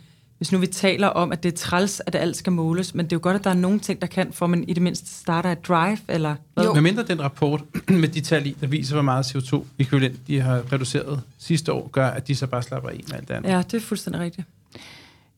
hvis 0.41 0.51
nu 0.51 0.57
vi 0.57 0.67
taler 0.67 1.07
om, 1.07 1.31
at 1.31 1.43
det 1.43 1.53
er 1.53 1.57
træls, 1.57 2.01
at 2.05 2.15
alt 2.15 2.35
skal 2.35 2.53
måles, 2.53 2.95
men 2.95 3.05
det 3.05 3.11
er 3.11 3.15
jo 3.15 3.19
godt, 3.23 3.35
at 3.35 3.43
der 3.43 3.49
er 3.49 3.53
nogle 3.53 3.79
ting, 3.79 4.01
der 4.01 4.07
kan, 4.07 4.33
for 4.33 4.47
man 4.47 4.63
i 4.63 4.73
det 4.73 4.83
mindste 4.83 5.09
starter 5.09 5.51
et 5.51 5.67
drive, 5.67 5.97
eller 6.07 6.35
hvad? 6.53 6.63
Jo. 6.63 6.73
Med 6.73 6.81
mindre 6.81 7.03
den 7.03 7.21
rapport 7.21 7.63
med 8.01 8.07
de 8.07 8.21
tal 8.21 8.47
i, 8.47 8.55
der 8.61 8.67
viser, 8.67 8.95
hvor 8.95 9.01
meget 9.01 9.35
CO2-ekvivalent 9.35 10.27
de 10.27 10.41
har 10.41 10.73
reduceret 10.73 11.21
sidste 11.37 11.73
år, 11.73 11.87
gør, 11.87 12.07
at 12.07 12.27
de 12.27 12.35
så 12.35 12.47
bare 12.47 12.63
slapper 12.63 12.89
i 12.89 13.03
med 13.07 13.17
alt 13.17 13.27
det 13.27 13.33
andet. 13.33 13.49
Ja, 13.49 13.57
det 13.57 13.73
er 13.73 13.79
fuldstændig 13.79 14.21
rigtigt. 14.21 14.47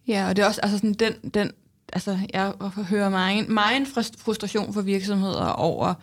Ja, 0.07 0.29
og 0.29 0.35
det 0.35 0.43
er 0.43 0.47
også 0.47 0.61
altså 0.63 0.77
sådan 0.77 0.93
den, 0.93 1.31
den 1.33 1.51
altså, 1.93 2.17
jeg 2.33 2.53
hører 2.89 3.09
meget, 3.09 3.49
meget 3.49 3.87
frustration 4.17 4.73
for 4.73 4.81
virksomheder 4.81 5.45
over 5.45 5.93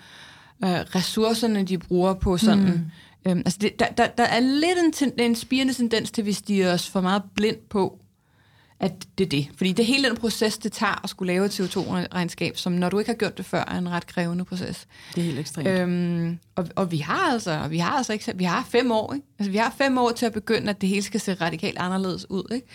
øh, 0.65 0.71
ressourcerne, 0.71 1.65
de 1.65 1.79
bruger 1.79 2.15
på 2.15 2.37
sådan... 2.37 2.65
Mm. 2.65 2.81
Øhm, 3.27 3.39
altså 3.39 3.59
det, 3.61 3.79
der, 3.79 3.87
der, 3.87 4.07
der 4.07 4.25
er 4.25 4.41
lidt 4.41 4.79
en, 4.85 4.93
ten, 4.93 5.13
en 5.19 5.35
spirende 5.35 5.73
tendens 5.73 6.11
til, 6.11 6.23
at 6.23 6.27
vi 6.27 6.33
stiger 6.33 6.73
os 6.73 6.89
for 6.89 7.01
meget 7.01 7.23
blind 7.35 7.57
på, 7.69 8.00
at 8.81 8.93
det 9.19 9.25
er 9.25 9.29
det. 9.29 9.49
Fordi 9.57 9.73
det 9.73 9.87
hele 9.87 10.09
den 10.09 10.17
proces, 10.17 10.59
det 10.59 10.73
tager 10.73 11.05
at 11.05 11.11
skulle 11.11 11.33
lave 11.33 11.47
et 11.47 11.61
CO2-regnskab, 11.61 12.57
som 12.57 12.73
når 12.73 12.89
du 12.89 12.99
ikke 12.99 13.09
har 13.09 13.17
gjort 13.17 13.37
det 13.39 13.47
før, 13.47 13.65
er 13.69 13.79
en 13.79 13.89
ret 13.89 14.07
krævende 14.07 14.45
proces. 14.45 14.87
Det 15.15 15.21
er 15.21 15.25
helt 15.25 15.39
ekstremt. 15.39 15.69
Øhm, 15.69 16.39
og, 16.57 16.69
og 16.77 16.91
vi 16.91 16.99
har 16.99 17.33
altså, 17.33 17.69
vi 17.69 17.79
har 17.79 17.91
altså 17.91 18.13
ikke, 18.13 18.33
vi 18.35 18.45
har 18.45 18.69
fem 18.71 18.91
år, 18.93 19.15
ikke? 19.15 19.27
Altså 19.39 19.51
vi 19.51 19.57
har 19.57 19.75
fem 19.79 19.99
år 19.99 20.11
til 20.11 20.27
at 20.27 20.33
begynde, 20.33 20.71
at 20.71 20.81
det 20.81 20.89
hele 20.89 21.03
skal 21.03 21.21
se 21.21 21.35
radikalt 21.35 21.79
anderledes 21.79 22.31
ud, 22.31 22.53
ikke? 22.55 22.67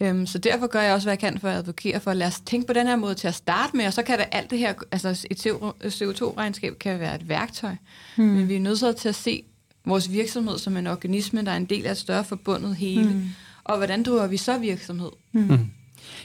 Øhm, 0.00 0.26
så 0.26 0.38
derfor 0.38 0.66
gør 0.66 0.80
jeg 0.80 0.94
også, 0.94 1.06
hvad 1.06 1.12
jeg 1.12 1.18
kan 1.18 1.38
for 1.38 1.48
at 1.48 1.56
advokere 1.56 2.00
for, 2.00 2.10
at 2.10 2.16
lad 2.16 2.26
os 2.26 2.40
tænke 2.40 2.66
på 2.66 2.72
den 2.72 2.86
her 2.86 2.96
måde 2.96 3.14
til 3.14 3.28
at 3.28 3.34
starte 3.34 3.76
med, 3.76 3.86
og 3.86 3.92
så 3.92 4.02
kan 4.02 4.18
det 4.18 4.26
alt 4.32 4.50
det 4.50 4.58
her, 4.58 4.74
altså 4.92 5.26
et 5.30 5.46
CO2-regnskab 6.02 6.78
kan 6.78 7.00
være 7.00 7.14
et 7.14 7.28
værktøj, 7.28 7.76
hmm. 8.16 8.26
men 8.26 8.48
vi 8.48 8.54
er 8.56 8.60
nødt 8.60 8.96
til 8.96 9.08
at 9.08 9.14
se 9.14 9.44
vores 9.84 10.12
virksomhed 10.12 10.58
som 10.58 10.76
en 10.76 10.86
organisme, 10.86 11.44
der 11.44 11.52
er 11.52 11.56
en 11.56 11.64
del 11.64 11.86
af 11.86 11.90
et 11.90 11.98
større 11.98 12.24
forbundet 12.24 12.76
hele, 12.76 13.08
hmm. 13.08 13.28
Og 13.64 13.76
hvordan 13.76 14.02
driver 14.02 14.26
vi 14.26 14.36
så 14.36 14.58
virksomhed? 14.58 15.10
Hmm. 15.32 15.70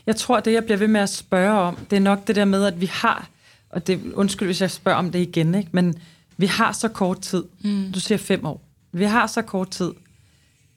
Jeg 0.05 0.15
tror, 0.15 0.39
det 0.39 0.53
jeg 0.53 0.63
bliver 0.63 0.77
ved 0.77 0.87
med 0.87 1.01
at 1.01 1.09
spørge 1.09 1.59
om, 1.59 1.75
det 1.89 1.95
er 1.95 2.01
nok 2.01 2.27
det 2.27 2.35
der 2.35 2.45
med, 2.45 2.65
at 2.65 2.81
vi 2.81 2.85
har, 2.85 3.29
og 3.69 3.87
det 3.87 4.13
undskyld, 4.13 4.47
hvis 4.47 4.61
jeg 4.61 4.71
spørger 4.71 4.97
om 4.97 5.11
det 5.11 5.19
igen, 5.19 5.55
ikke? 5.55 5.69
men 5.73 5.95
vi 6.37 6.45
har 6.45 6.71
så 6.71 6.87
kort 6.87 7.21
tid. 7.21 7.43
Hmm. 7.61 7.91
Du 7.91 7.99
siger 7.99 8.17
fem 8.17 8.45
år. 8.45 8.61
Vi 8.91 9.03
har 9.03 9.27
så 9.27 9.41
kort 9.41 9.69
tid 9.69 9.91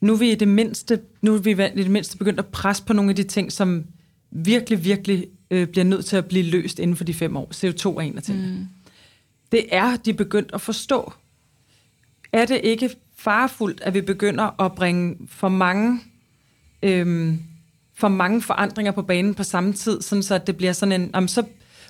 nu 0.01 0.13
er 0.13 0.17
vi 0.17 0.31
i 0.31 0.35
det 0.35 0.47
mindste, 0.47 0.99
nu 1.21 1.33
er 1.33 1.37
vi 1.37 1.51
i 1.51 1.83
det 1.83 1.91
mindste 1.91 2.17
begyndt 2.17 2.39
at 2.39 2.47
presse 2.47 2.83
på 2.83 2.93
nogle 2.93 3.09
af 3.09 3.15
de 3.15 3.23
ting, 3.23 3.51
som 3.51 3.85
virkelig, 4.31 4.83
virkelig 4.83 5.25
øh, 5.51 5.67
bliver 5.67 5.85
nødt 5.85 6.05
til 6.05 6.15
at 6.15 6.25
blive 6.25 6.45
løst 6.45 6.79
inden 6.79 6.95
for 6.95 7.03
de 7.03 7.13
fem 7.13 7.37
år. 7.37 7.51
CO2 7.53 7.97
er 7.97 8.01
en 8.01 8.17
af 8.17 8.23
tingene. 8.23 8.47
Mm. 8.47 8.67
Det 9.51 9.65
er 9.71 9.95
de 9.95 10.13
begyndt 10.13 10.51
at 10.53 10.61
forstå. 10.61 11.13
Er 12.33 12.45
det 12.45 12.61
ikke 12.63 12.89
farefuldt, 13.17 13.81
at 13.81 13.93
vi 13.93 14.01
begynder 14.01 14.61
at 14.61 14.75
bringe 14.75 15.17
for 15.27 15.49
mange, 15.49 15.99
øhm, 16.83 17.39
for 17.97 18.07
mange 18.07 18.41
forandringer 18.41 18.91
på 18.91 19.01
banen 19.01 19.33
på 19.33 19.43
samme 19.43 19.73
tid, 19.73 20.01
sådan 20.01 20.23
så 20.23 20.35
at 20.35 20.47
det 20.47 20.57
bliver 20.57 20.73
sådan 20.73 21.01
en, 21.01 21.11
jamen 21.15 21.27
så, 21.27 21.43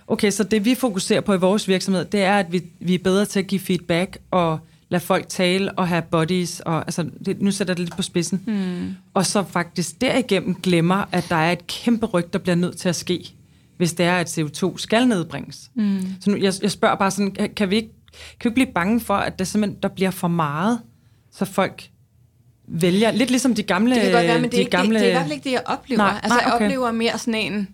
okay, 0.08 0.32
så 0.32 0.44
det 0.44 0.66
vi 0.66 0.76
fokuserer 0.76 1.22
på 1.22 1.34
i 1.34 1.38
vores 1.38 1.68
virksomhed, 1.68 2.06
det 2.06 2.22
er, 2.22 2.38
at 2.38 2.52
vi, 2.52 2.64
vi 2.80 2.94
er 2.94 3.00
bedre 3.00 3.26
til 3.26 3.39
at 3.39 3.48
give 3.48 3.62
feedback 3.62 4.18
og 4.32 4.60
lade 4.89 5.04
folk 5.04 5.30
tale 5.30 5.72
og 5.72 5.88
have 5.88 6.02
bodies, 6.02 6.60
og 6.60 6.78
altså, 6.78 7.10
det, 7.26 7.42
nu 7.42 7.52
sætter 7.52 7.74
det 7.74 7.80
lidt 7.80 7.96
på 7.96 8.02
spidsen. 8.02 8.44
Mm. 8.48 8.96
Og 9.14 9.26
så 9.26 9.44
faktisk 9.44 10.02
derigennem 10.02 10.56
glemmer, 10.56 11.04
at 11.12 11.26
der 11.30 11.36
er 11.36 11.52
et 11.52 11.68
kæmpe 11.68 12.06
ryg, 12.06 12.34
der 12.34 12.39
bliver 12.39 12.56
nødt 12.56 12.78
til 12.78 12.89
at 12.89 12.96
ske, 12.96 13.34
hvis 13.78 13.94
det 13.94 14.06
er, 14.06 14.16
at 14.18 14.38
CO2 14.38 14.78
skal 14.78 15.08
nedbringes. 15.08 15.72
Mm. 15.76 16.02
Så 16.20 16.32
nu, 16.32 16.38
jeg, 16.38 16.54
jeg 16.62 16.72
spørger 16.72 16.96
bare 16.96 17.12
sådan, 17.12 17.32
kan, 17.32 17.54
kan, 17.54 17.70
vi 17.70 17.76
ikke, 17.76 17.89
kan 18.39 18.50
vi 18.50 18.50
ikke 18.50 18.54
blive 18.54 18.74
bange 18.74 19.00
for, 19.00 19.14
at 19.14 19.39
der 19.39 19.46
simpelthen 19.46 19.82
der 19.82 19.89
bliver 19.89 20.12
for 20.12 20.28
meget, 20.28 20.80
så 21.32 21.46
folk 21.46 21.89
vælger, 22.72 23.11
lidt 23.11 23.30
ligesom 23.30 23.55
de 23.55 23.63
gamle... 23.63 23.95
Det 23.95 24.03
kan 24.03 24.11
godt 24.11 24.28
være, 24.28 24.41
men 24.41 24.51
det, 24.51 24.57
de 24.57 24.61
er, 24.61 24.69
gamle... 24.69 24.93
det, 24.93 24.99
det 24.99 25.05
er 25.05 25.09
i 25.09 25.13
hvert 25.13 25.22
fald 25.22 25.32
ikke 25.32 25.43
det, 25.43 25.51
jeg 25.51 25.63
oplever. 25.65 25.97
Nej, 25.97 26.19
altså, 26.24 26.30
nej, 26.30 26.38
okay. 26.38 26.45
jeg 26.45 26.53
oplever 26.53 26.91
mere 26.91 27.17
sådan 27.17 27.36
en, 27.36 27.67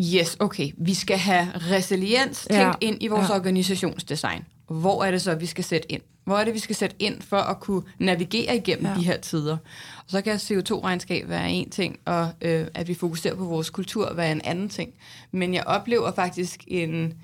yes, 0.00 0.36
okay, 0.40 0.70
vi 0.78 0.94
skal 0.94 1.18
have 1.18 1.48
resiliens 1.70 2.46
tænkt 2.50 2.62
ja, 2.62 2.72
ind 2.80 2.96
i 3.00 3.06
vores 3.06 3.28
ja. 3.28 3.34
organisationsdesign. 3.34 4.44
Hvor 4.68 5.04
er 5.04 5.10
det 5.10 5.22
så, 5.22 5.34
vi 5.34 5.46
skal 5.46 5.64
sætte 5.64 5.92
ind? 5.92 6.02
Hvor 6.24 6.38
er 6.38 6.44
det, 6.44 6.54
vi 6.54 6.58
skal 6.58 6.76
sætte 6.76 6.96
ind 6.98 7.22
for 7.22 7.36
at 7.36 7.60
kunne 7.60 7.82
navigere 7.98 8.56
igennem 8.56 8.86
ja. 8.86 8.94
de 8.94 9.04
her 9.04 9.16
tider? 9.16 9.56
Og 9.96 10.08
så 10.08 10.20
kan 10.20 10.36
CO2-regnskab 10.36 11.28
være 11.28 11.50
en 11.50 11.70
ting, 11.70 11.98
og 12.04 12.28
øh, 12.42 12.66
at 12.74 12.88
vi 12.88 12.94
fokuserer 12.94 13.34
på 13.34 13.44
vores 13.44 13.70
kultur 13.70 14.14
være 14.14 14.32
en 14.32 14.40
anden 14.44 14.68
ting. 14.68 14.92
Men 15.32 15.54
jeg 15.54 15.64
oplever 15.66 16.12
faktisk 16.12 16.64
en, 16.66 17.14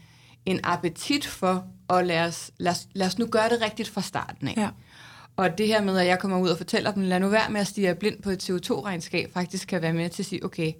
en 0.46 0.60
appetit 0.62 1.26
for 1.26 1.64
at 1.90 2.06
lade 2.06 2.26
os, 2.26 2.50
lad, 2.58 2.72
os, 2.72 2.86
lad 2.92 3.06
os 3.06 3.18
nu 3.18 3.26
gøre 3.26 3.48
det 3.48 3.60
rigtigt 3.62 3.88
fra 3.88 4.02
starten 4.02 4.48
af. 4.48 4.54
Ja. 4.56 4.68
Og 5.38 5.58
det 5.58 5.66
her 5.66 5.82
med, 5.82 5.98
at 5.98 6.06
jeg 6.06 6.18
kommer 6.18 6.38
ud 6.38 6.48
og 6.48 6.56
fortæller 6.56 6.92
dem, 6.92 7.02
lad 7.02 7.20
nu 7.20 7.28
være 7.28 7.50
med 7.50 7.60
at 7.60 7.66
stige 7.66 7.94
blind 7.94 8.22
på 8.22 8.30
et 8.30 8.50
CO2-regnskab, 8.50 9.32
faktisk 9.34 9.68
kan 9.68 9.82
være 9.82 9.92
med 9.92 10.10
til 10.10 10.22
at 10.22 10.26
sige, 10.26 10.44
okay, 10.44 10.72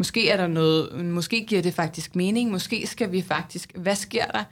Måske 0.00 0.30
er 0.30 0.36
der 0.36 0.46
noget, 0.46 1.04
måske 1.04 1.46
giver 1.46 1.62
det 1.62 1.74
faktisk 1.74 2.16
mening, 2.16 2.50
måske 2.50 2.86
skal 2.86 3.12
vi 3.12 3.22
faktisk, 3.22 3.76
hvad 3.76 3.96
sker 3.96 4.26
der? 4.26 4.44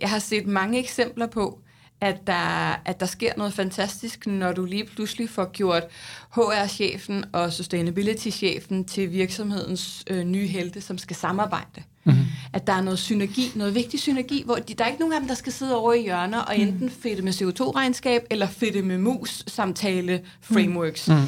Jeg 0.00 0.10
har 0.10 0.18
set 0.18 0.46
mange 0.46 0.78
eksempler 0.78 1.26
på, 1.26 1.58
at 2.00 2.26
der, 2.26 2.80
at 2.84 3.00
der 3.00 3.06
sker 3.06 3.32
noget 3.36 3.52
fantastisk, 3.54 4.26
når 4.26 4.52
du 4.52 4.64
lige 4.64 4.84
pludselig 4.84 5.30
får 5.30 5.50
gjort 5.52 5.82
HR-chefen 6.30 7.24
og 7.32 7.52
sustainability-chefen 7.52 8.84
til 8.84 9.12
virksomhedens 9.12 10.04
øh, 10.10 10.24
nye 10.24 10.46
helte, 10.46 10.80
som 10.80 10.98
skal 10.98 11.16
samarbejde. 11.16 11.82
Mm-hmm. 12.04 12.24
At 12.52 12.66
der 12.66 12.72
er 12.72 12.82
noget 12.82 12.98
synergi, 12.98 13.52
noget 13.54 13.74
vigtig 13.74 14.00
synergi, 14.00 14.42
hvor 14.44 14.54
de, 14.54 14.74
der 14.74 14.84
er 14.84 14.88
ikke 14.88 15.00
nogen 15.00 15.12
af 15.12 15.20
dem, 15.20 15.28
der 15.28 15.34
skal 15.34 15.52
sidde 15.52 15.76
over 15.76 15.92
i 15.92 16.02
hjørner 16.02 16.38
og 16.38 16.54
mm. 16.56 16.62
enten 16.62 16.90
fedte 16.90 17.22
med 17.22 17.32
CO2-regnskab 17.32 18.26
eller 18.30 18.46
fedte 18.46 18.82
med 18.82 18.98
mus-samtale-frameworks. 18.98 21.08
Mm. 21.08 21.14
Mm. 21.14 21.26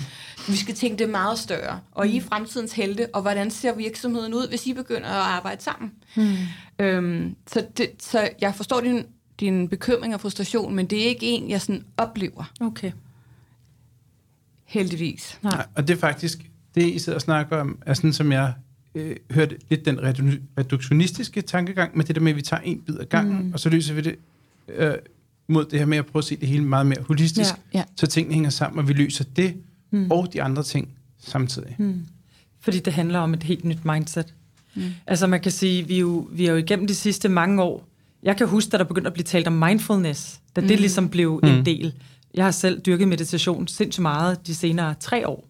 Vi 0.49 0.57
skal 0.57 0.75
tænke 0.75 0.99
det 0.99 1.09
meget 1.09 1.39
større. 1.39 1.81
Og 1.93 2.09
I 2.09 2.17
er 2.17 2.23
fremtidens 2.23 2.73
helte, 2.73 3.07
og 3.13 3.23
hvordan 3.23 3.51
ser 3.51 3.75
virksomheden 3.75 4.35
ud, 4.35 4.49
hvis 4.49 4.67
I 4.67 4.73
begynder 4.73 5.09
at 5.09 5.15
arbejde 5.15 5.63
sammen? 5.63 5.93
Mm. 6.17 6.37
Øhm, 6.79 7.37
så, 7.47 7.67
det, 7.77 7.91
så 7.99 8.29
jeg 8.41 8.55
forstår 8.55 8.81
din, 8.81 9.05
din 9.41 9.69
bekymring 9.69 10.15
og 10.15 10.21
frustration, 10.21 10.75
men 10.75 10.87
det 10.87 11.03
er 11.03 11.07
ikke 11.07 11.27
en, 11.27 11.51
jeg 11.51 11.61
sådan 11.61 11.85
oplever. 11.97 12.53
Okay. 12.61 12.93
Heldigvis. 14.65 15.39
Nej. 15.43 15.67
Og 15.75 15.89
det 15.89 15.95
er 15.95 15.99
faktisk, 15.99 16.39
det 16.75 16.83
I 16.83 16.99
sidder 16.99 17.17
og 17.17 17.23
snakker 17.23 17.57
om, 17.57 17.79
er 17.87 17.95
sådan, 17.95 18.13
som 18.13 18.33
jeg 18.33 18.53
øh, 18.97 19.17
hørte 19.31 19.57
lidt 19.71 19.85
den 19.85 19.99
redu- 19.99 20.41
reduktionistiske 20.59 21.43
tankegang 21.43 21.97
med 21.97 22.05
det 22.05 22.17
der 22.17 22.23
med, 22.23 22.31
at 22.31 22.37
vi 22.37 22.43
tager 22.43 22.61
en 22.61 22.81
bid 22.81 22.95
af 22.95 23.09
gangen, 23.09 23.47
mm. 23.47 23.53
og 23.53 23.61
så 23.61 23.69
løser 23.69 23.95
vi 23.95 24.01
det 24.01 24.17
øh, 24.69 24.95
mod 25.49 25.65
det 25.65 25.79
her 25.79 25.87
med 25.87 25.99
at 25.99 26.07
prøve 26.07 26.21
at 26.21 26.25
se 26.25 26.37
det 26.37 26.49
hele 26.49 26.65
meget 26.65 26.87
mere 26.87 26.99
holistisk, 27.01 27.55
ja, 27.75 27.79
ja. 27.79 27.85
så 27.97 28.07
tingene 28.07 28.35
hænger 28.35 28.51
sammen, 28.51 28.79
og 28.79 28.89
vi 28.89 28.93
løser 28.93 29.25
det 29.37 29.55
mm. 29.91 30.11
og 30.11 30.33
de 30.33 30.43
andre 30.43 30.63
ting 30.63 30.89
samtidig. 31.19 31.77
Mm. 31.79 32.07
Fordi 32.61 32.79
det 32.79 32.93
handler 32.93 33.19
om 33.19 33.35
et 33.35 33.43
helt 33.43 33.65
nyt 33.65 33.85
mindset. 33.85 34.35
Mm. 34.75 34.83
Altså 35.07 35.27
man 35.27 35.41
kan 35.41 35.53
sige, 35.53 35.87
vi 35.87 35.95
er, 35.95 36.01
jo, 36.01 36.29
vi 36.33 36.47
er 36.47 36.51
jo 36.51 36.57
igennem 36.57 36.87
de 36.87 36.95
sidste 36.95 37.29
mange 37.29 37.63
år, 37.63 37.89
jeg 38.23 38.37
kan 38.37 38.49
huske, 38.49 38.71
da 38.71 38.79
der 38.79 38.85
begyndte 38.85 39.09
at 39.09 39.13
blive 39.13 39.25
talt 39.25 39.47
om 39.47 39.53
mindfulness, 39.53 40.41
da 40.57 40.61
mm. 40.61 40.69
det 40.69 40.81
ligesom 40.81 41.09
blev 41.09 41.41
mm. 41.43 41.49
en 41.49 41.67
del. 41.67 41.95
Jeg 42.35 42.45
har 42.45 42.51
selv 42.51 42.81
dyrket 42.81 43.09
meditation 43.09 43.69
sindssygt 43.69 44.03
meget 44.03 44.47
de 44.47 44.55
senere 44.55 44.95
tre 45.01 45.29
år, 45.29 45.49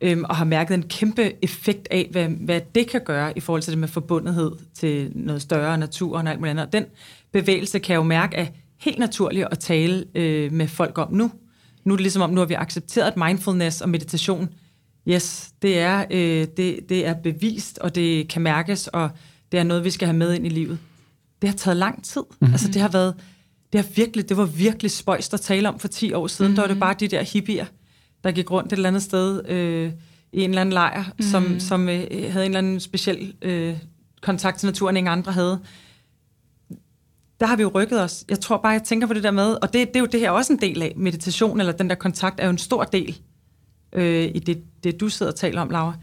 øhm, 0.00 0.24
og 0.24 0.36
har 0.36 0.44
mærket 0.44 0.74
en 0.74 0.82
kæmpe 0.82 1.44
effekt 1.44 1.88
af, 1.90 2.08
hvad, 2.10 2.28
hvad 2.28 2.60
det 2.74 2.88
kan 2.90 3.00
gøre 3.04 3.32
i 3.36 3.40
forhold 3.40 3.62
til 3.62 3.70
det 3.70 3.78
med 3.78 3.88
forbundethed 3.88 4.52
til 4.74 5.12
noget 5.14 5.42
større 5.42 5.78
natur 5.78 6.18
og 6.18 6.30
alt 6.30 6.40
muligt 6.40 6.50
andet. 6.50 6.66
Og 6.66 6.72
den 6.72 6.84
bevægelse 7.32 7.78
kan 7.78 7.92
jeg 7.92 7.98
jo 7.98 8.02
mærke 8.02 8.36
er 8.36 8.46
helt 8.80 8.98
naturligt 8.98 9.46
at 9.50 9.58
tale 9.58 10.04
øh, 10.14 10.52
med 10.52 10.68
folk 10.68 10.98
om 10.98 11.12
nu. 11.12 11.30
Nu 11.84 11.94
er 11.94 11.96
det 11.96 12.02
ligesom 12.02 12.22
om, 12.22 12.30
nu 12.30 12.40
har 12.40 12.46
vi 12.46 12.54
accepteret, 12.54 13.06
at 13.06 13.16
mindfulness 13.16 13.80
og 13.80 13.88
meditation, 13.88 14.48
yes, 15.08 15.50
det 15.62 15.78
er, 15.78 16.04
øh, 16.10 16.46
det, 16.56 16.80
det 16.88 17.06
er 17.06 17.14
bevist, 17.14 17.78
og 17.78 17.94
det 17.94 18.28
kan 18.28 18.42
mærkes, 18.42 18.86
og 18.86 19.10
det 19.52 19.60
er 19.60 19.64
noget, 19.64 19.84
vi 19.84 19.90
skal 19.90 20.08
have 20.08 20.16
med 20.16 20.34
ind 20.34 20.46
i 20.46 20.48
livet. 20.48 20.78
Det 21.42 21.50
har 21.50 21.56
taget 21.56 21.76
lang 21.76 22.04
tid. 22.04 22.22
Mm-hmm. 22.30 22.52
Altså, 22.52 22.68
det 22.68 22.82
har 22.82 22.88
været, 22.88 23.14
det, 23.72 23.80
har 23.80 23.88
virkelig, 23.96 24.28
det 24.28 24.36
var 24.36 24.44
virkelig 24.44 24.90
spøjst 24.90 25.34
at 25.34 25.40
tale 25.40 25.68
om 25.68 25.78
for 25.78 25.88
10 25.88 26.12
år 26.12 26.26
siden. 26.26 26.48
Mm-hmm. 26.50 26.56
Der 26.56 26.62
var 26.62 26.66
det 26.66 26.76
mhm. 26.76 26.80
bare 26.80 26.94
de 27.00 27.08
der 27.08 27.22
hippier, 27.22 27.66
der 28.24 28.32
gik 28.32 28.50
rundt 28.50 28.72
et 28.72 28.76
eller 28.76 28.88
andet 28.88 29.02
sted 29.02 29.48
øh, 29.48 29.92
i 30.32 30.42
en 30.42 30.50
eller 30.50 30.60
anden 30.60 30.72
lejr, 30.72 31.02
mm-hmm. 31.02 31.22
som, 31.30 31.60
som 31.60 31.88
øh, 31.88 32.06
havde 32.10 32.46
en 32.46 32.50
eller 32.50 32.58
anden 32.58 32.80
speciel 32.80 33.34
øh, 33.42 33.76
kontakt 34.22 34.58
til 34.58 34.66
naturen, 34.66 34.96
ingen 34.96 35.12
andre 35.12 35.32
havde 35.32 35.60
der 37.40 37.46
har 37.46 37.56
vi 37.56 37.62
jo 37.62 37.70
rykket 37.74 38.02
os. 38.02 38.24
Jeg 38.28 38.40
tror 38.40 38.56
bare, 38.56 38.72
jeg 38.72 38.82
tænker 38.82 39.06
på 39.06 39.14
det 39.14 39.22
der 39.22 39.30
med, 39.30 39.56
og 39.62 39.72
det, 39.72 39.88
det 39.88 39.96
er 39.96 40.00
jo 40.00 40.06
det 40.06 40.20
her 40.20 40.30
også 40.30 40.52
en 40.52 40.60
del 40.60 40.82
af, 40.82 40.92
meditation, 40.96 41.60
eller 41.60 41.72
den 41.72 41.90
der 41.90 41.94
kontakt 41.94 42.40
er 42.40 42.44
jo 42.44 42.50
en 42.50 42.58
stor 42.58 42.84
del 42.84 43.20
øh, 43.92 44.30
i 44.34 44.38
det, 44.38 44.62
det, 44.84 45.00
du 45.00 45.08
sidder 45.08 45.32
og 45.32 45.38
taler 45.38 45.60
om, 45.60 45.70
Laura. 45.70 45.94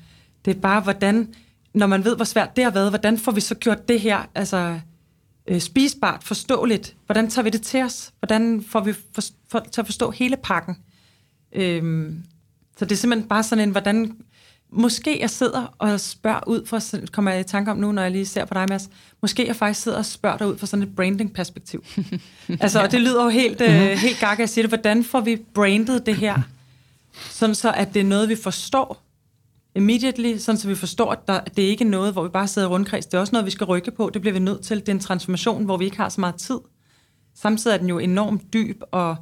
Det 0.46 0.56
er 0.56 0.62
bare, 0.62 0.82
hvordan, 0.82 1.34
når 1.74 1.88
man 1.88 2.06
ved, 2.06 2.16
hvor 2.16 2.26
svært 2.26 2.56
det 2.56 2.64
har 2.64 2.72
været, 2.72 2.92
hvordan 2.92 3.18
får 3.18 3.32
vi 3.32 3.42
så 3.42 3.56
gjort 3.56 3.88
det 3.88 4.02
her, 4.02 4.30
altså 4.36 4.80
øh, 5.48 5.60
spisbart, 5.60 6.24
forståeligt? 6.24 6.96
Hvordan 7.06 7.30
tager 7.30 7.44
vi 7.44 7.50
det 7.50 7.62
til 7.62 7.84
os? 7.84 8.14
Hvordan 8.20 8.64
får 8.68 8.80
vi 8.80 8.94
for, 8.94 9.22
for, 9.52 9.60
til 9.60 9.82
at 9.82 9.86
forstå 9.86 10.12
hele 10.12 10.38
pakken? 10.44 10.78
Øh, 11.54 12.14
så 12.78 12.86
det 12.86 12.92
er 12.92 12.96
simpelthen 12.96 13.30
bare 13.30 13.44
sådan 13.44 13.64
en, 13.64 13.72
hvordan 13.72 14.18
måske 14.70 15.22
jeg 15.22 15.30
sidder 15.30 15.76
og 15.78 16.00
spørger 16.00 16.48
ud 16.48 16.66
fra, 16.66 17.08
kommer 17.12 17.32
jeg 17.32 17.40
i 17.40 17.44
tanke 17.44 17.72
om 17.72 17.78
nu, 17.78 17.92
når 17.92 18.02
jeg 18.02 18.12
lige 18.12 18.26
ser 18.26 18.46
på 18.46 18.54
dig, 18.54 18.66
Mads, 18.70 18.90
måske 19.22 19.48
jeg 19.48 19.56
faktisk 19.56 19.82
sidder 19.82 19.98
og 19.98 20.06
spørger 20.06 20.38
dig 20.38 20.48
ud 20.48 20.58
fra 20.58 20.68
sådan 20.68 20.84
et 20.84 20.96
branding-perspektiv. 20.96 21.84
altså, 22.62 22.82
og 22.82 22.92
det 22.92 23.02
lyder 23.02 23.24
jo 23.24 23.30
helt, 23.30 23.62
uh, 23.62 23.68
helt 23.68 24.20
gaga 24.20 24.44
at 24.44 24.50
sige 24.50 24.62
det. 24.62 24.72
Hvordan 24.72 25.04
får 25.04 25.22
vi 25.22 25.36
brandet 25.54 26.06
det 26.06 26.16
her? 26.16 26.42
Sådan 27.30 27.56
så, 27.56 27.72
at 27.72 27.94
det 27.94 28.00
er 28.00 28.04
noget, 28.04 28.30
vi 28.30 28.36
forstår 28.36 29.04
immediately, 29.76 30.38
sådan 30.38 30.60
så 30.60 30.68
vi 30.68 30.76
forstår, 30.76 31.12
at, 31.12 31.28
der, 31.28 31.34
at 31.34 31.58
det 31.58 31.64
ikke 31.64 31.84
er 31.84 31.90
noget, 31.90 32.14
hvor 32.14 32.24
vi 32.24 32.30
bare 32.30 32.48
sidder 32.48 32.68
rundkreds. 32.68 33.06
Det 33.06 33.14
er 33.14 33.20
også 33.20 33.32
noget, 33.32 33.46
vi 33.46 33.52
skal 33.52 33.66
rykke 33.66 33.92
på. 33.92 34.10
Det 34.14 34.22
bliver 34.22 34.34
vi 34.34 34.40
nødt 34.40 34.62
til. 34.62 34.80
Det 34.80 34.90
er 34.90 34.94
en 34.94 35.00
transformation, 35.00 35.66
hvor 35.66 35.78
vi 35.78 35.86
ikke 35.86 35.98
har 35.98 36.10
så 36.10 36.22
meget 36.22 36.36
tid. 36.36 36.60
Samtidig 37.36 37.74
er 37.74 37.78
den 37.78 37.90
jo 37.90 38.00
enormt 38.00 38.54
dyb 38.54 38.82
og 38.92 39.16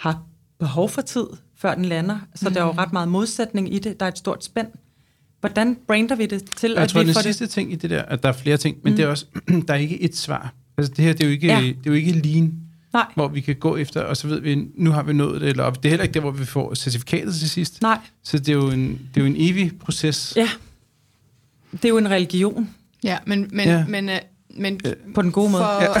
har 0.00 0.22
behov 0.58 0.88
for 0.88 1.02
tid, 1.02 1.26
før 1.56 1.74
den 1.74 1.84
lander. 1.84 2.18
Så 2.34 2.48
mm. 2.48 2.54
der 2.54 2.60
er 2.60 2.64
jo 2.66 2.72
ret 2.72 2.92
meget 2.92 3.08
modsætning 3.08 3.74
i 3.74 3.78
det. 3.78 4.00
Der 4.00 4.06
er 4.06 4.10
et 4.10 4.18
stort 4.18 4.44
spænd 4.44 4.66
hvordan 5.40 5.76
brander 5.86 6.14
vi 6.16 6.26
det 6.26 6.44
til, 6.56 6.70
jeg 6.70 6.82
at 6.82 6.88
tror, 6.88 7.00
vi 7.00 7.06
den 7.06 7.14
får 7.14 7.20
sidste 7.20 7.44
det? 7.44 7.50
ting 7.50 7.72
i 7.72 7.76
det 7.76 7.90
der, 7.90 8.02
at 8.02 8.22
der 8.22 8.28
er 8.28 8.32
flere 8.32 8.56
ting, 8.56 8.76
men 8.82 8.92
mm. 8.92 8.96
det 8.96 9.04
er 9.04 9.08
også, 9.08 9.26
der 9.68 9.74
er 9.74 9.78
ikke 9.78 10.02
et 10.02 10.16
svar. 10.16 10.54
Altså 10.78 10.92
det 10.96 11.04
her, 11.04 11.12
det 11.12 11.20
er 11.20 11.24
jo 11.24 11.30
ikke, 11.32 11.46
Ja. 11.46 11.60
det 11.60 11.68
er 11.68 11.74
jo 11.86 11.92
ikke 11.92 12.12
lean, 12.12 12.54
Nej, 12.92 13.06
hvor 13.14 13.28
vi 13.28 13.40
kan 13.40 13.56
gå 13.56 13.76
efter, 13.76 14.00
og 14.00 14.16
så 14.16 14.28
ved 14.28 14.40
vi, 14.40 14.68
nu 14.74 14.90
har 14.90 15.02
vi 15.02 15.12
nået 15.12 15.40
det, 15.40 15.48
eller 15.48 15.70
det 15.70 15.84
er 15.84 15.88
heller 15.88 16.02
ikke 16.02 16.14
der, 16.14 16.20
hvor 16.20 16.30
vi 16.30 16.44
får 16.44 16.74
certifikatet 16.74 17.34
til 17.34 17.50
sidst. 17.50 17.82
nej. 17.82 17.98
Så 18.22 18.38
det 18.38 18.48
er 18.48 18.52
jo 18.52 18.70
en, 18.70 18.88
det 19.14 19.20
er 19.20 19.20
jo 19.20 19.26
en 19.26 19.36
evig 19.38 19.72
proces. 19.80 20.32
Ja. 20.36 20.48
Det 21.72 21.84
er 21.84 21.88
jo 21.88 21.98
en 21.98 22.10
religion 22.10 22.70
Ja, 23.04 23.18
men, 23.26 23.48
men, 23.52 23.68
Ja. 23.68 23.84
ja. 23.92 24.18
Men, 24.58 24.80
øh, 24.84 24.94
på 25.14 25.22
den 25.22 25.32
gode 25.32 25.50
måde. 25.50 25.62
for, 25.62 26.00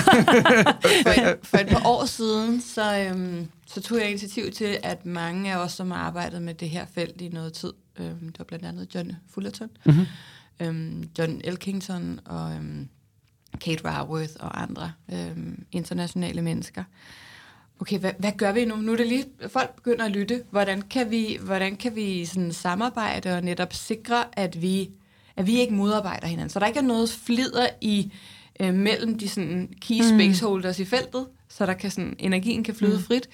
for, 1.02 1.22
et, 1.30 1.36
for 1.50 1.58
et 1.58 1.66
par 1.66 1.82
år 1.86 2.04
siden, 2.04 2.60
så, 2.60 2.98
øhm, 2.98 3.48
så 3.66 3.80
tog 3.80 3.98
jeg 3.98 4.08
initiativ 4.08 4.52
til, 4.52 4.78
at 4.82 5.06
mange 5.06 5.52
af 5.52 5.56
os, 5.56 5.72
som 5.72 5.90
har 5.90 5.98
arbejdet 5.98 6.42
med 6.42 6.54
det 6.54 6.70
her 6.70 6.86
felt 6.94 7.20
i 7.20 7.28
noget 7.28 7.52
tid, 7.52 7.72
øhm, 7.98 8.18
det 8.28 8.38
var 8.38 8.44
blandt 8.44 8.64
andet 8.64 8.94
John 8.94 9.12
Fullerton, 9.34 9.68
Mhm. 9.86 10.06
øhm, 10.60 11.08
John 11.18 11.40
Elkington 11.44 12.20
og 12.24 12.52
øhm, 12.52 12.88
Kate 13.60 13.84
Raworth 13.84 14.32
og 14.40 14.62
andre 14.62 14.92
øhm, 15.12 15.64
internationale 15.72 16.42
mennesker. 16.42 16.84
Okay, 17.80 17.98
hvad, 17.98 18.12
hvad 18.18 18.32
gør 18.38 18.52
vi 18.52 18.64
nu? 18.64 18.76
Nu 18.76 18.92
er 18.92 18.96
det 18.96 19.06
lige, 19.06 19.24
folk 19.48 19.74
begynder 19.76 20.04
at 20.04 20.10
lytte. 20.10 20.42
Hvordan 20.50 20.82
kan 20.82 21.10
vi, 21.10 21.38
hvordan 21.42 21.76
kan 21.76 21.96
vi 21.96 22.24
sådan 22.24 22.52
samarbejde 22.52 23.36
og 23.36 23.42
netop 23.42 23.72
sikre, 23.72 24.24
at 24.32 24.62
vi, 24.62 24.90
at 25.36 25.46
vi 25.46 25.58
ikke 25.60 25.74
modarbejder 25.74 26.26
hinanden? 26.26 26.50
Så 26.50 26.58
der 26.60 26.66
ikke 26.66 26.78
er 26.78 26.82
noget 26.82 27.10
flider 27.10 27.66
i 27.80 28.12
øh, 28.60 28.74
mellem 28.74 29.18
de 29.18 29.28
sådan, 29.28 29.68
key 29.80 30.02
spaceholders 30.02 30.78
mm. 30.78 30.82
i 30.82 30.84
feltet, 30.84 31.26
så 31.48 31.66
der 31.66 31.72
kan 31.72 31.90
sådan, 31.90 32.16
energien 32.18 32.64
kan 32.64 32.74
flyde 32.74 32.96
mm. 32.96 33.02
frit, 33.02 33.28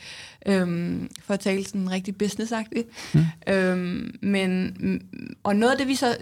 øhm, 0.46 1.10
for 1.22 1.34
at 1.34 1.40
tale 1.40 1.64
sådan 1.64 1.90
rigtig 1.90 2.16
businessagtigt. 2.16 2.88
Mm. 3.14 3.24
Øhm, 3.48 4.14
men, 4.22 4.76
mm, 4.80 5.00
og 5.42 5.56
noget 5.56 5.72
af 5.72 5.78
det, 5.78 5.88
vi 5.88 5.94
så 5.94 6.16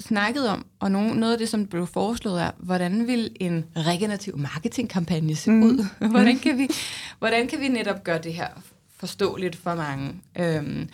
snakkede 0.00 0.50
om, 0.50 0.66
og 0.80 0.90
no, 0.90 1.00
noget 1.14 1.32
af 1.32 1.38
det, 1.38 1.48
som 1.48 1.66
blev 1.66 1.86
foreslået, 1.86 2.42
er, 2.42 2.50
hvordan 2.58 3.06
vil 3.06 3.36
en 3.40 3.64
regenerativ 3.76 4.38
marketingkampagne 4.38 5.36
se 5.36 5.50
mm. 5.50 5.62
ud? 5.62 5.86
hvordan, 6.10 6.38
kan 6.38 6.58
vi, 6.58 6.68
hvordan 7.18 7.48
kan 7.48 7.60
vi 7.60 7.68
netop 7.68 8.04
gøre 8.04 8.18
det 8.18 8.34
her 8.34 8.48
forståeligt 8.96 9.56
for 9.56 9.74
mange? 9.74 10.14
Øhm, 10.38 10.88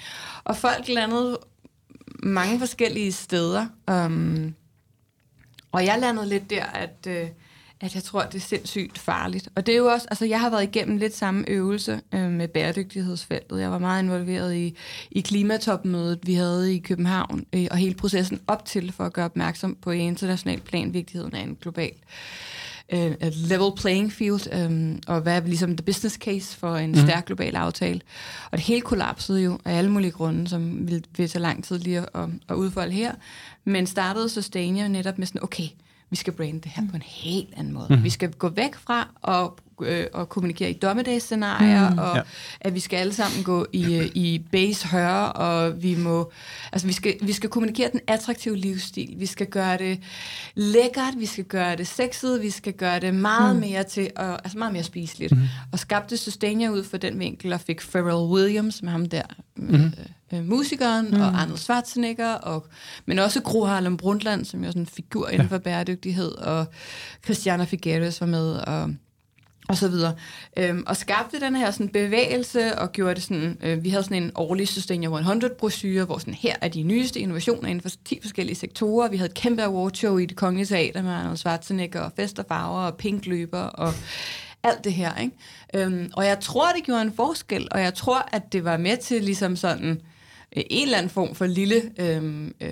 og 0.45 0.57
folk 0.57 0.89
landede 0.89 1.39
mange 2.23 2.59
forskellige 2.59 3.13
steder. 3.13 3.67
Um, 3.91 4.55
og 5.73 5.85
jeg 5.85 5.99
landede 6.01 6.29
lidt 6.29 6.51
der, 6.51 6.65
at, 6.65 7.07
øh, 7.09 7.29
at 7.81 7.95
jeg 7.95 8.03
tror, 8.03 8.21
at 8.21 8.33
det 8.33 8.39
er 8.39 8.43
sindssygt 8.43 8.99
farligt. 8.99 9.49
Og 9.57 9.67
det 9.67 9.73
er 9.73 9.79
jo 9.79 9.87
også, 9.87 10.07
altså 10.11 10.25
jeg 10.25 10.41
har 10.41 10.51
været 10.51 10.63
igennem 10.63 10.97
lidt 10.97 11.17
samme 11.17 11.45
øvelse 11.49 12.01
øh, 12.15 12.31
med 12.31 12.49
bæredygtighedsfeltet. 12.49 13.61
Jeg 13.61 13.71
var 13.71 13.79
meget 13.79 14.03
involveret 14.03 14.55
i, 14.55 14.77
i 15.11 15.21
klimatopmødet, 15.21 16.19
vi 16.23 16.35
havde 16.35 16.75
i 16.75 16.79
København, 16.79 17.47
øh, 17.53 17.67
og 17.71 17.77
hele 17.77 17.95
processen 17.95 18.41
op 18.47 18.65
til 18.65 18.93
for 18.93 19.05
at 19.05 19.13
gøre 19.13 19.25
opmærksom 19.25 19.77
på 19.83 19.91
i 19.91 19.99
international 19.99 20.61
plan 20.61 20.95
vigtigheden 20.95 21.35
af 21.35 21.41
en 21.41 21.57
global 21.61 21.93
øh, 21.93 22.56
et 22.89 23.35
level 23.37 23.73
playing 23.77 24.13
field, 24.13 24.53
øh, 24.53 24.99
og 25.07 25.21
hvad 25.21 25.37
er 25.37 25.47
ligesom 25.47 25.77
the 25.77 25.85
business 25.85 26.17
case 26.17 26.57
for 26.57 26.77
en 26.77 26.91
mm. 26.91 26.97
stærk 26.97 27.27
global 27.27 27.57
aftale. 27.57 28.01
Og 28.51 28.59
det 28.59 28.67
hele 28.67 28.81
kollapsede 28.81 29.43
jo 29.43 29.59
af 29.65 29.79
alle 29.79 29.91
mulige 29.91 30.11
grunde, 30.11 30.49
som 30.49 30.89
vil, 30.89 31.05
vil 31.17 31.29
tage 31.29 31.43
lang 31.43 31.65
tid 31.65 31.79
lige 31.79 31.99
at, 31.99 32.09
at, 32.15 32.29
at 32.49 32.55
udfolde 32.55 32.93
her. 32.93 33.13
Men 33.65 33.87
startede 33.87 34.29
Sustainia 34.29 34.89
netop 34.89 35.19
med 35.19 35.27
sådan, 35.27 35.43
okay, 35.43 35.69
vi 36.11 36.17
skal 36.17 36.33
brande 36.33 36.61
det 36.61 36.73
her 36.75 36.83
på 36.91 36.97
en 36.97 37.03
helt 37.03 37.55
anden 37.57 37.73
måde. 37.73 37.87
Mm. 37.91 38.05
Vi 38.05 38.11
skal 38.11 38.33
gå 38.33 38.49
væk 38.49 38.75
fra 38.75 39.09
og, 39.23 39.59
øh, 39.83 40.07
og 40.13 40.29
kommunikere 40.29 40.71
i 40.71 40.73
dommedagsscenarier, 40.73 41.91
mm. 41.91 41.99
og 41.99 42.07
Ja. 42.07 42.17
ja. 42.17 42.23
at 42.61 42.75
vi 42.75 42.81
skal 42.81 42.97
alle 42.97 43.13
sammen 43.13 43.45
gå 43.45 43.67
i, 43.73 43.95
øh, 43.97 44.07
i 44.15 44.43
base 44.53 44.89
høre, 44.89 45.33
og 45.33 45.83
vi 45.83 45.95
må, 45.95 46.31
altså 46.73 46.87
vi 46.87 46.93
skal, 46.93 47.17
vi 47.23 47.33
skal 47.33 47.51
kommunikere 47.51 47.91
den 47.93 48.01
attraktive 48.07 48.57
livsstil. 48.57 49.15
Vi 49.17 49.27
skal 49.27 49.47
gøre 49.47 49.79
det 49.79 50.01
lækkert, 50.55 51.15
vi 51.19 51.27
skal 51.27 51.45
gøre 51.45 51.77
det 51.77 51.87
sexet, 51.87 52.43
vi 52.43 52.51
skal 52.51 52.73
gøre 52.73 53.01
det 53.01 53.15
meget 53.15 53.55
mm. 53.55 53.61
mere 53.61 53.83
til, 53.83 54.11
og, 54.17 54.33
altså 54.33 54.59
meget 54.59 54.73
mere 54.73 54.83
spiseligt. 54.83 55.33
Mm. 55.33 55.43
Og 55.73 55.79
skabte 55.79 56.17
Sustainia 56.17 56.69
ud 56.69 56.85
for 56.85 56.97
den 56.97 57.19
vinkel, 57.19 57.53
og 57.53 57.61
fik 57.61 57.81
Pharrell 57.81 58.33
Williams 58.33 58.83
med 58.83 58.91
ham 58.91 59.07
der, 59.09 59.23
mm. 59.57 59.93
øh, 60.33 60.45
musikeren, 60.49 61.09
mm. 61.11 61.21
og 61.21 61.41
Arnold 61.41 61.59
Schwarzenegger, 61.59 62.33
og, 62.33 62.67
men 63.07 63.19
også 63.19 63.41
Gro 63.43 63.65
Harlem 63.65 63.97
Brundtland, 63.97 64.45
som 64.45 64.61
jo 64.61 64.67
er 64.67 64.71
sådan 64.71 64.83
en 64.83 64.87
figur 64.87 65.29
inden 65.29 65.49
for 65.49 65.59
bæredygtighed, 65.59 66.33
og 66.33 66.67
Christiana 67.25 67.65
Figueres 67.65 68.21
var 68.21 68.27
med, 68.27 68.53
og 68.53 68.91
og 69.69 69.77
så 69.77 69.89
videre. 69.89 70.15
Øhm, 70.57 70.85
og 70.87 70.97
skabte 70.97 71.41
den 71.41 71.57
her 71.57 71.71
sådan 71.71 71.89
bevægelse 71.89 72.79
og 72.79 72.93
gjorde 72.93 73.15
det 73.15 73.23
sådan, 73.23 73.59
øh, 73.63 73.85
vi 73.85 73.89
havde 73.89 74.03
sådan 74.03 74.23
en 74.23 74.31
årlig 74.35 74.69
Sustainable 74.69 75.19
100 75.19 75.55
brochure, 75.59 76.05
hvor 76.05 76.19
sådan, 76.19 76.35
her 76.35 76.55
er 76.61 76.69
de 76.69 76.83
nyeste 76.83 77.21
innovationer 77.21 77.69
inden 77.69 77.81
for 77.81 77.91
10 78.05 78.19
forskellige 78.23 78.57
sektorer. 78.57 79.09
Vi 79.09 79.17
havde 79.17 79.31
et 79.31 79.35
kæmpe 79.35 79.63
awardshow 79.63 80.19
i 80.19 80.27
det 80.27 80.37
kongelige 80.37 80.67
teater 80.67 81.03
med 81.03 81.11
Arnold 81.11 81.37
Schwarzenegger 81.37 82.01
og 82.01 82.13
fest 82.17 82.39
og 82.39 82.45
farver 82.49 82.81
og 82.81 82.97
pink 82.97 83.27
løber 83.27 83.63
og 83.63 83.93
alt 84.63 84.85
det 84.85 84.93
her. 84.93 85.17
Ikke? 85.17 85.37
Øhm, 85.75 86.11
og 86.13 86.27
jeg 86.27 86.41
tror, 86.41 86.73
det 86.73 86.85
gjorde 86.85 87.03
en 87.03 87.13
forskel, 87.17 87.69
og 87.71 87.81
jeg 87.81 87.95
tror, 87.95 88.29
at 88.33 88.53
det 88.53 88.65
var 88.65 88.77
med 88.77 88.97
til 88.97 89.23
ligesom 89.23 89.57
sådan, 89.57 89.91
øh, 89.91 89.97
en 90.53 90.83
eller 90.83 90.99
anden 90.99 91.11
form 91.11 91.35
for 91.35 91.47
lille 91.47 91.83
øhm, 91.99 92.55
øh, 92.61 92.71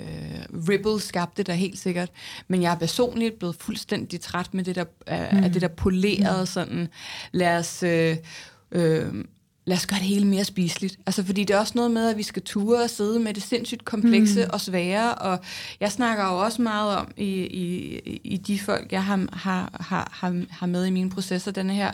ripple 0.68 1.00
skabte 1.00 1.42
der 1.42 1.52
helt 1.52 1.78
sikkert. 1.78 2.10
Men 2.48 2.62
jeg 2.62 2.72
er 2.72 2.78
personligt 2.78 3.38
blevet 3.38 3.56
fuldstændig 3.56 4.20
træt 4.20 4.54
med 4.54 4.64
det 4.64 4.74
der, 4.76 4.84
øh, 5.08 5.38
mm. 5.38 5.44
af 5.44 5.52
det 5.52 5.62
der 5.62 5.68
polerede 5.68 6.46
sådan, 6.46 6.88
lad 7.32 7.58
os... 7.58 7.82
Øh, 7.82 8.16
øh, 8.72 9.24
lad 9.66 9.76
os 9.76 9.86
gøre 9.86 9.98
det 9.98 10.06
hele 10.06 10.26
mere 10.26 10.44
spiseligt. 10.44 10.98
Altså, 11.06 11.24
fordi 11.24 11.44
det 11.44 11.54
er 11.54 11.58
også 11.58 11.72
noget 11.76 11.90
med, 11.90 12.08
at 12.08 12.16
vi 12.16 12.22
skal 12.22 12.42
ture 12.42 12.82
og 12.82 12.90
sidde 12.90 13.20
med 13.20 13.34
det 13.34 13.42
sindssygt 13.42 13.84
komplekse 13.84 14.44
mm. 14.44 14.50
og 14.52 14.60
svære, 14.60 15.14
og 15.14 15.38
jeg 15.80 15.92
snakker 15.92 16.24
jo 16.24 16.38
også 16.38 16.62
meget 16.62 16.96
om 16.96 17.10
i, 17.16 17.30
i, 17.30 17.98
i 18.24 18.36
de 18.36 18.58
folk, 18.58 18.92
jeg 18.92 19.04
har, 19.04 19.28
har, 19.32 19.76
har, 19.80 20.46
har, 20.50 20.66
med 20.66 20.86
i 20.86 20.90
mine 20.90 21.10
processer, 21.10 21.50
denne 21.50 21.74
her, 21.74 21.92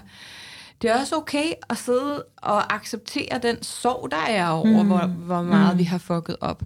det 0.82 0.90
er 0.90 1.00
også 1.00 1.16
okay 1.16 1.52
at 1.70 1.78
sidde 1.78 2.24
og 2.36 2.74
acceptere 2.74 3.40
den 3.42 3.62
sorg, 3.62 4.10
der 4.10 4.16
er 4.28 4.48
over, 4.48 4.82
mm. 4.82 4.88
hvor, 4.88 5.06
hvor 5.06 5.42
meget 5.42 5.74
mm. 5.74 5.78
vi 5.78 5.84
har 5.84 5.98
fucket 5.98 6.36
op. 6.40 6.62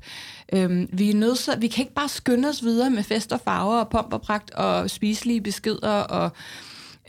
Øhm, 0.53 0.89
vi, 0.93 1.11
er 1.11 1.15
nødt 1.15 1.49
vi 1.59 1.69
kan 1.69 1.83
ikke 1.83 1.95
bare 1.95 2.09
skynde 2.09 2.49
os 2.49 2.63
videre 2.63 2.91
med 2.91 3.03
fest 3.03 3.33
og 3.33 3.41
farver 3.41 3.77
og 3.77 3.89
pomp 3.89 4.13
og 4.13 4.23
pragt 4.23 4.51
og 4.51 4.91
spiselige 4.91 5.41
beskeder 5.41 5.91
og, 5.91 6.31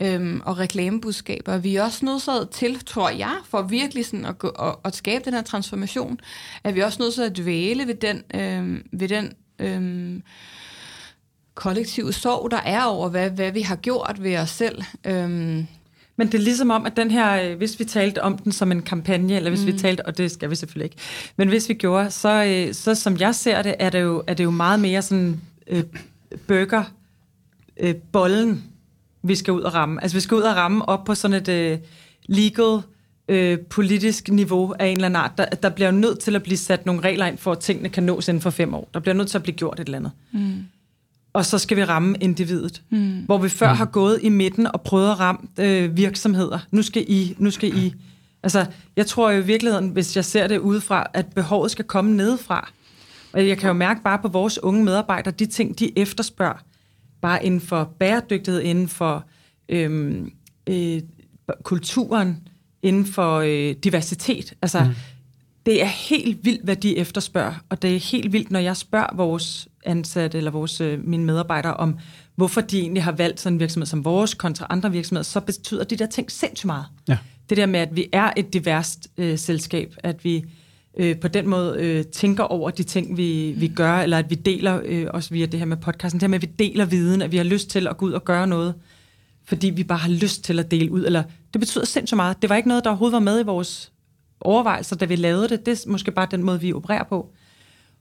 øhm, 0.00 0.42
og 0.44 0.58
reklamebudskaber. 0.58 1.58
Vi 1.58 1.76
er 1.76 1.82
også 1.82 2.04
nødt 2.04 2.50
til, 2.50 2.84
tror 2.84 3.10
jeg, 3.10 3.36
for 3.44 3.62
virkelig 3.62 4.06
sådan 4.06 4.26
at, 4.26 4.38
gå, 4.38 4.48
og, 4.48 4.80
at 4.84 4.96
skabe 4.96 5.24
den 5.24 5.34
her 5.34 5.42
transformation, 5.42 6.20
at 6.64 6.74
vi 6.74 6.80
er 6.80 6.84
også 6.84 7.02
nødt 7.02 7.14
til 7.14 7.22
at 7.22 7.36
dvæle 7.36 7.86
ved 7.86 7.94
den, 7.94 8.22
øhm, 8.34 8.86
ved 8.92 9.08
den 9.08 9.32
øhm, 9.58 10.22
kollektive 11.54 12.12
sorg, 12.12 12.50
der 12.50 12.60
er 12.64 12.84
over, 12.84 13.08
hvad, 13.08 13.30
hvad 13.30 13.52
vi 13.52 13.60
har 13.60 13.76
gjort 13.76 14.22
ved 14.22 14.36
os 14.36 14.50
selv. 14.50 14.82
Øhm, 15.04 15.66
Men 16.16 16.26
det 16.26 16.34
er 16.34 16.42
ligesom 16.42 16.70
om, 16.70 16.86
at 16.86 16.96
den 16.96 17.10
her, 17.10 17.42
øh, 17.42 17.56
hvis 17.56 17.78
vi 17.78 17.84
talte 17.84 18.22
om 18.22 18.38
den 18.38 18.52
som 18.52 18.72
en 18.72 18.82
kampagne, 18.82 19.36
eller 19.36 19.50
hvis 19.50 19.60
mm. 19.60 19.66
vi 19.66 19.72
talte, 19.72 20.06
og 20.06 20.18
det 20.18 20.30
skal 20.30 20.50
vi 20.50 20.54
selvfølgelig 20.54 20.84
ikke, 20.84 20.96
men 21.36 21.48
hvis 21.48 21.68
vi 21.68 21.74
gjorde, 21.74 22.10
så, 22.10 22.44
øh, 22.44 22.74
så 22.74 22.94
som 22.94 23.16
jeg 23.16 23.34
ser 23.34 23.62
det, 23.62 23.74
er 23.78 23.90
det 23.90 24.00
jo, 24.02 24.22
er 24.26 24.34
det 24.34 24.44
jo 24.44 24.50
meget 24.50 24.80
mere 24.80 25.02
sådan 25.02 25.40
øh, 25.66 25.82
burger 26.46 26.84
øh, 27.80 27.94
bollen, 27.94 28.64
vi 29.22 29.34
skal 29.34 29.52
ud 29.52 29.60
og 29.60 29.74
ramme. 29.74 30.02
Altså 30.02 30.16
vi 30.16 30.20
skal 30.20 30.34
ud 30.34 30.42
og 30.42 30.56
ramme 30.56 30.88
op 30.88 31.04
på 31.04 31.14
sådan 31.14 31.36
et 31.36 31.48
øh, 31.48 31.78
legal 32.26 32.80
øh, 33.28 33.58
politisk 33.58 34.28
niveau 34.28 34.74
af 34.78 34.86
en 34.86 34.96
eller 34.96 35.06
anden 35.06 35.16
art. 35.16 35.38
Der, 35.38 35.44
der 35.44 35.68
bliver 35.68 35.90
jo 35.90 35.96
nødt 35.96 36.18
til 36.18 36.36
at 36.36 36.42
blive 36.42 36.56
sat 36.56 36.86
nogle 36.86 37.00
regler 37.00 37.26
ind 37.26 37.38
for, 37.38 37.52
at 37.52 37.58
tingene 37.58 37.88
kan 37.88 38.02
nås 38.02 38.28
inden 38.28 38.40
for 38.40 38.50
fem 38.50 38.74
år. 38.74 38.88
Der 38.94 39.00
bliver 39.00 39.14
nødt 39.14 39.28
til 39.28 39.38
at 39.38 39.42
blive 39.42 39.56
gjort 39.56 39.80
et 39.80 39.84
eller 39.84 39.98
andet. 39.98 40.12
mm, 40.32 40.64
Og 41.36 41.46
så 41.46 41.58
skal 41.58 41.76
vi 41.76 41.84
ramme 41.84 42.16
individet. 42.20 42.82
mm, 42.90 43.22
Hvor 43.26 43.38
vi 43.38 43.48
før 43.48 43.66
har 43.74 43.84
gået 43.84 44.18
i 44.22 44.28
midten 44.28 44.66
og 44.66 44.80
prøvet 44.80 45.10
at 45.10 45.20
ramme 45.20 45.40
øh, 45.60 45.96
virksomheder. 45.96 46.58
Nu 46.70 46.82
skal 46.82 47.04
I, 47.08 47.34
nu 47.38 47.50
skal 47.50 47.78
I. 47.78 47.94
Altså, 48.42 48.66
jeg 48.96 49.06
tror 49.06 49.30
jo 49.30 49.38
i 49.38 49.44
virkeligheden, 49.44 49.88
hvis 49.88 50.16
jeg 50.16 50.24
ser 50.24 50.46
det 50.46 50.58
udefra, 50.58 51.06
at 51.14 51.26
behovet 51.26 51.70
skal 51.70 51.84
komme 51.84 52.16
nedefra. 52.16 52.70
Og 53.32 53.48
jeg 53.48 53.58
kan 53.58 53.68
jo 53.68 53.72
mærke 53.72 54.02
bare 54.02 54.18
på 54.18 54.28
vores 54.28 54.62
unge 54.62 54.84
medarbejdere, 54.84 55.34
de 55.38 55.46
ting, 55.46 55.78
de 55.78 55.98
efterspørger, 55.98 56.64
bare 57.20 57.46
inden 57.46 57.60
for 57.60 57.92
bæredygtighed, 57.98 58.62
inden 58.62 58.88
for 58.88 59.24
øhm, 59.68 60.32
øh, 60.66 61.00
kulturen, 61.62 62.48
inden 62.82 63.06
for 63.06 63.36
øh, 63.38 63.74
diversitet. 63.84 64.54
Altså, 64.62 64.84
mm. 64.84 64.90
Det 65.66 65.82
er 65.82 65.86
helt 65.86 66.44
vildt, 66.44 66.64
hvad 66.64 66.76
de 66.76 66.98
efterspørger, 66.98 67.54
og 67.68 67.82
det 67.82 67.96
er 67.96 68.00
helt 68.00 68.32
vildt, 68.32 68.50
når 68.50 68.60
jeg 68.60 68.76
spørger 68.76 69.16
vores 69.16 69.68
ansatte 69.84 70.38
eller 70.38 70.50
vores, 70.50 70.80
øh, 70.80 71.04
mine 71.04 71.24
medarbejdere 71.24 71.74
om, 71.74 71.98
hvorfor 72.34 72.60
de 72.60 72.80
egentlig 72.80 73.04
har 73.04 73.12
valgt 73.12 73.40
sådan 73.40 73.56
en 73.56 73.60
virksomhed 73.60 73.86
som 73.86 74.04
vores 74.04 74.34
kontra 74.34 74.66
andre 74.70 74.92
virksomheder, 74.92 75.24
så 75.24 75.40
betyder 75.40 75.84
de 75.84 75.96
der 75.96 76.06
ting 76.06 76.30
sindssygt 76.30 76.66
meget. 76.66 76.84
Ja. 77.08 77.18
Det 77.50 77.56
der 77.56 77.66
med, 77.66 77.80
at 77.80 77.96
vi 77.96 78.06
er 78.12 78.30
et 78.36 78.52
diverst 78.52 79.08
øh, 79.18 79.38
selskab, 79.38 79.94
at 79.98 80.24
vi 80.24 80.44
øh, 80.98 81.18
på 81.18 81.28
den 81.28 81.48
måde 81.48 81.76
øh, 81.78 82.04
tænker 82.04 82.44
over 82.44 82.70
de 82.70 82.82
ting, 82.82 83.16
vi, 83.16 83.54
vi 83.56 83.68
gør, 83.68 83.98
eller 83.98 84.18
at 84.18 84.30
vi 84.30 84.34
deler, 84.34 84.80
øh, 84.84 85.06
også 85.10 85.30
via 85.30 85.46
det 85.46 85.58
her 85.58 85.66
med 85.66 85.76
podcasten, 85.76 86.20
det 86.20 86.22
her 86.22 86.28
med, 86.28 86.42
at 86.42 86.42
vi 86.42 86.64
deler 86.64 86.84
viden, 86.84 87.22
at 87.22 87.32
vi 87.32 87.36
har 87.36 87.44
lyst 87.44 87.70
til 87.70 87.86
at 87.86 87.96
gå 87.96 88.06
ud 88.06 88.12
og 88.12 88.24
gøre 88.24 88.46
noget, 88.46 88.74
fordi 89.44 89.70
vi 89.70 89.84
bare 89.84 89.98
har 89.98 90.10
lyst 90.10 90.44
til 90.44 90.58
at 90.58 90.70
dele 90.70 90.92
ud, 90.92 91.04
eller 91.04 91.22
det 91.52 91.60
betyder 91.60 91.84
sindssygt 91.84 92.16
meget. 92.16 92.42
Det 92.42 92.50
var 92.50 92.56
ikke 92.56 92.68
noget, 92.68 92.84
der 92.84 92.90
overhovedet 92.90 93.12
var 93.12 93.20
med 93.20 93.40
i 93.40 93.44
vores 93.44 93.92
overvejelser, 94.40 94.96
da 94.96 95.04
vi 95.04 95.16
lavede 95.16 95.48
det. 95.48 95.66
Det 95.66 95.84
er 95.84 95.90
måske 95.90 96.10
bare 96.10 96.28
den 96.30 96.42
måde, 96.42 96.60
vi 96.60 96.72
opererer 96.72 97.04
på. 97.04 97.32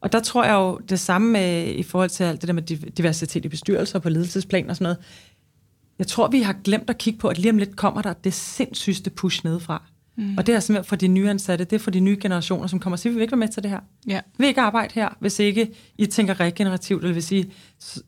Og 0.02 0.12
der 0.12 0.20
tror 0.20 0.44
jeg 0.44 0.54
jo 0.54 0.80
det 0.90 1.00
samme 1.00 1.32
med, 1.32 1.68
i 1.68 1.84
forhold 1.84 2.10
til 2.10 2.24
alt 2.24 2.42
det 2.42 2.48
der 2.48 2.54
med 2.54 2.92
diversitet 2.92 3.46
i 3.46 3.48
bestyrelser 3.48 4.00
på 4.00 4.10
ledelsesplan 4.10 4.70
og 4.70 4.76
sådan 4.76 4.84
noget. 4.84 4.98
Jeg 6.00 6.08
tror, 6.08 6.28
vi 6.28 6.42
har 6.42 6.56
glemt 6.64 6.90
at 6.90 6.98
kigge 6.98 7.20
på, 7.20 7.28
at 7.28 7.38
lige 7.38 7.52
om 7.52 7.58
lidt 7.58 7.76
kommer 7.76 8.02
der 8.02 8.14
det 8.14 8.34
sindssygste 8.34 9.10
push 9.10 9.46
nedefra. 9.46 9.84
Mm. 10.18 10.38
Og 10.38 10.48
det 10.48 10.56
er 10.56 10.60
simpelthen 10.60 10.90
for 10.90 10.96
de 10.96 11.08
nyansatte, 11.08 11.66
det 11.66 11.74
er 11.74 11.80
for 11.80 11.92
de 11.92 12.00
nye 12.00 12.18
generationer, 12.22 12.68
som 12.68 12.80
kommer 12.80 12.96
og 12.96 13.00
siger, 13.00 13.12
vi 13.12 13.16
vil 13.16 13.22
ikke 13.22 13.32
være 13.32 13.40
med 13.40 13.48
til 13.48 13.64
det 13.64 13.72
her. 13.72 13.80
Ja. 14.08 14.22
Vi 14.26 14.36
vil 14.38 14.48
ikke 14.48 14.62
arbejde 14.62 14.92
her, 14.96 15.10
hvis 15.20 15.40
ikke 15.40 15.72
I 15.98 16.06
tænker 16.06 16.40
regenerativt, 16.40 17.04
eller 17.04 17.14
hvis 17.14 17.32
I 17.32 17.54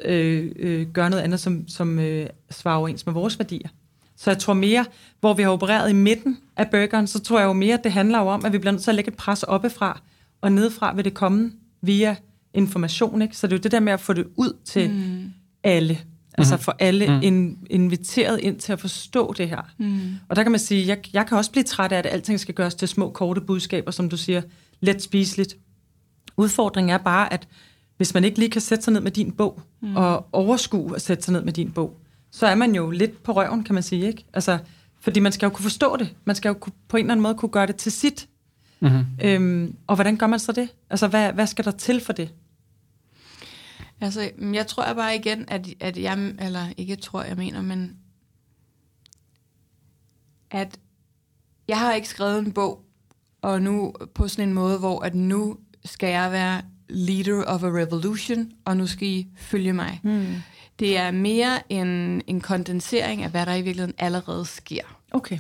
øh, 0.05 0.51
øh, 0.55 0.87
gør 0.87 1.09
noget 1.09 1.23
andet, 1.23 1.39
som, 1.39 1.67
som 1.67 1.99
øh, 1.99 2.27
svarer 2.51 2.77
overens 2.77 3.05
med 3.05 3.13
vores 3.13 3.39
værdier. 3.39 3.69
Så 4.17 4.31
jeg 4.31 4.37
tror 4.37 4.53
mere, 4.53 4.85
hvor 5.19 5.33
vi 5.33 5.43
har 5.43 5.49
opereret 5.49 5.89
i 5.89 5.93
midten 5.93 6.37
af 6.57 6.69
burgeren, 6.69 7.07
så 7.07 7.19
tror 7.19 7.39
jeg 7.39 7.45
jo 7.45 7.53
mere, 7.53 7.73
at 7.73 7.83
det 7.83 7.91
handler 7.91 8.19
jo 8.19 8.27
om, 8.27 8.45
at 8.45 8.53
vi 8.53 8.57
bliver 8.57 8.71
nødt 8.71 8.83
til 8.83 8.91
at 8.91 8.95
lægge 8.95 9.11
et 9.11 9.17
pres 9.17 9.43
oppefra, 9.43 10.01
og 10.41 10.51
nedefra 10.51 10.93
vil 10.93 11.05
det 11.05 11.13
komme 11.13 11.51
via 11.81 12.15
information. 12.53 13.21
Ikke? 13.21 13.37
Så 13.37 13.47
det 13.47 13.53
er 13.53 13.57
jo 13.57 13.61
det 13.61 13.71
der 13.71 13.79
med 13.79 13.93
at 13.93 13.99
få 13.99 14.13
det 14.13 14.27
ud 14.35 14.57
til 14.65 14.89
mm. 14.89 15.31
alle. 15.63 15.99
Altså 16.37 16.55
mm-hmm. 16.55 16.63
for 16.63 16.75
alle 16.79 17.07
mm. 17.07 17.19
in, 17.23 17.57
inviteret 17.69 18.39
ind 18.39 18.59
til 18.59 18.73
at 18.73 18.79
forstå 18.79 19.33
det 19.33 19.49
her. 19.49 19.61
Mm. 19.77 19.99
Og 20.29 20.35
der 20.35 20.43
kan 20.43 20.51
man 20.51 20.59
sige, 20.59 20.87
jeg, 20.87 20.97
jeg 21.13 21.27
kan 21.27 21.37
også 21.37 21.51
blive 21.51 21.63
træt 21.63 21.91
af, 21.91 21.97
at 21.97 22.05
alting 22.05 22.39
skal 22.39 22.55
gøres 22.55 22.75
til 22.75 22.87
små, 22.87 23.09
korte 23.09 23.41
budskaber, 23.41 23.91
som 23.91 24.09
du 24.09 24.17
siger, 24.17 24.41
let 24.79 25.01
spiseligt. 25.01 25.57
Udfordringen 26.37 26.93
er 26.93 26.97
bare, 26.97 27.33
at 27.33 27.47
hvis 27.97 28.13
man 28.13 28.23
ikke 28.23 28.39
lige 28.39 28.49
kan 28.49 28.61
sætte 28.61 28.83
sig 28.83 28.93
ned 28.93 29.01
med 29.01 29.11
din 29.11 29.31
bog, 29.31 29.61
mm. 29.81 29.95
og 29.95 30.27
overskue 30.31 30.95
at 30.95 31.01
sætte 31.01 31.23
sig 31.23 31.31
ned 31.33 31.43
med 31.43 31.53
din 31.53 31.71
bog, 31.71 31.99
så 32.31 32.47
er 32.47 32.55
man 32.55 32.75
jo 32.75 32.89
lidt 32.89 33.23
på 33.23 33.31
røven, 33.31 33.63
kan 33.63 33.73
man 33.73 33.83
sige. 33.83 34.07
ikke? 34.07 34.25
Altså, 34.33 34.59
fordi 34.99 35.19
man 35.19 35.31
skal 35.31 35.45
jo 35.45 35.49
kunne 35.49 35.63
forstå 35.63 35.97
det. 35.97 36.15
Man 36.25 36.35
skal 36.35 36.49
jo 36.49 36.53
på 36.87 36.97
en 36.97 37.05
eller 37.05 37.11
anden 37.11 37.23
måde 37.23 37.35
kunne 37.35 37.49
gøre 37.49 37.67
det 37.67 37.75
til 37.75 37.91
sit. 37.91 38.27
Mm-hmm. 38.79 39.05
Øhm, 39.23 39.75
og 39.87 39.95
hvordan 39.95 40.17
gør 40.17 40.27
man 40.27 40.39
så 40.39 40.51
det? 40.51 40.69
Altså, 40.89 41.07
hvad, 41.07 41.33
hvad 41.33 41.47
skal 41.47 41.65
der 41.65 41.71
til 41.71 42.01
for 42.01 42.13
det? 42.13 42.33
Altså, 44.01 44.31
jeg 44.53 44.67
tror 44.67 44.93
bare 44.93 45.15
igen, 45.15 45.45
at, 45.47 45.67
at 45.79 45.97
jeg, 45.97 46.33
eller 46.39 46.65
ikke 46.77 46.95
tror, 46.95 47.23
jeg 47.23 47.37
mener, 47.37 47.61
men 47.61 47.97
at 50.51 50.79
jeg 51.67 51.79
har 51.79 51.93
ikke 51.93 52.07
skrevet 52.07 52.39
en 52.39 52.51
bog, 52.51 52.85
og 53.41 53.61
nu 53.61 53.93
på 54.15 54.27
sådan 54.27 54.49
en 54.49 54.53
måde, 54.53 54.79
hvor 54.79 55.03
at 55.03 55.15
nu 55.15 55.57
skal 55.85 56.09
jeg 56.09 56.31
være 56.31 56.61
leader 56.89 57.43
of 57.43 57.63
a 57.63 57.67
revolution, 57.67 58.51
og 58.65 58.77
nu 58.77 58.87
skal 58.87 59.07
I 59.07 59.27
følge 59.37 59.73
mig. 59.73 59.99
Hmm. 60.03 60.35
Det 60.79 60.97
er 60.97 61.11
mere 61.11 61.71
en, 61.71 62.21
en 62.27 62.41
kondensering 62.41 63.23
af, 63.23 63.29
hvad 63.29 63.45
der 63.45 63.53
i 63.53 63.61
virkeligheden 63.61 63.95
allerede 63.97 64.45
sker. 64.45 64.83
Okay. 65.11 65.37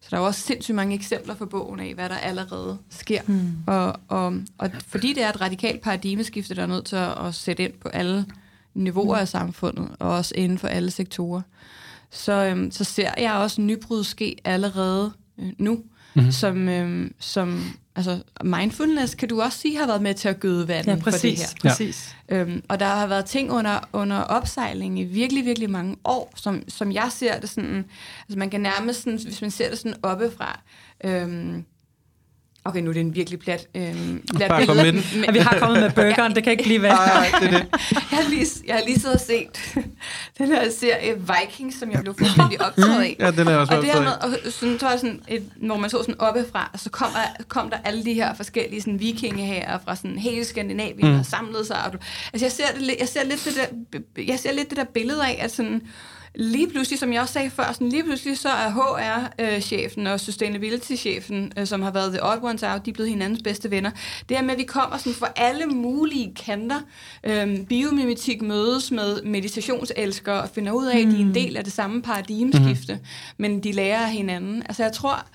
Så 0.00 0.08
der 0.10 0.16
er 0.16 0.20
også 0.20 0.40
sindssygt 0.40 0.74
mange 0.74 0.94
eksempler 0.94 1.34
for 1.34 1.44
bogen 1.44 1.80
af, 1.80 1.94
hvad 1.94 2.08
der 2.08 2.16
allerede 2.16 2.78
sker. 2.90 3.22
Hmm. 3.22 3.52
Og, 3.66 4.00
og, 4.08 4.34
og 4.58 4.70
fordi 4.86 5.12
det 5.12 5.22
er 5.22 5.28
et 5.28 5.40
radikalt 5.40 5.80
paradigmeskifte, 5.80 6.54
der 6.54 6.62
er 6.62 6.66
nødt 6.66 6.84
til 6.84 6.96
at, 6.96 7.34
sætte 7.34 7.62
ind 7.62 7.72
på 7.72 7.88
alle 7.88 8.26
niveauer 8.74 9.16
af 9.16 9.28
samfundet, 9.28 9.88
og 9.98 10.10
også 10.10 10.34
inden 10.36 10.58
for 10.58 10.68
alle 10.68 10.90
sektorer, 10.90 11.42
så, 12.10 12.32
øhm, 12.32 12.70
så 12.70 12.84
ser 12.84 13.10
jeg 13.18 13.32
også 13.32 13.60
nybrud 13.60 14.04
ske 14.04 14.36
allerede 14.44 15.12
øh, 15.38 15.52
nu, 15.58 15.82
mm-hmm. 16.14 16.32
som, 16.32 16.68
øhm, 16.68 17.14
som 17.18 17.62
altså 17.96 18.22
mindfulness 18.44 19.14
kan 19.14 19.28
du 19.28 19.42
også 19.42 19.58
sige 19.58 19.78
har 19.78 19.86
været 19.86 20.02
med 20.02 20.14
til 20.14 20.28
at 20.28 20.40
gøde 20.40 20.68
vandet 20.68 20.96
ja, 20.96 21.02
præcis, 21.02 21.40
for 21.40 21.54
det 21.54 21.62
her. 21.62 21.70
Præcis. 21.70 22.16
Øhm, 22.28 22.62
og 22.68 22.80
der 22.80 22.86
har 22.86 23.06
været 23.06 23.24
ting 23.24 23.52
under, 23.52 23.88
under 23.92 24.16
opsejling 24.16 25.00
i 25.00 25.04
virkelig, 25.04 25.44
virkelig 25.44 25.70
mange 25.70 25.96
år, 26.04 26.32
som, 26.36 26.62
som 26.68 26.92
jeg 26.92 27.08
ser 27.10 27.40
det 27.40 27.50
sådan, 27.50 27.84
altså 28.20 28.38
man 28.38 28.50
kan 28.50 28.60
nærmest 28.60 29.02
sådan, 29.02 29.18
hvis 29.22 29.40
man 29.40 29.50
ser 29.50 29.70
det 29.70 29.78
sådan 29.78 29.96
oppefra, 30.02 30.60
øhm, 31.04 31.64
Okay, 32.64 32.80
nu 32.80 32.90
er 32.90 32.94
det 32.94 33.00
en 33.00 33.14
virkelig 33.14 33.38
plat, 33.38 33.68
øhm, 33.74 34.22
plat 34.36 34.48
Bare 34.48 34.66
billede. 34.66 34.92
Med 34.92 35.02
den. 35.02 35.20
Men, 35.20 35.34
vi 35.34 35.38
har 35.38 35.58
kommet 35.58 35.80
med 35.80 35.90
burgeren, 35.90 36.34
det 36.34 36.44
kan 36.44 36.50
ikke 36.52 36.64
blive 36.64 36.82
værd. 36.82 36.96
Nej, 36.96 37.26
det 37.40 37.46
er 37.46 37.58
det. 37.58 37.66
jeg, 38.10 38.18
har 38.18 38.30
lige, 38.30 38.46
jeg 38.66 38.74
har 38.74 38.82
lige 38.86 39.00
siddet 39.00 39.14
og 39.14 39.20
set 39.20 39.84
den 40.38 40.46
her 40.46 40.70
serie 40.70 41.14
Vikings, 41.16 41.78
som 41.78 41.90
jeg 41.90 42.00
blev 42.00 42.14
fuldstændig 42.18 42.60
optaget 42.66 43.02
af. 43.02 43.16
Ja, 43.18 43.30
den 43.30 43.48
er 43.48 43.56
også 43.56 43.76
og 43.76 43.82
det 43.82 43.92
her 43.92 44.00
med, 44.00 44.12
og 44.12 44.52
sådan, 44.52 44.78
så 44.78 44.88
sådan 44.96 45.22
et, 45.28 45.42
hvor 45.56 45.76
man 45.76 45.90
så 45.90 46.02
sådan 46.02 46.20
oppefra, 46.20 46.70
så 46.76 46.90
kom 46.90 47.08
der, 47.12 47.44
kom 47.48 47.70
der 47.70 47.76
alle 47.84 48.04
de 48.04 48.14
her 48.14 48.34
forskellige 48.34 48.80
sådan, 48.80 49.00
vikingehager 49.00 49.78
fra 49.84 49.96
sådan 49.96 50.18
hele 50.18 50.44
Skandinavien 50.44 51.12
mm. 51.12 51.18
og 51.18 51.26
samlede 51.26 51.64
sig. 51.64 51.84
Og 51.86 51.92
du, 51.92 51.98
altså 52.32 52.44
jeg 52.44 52.52
ser, 52.52 52.64
det, 52.78 52.96
jeg 53.00 53.08
ser 53.08 53.24
lidt 53.24 53.44
det 53.44 53.56
der, 53.56 54.22
jeg 54.22 54.38
ser 54.38 54.52
lidt 54.52 54.70
det 54.70 54.76
der 54.76 54.84
billede 54.84 55.26
af, 55.26 55.38
at 55.42 55.50
sådan, 55.50 55.82
lige 56.34 56.70
pludselig, 56.70 56.98
som 56.98 57.12
jeg 57.12 57.20
også 57.20 57.32
sagde 57.32 57.50
før, 57.50 57.72
sådan 57.72 57.88
lige 57.88 58.04
pludselig 58.04 58.38
så 58.38 58.48
er 58.48 58.70
HR-chefen 58.70 60.06
og 60.06 60.20
sustainability-chefen, 60.20 61.52
øh, 61.56 61.66
som 61.66 61.82
har 61.82 61.90
været 61.90 62.12
the 62.12 62.24
odd 62.24 62.38
ones 62.42 62.62
out, 62.62 62.84
de 62.84 62.90
er 62.90 62.94
blevet 62.94 63.10
hinandens 63.10 63.42
bedste 63.42 63.70
venner. 63.70 63.90
Det 64.28 64.36
er 64.36 64.42
med, 64.42 64.50
at 64.50 64.58
vi 64.58 64.64
kommer 64.64 64.98
sådan 64.98 65.14
for 65.14 65.28
alle 65.36 65.66
mulige 65.66 66.34
kanter. 66.46 66.80
Øhm, 67.24 67.66
biomimetik 67.66 68.42
mødes 68.42 68.90
med 68.90 69.22
meditationselskere 69.22 70.42
og 70.42 70.48
finder 70.54 70.72
ud 70.72 70.86
af, 70.86 70.98
at 70.98 71.06
de 71.06 71.16
er 71.16 71.20
en 71.20 71.26
mm. 71.26 71.34
del 71.34 71.56
af 71.56 71.64
det 71.64 71.72
samme 71.72 72.02
paradigmeskifte, 72.02 72.94
mm. 72.94 73.00
men 73.36 73.62
de 73.62 73.72
lærer 73.72 74.00
af 74.04 74.12
hinanden. 74.12 74.62
Altså 74.62 74.82
jeg 74.82 74.92
tror, 74.92 75.26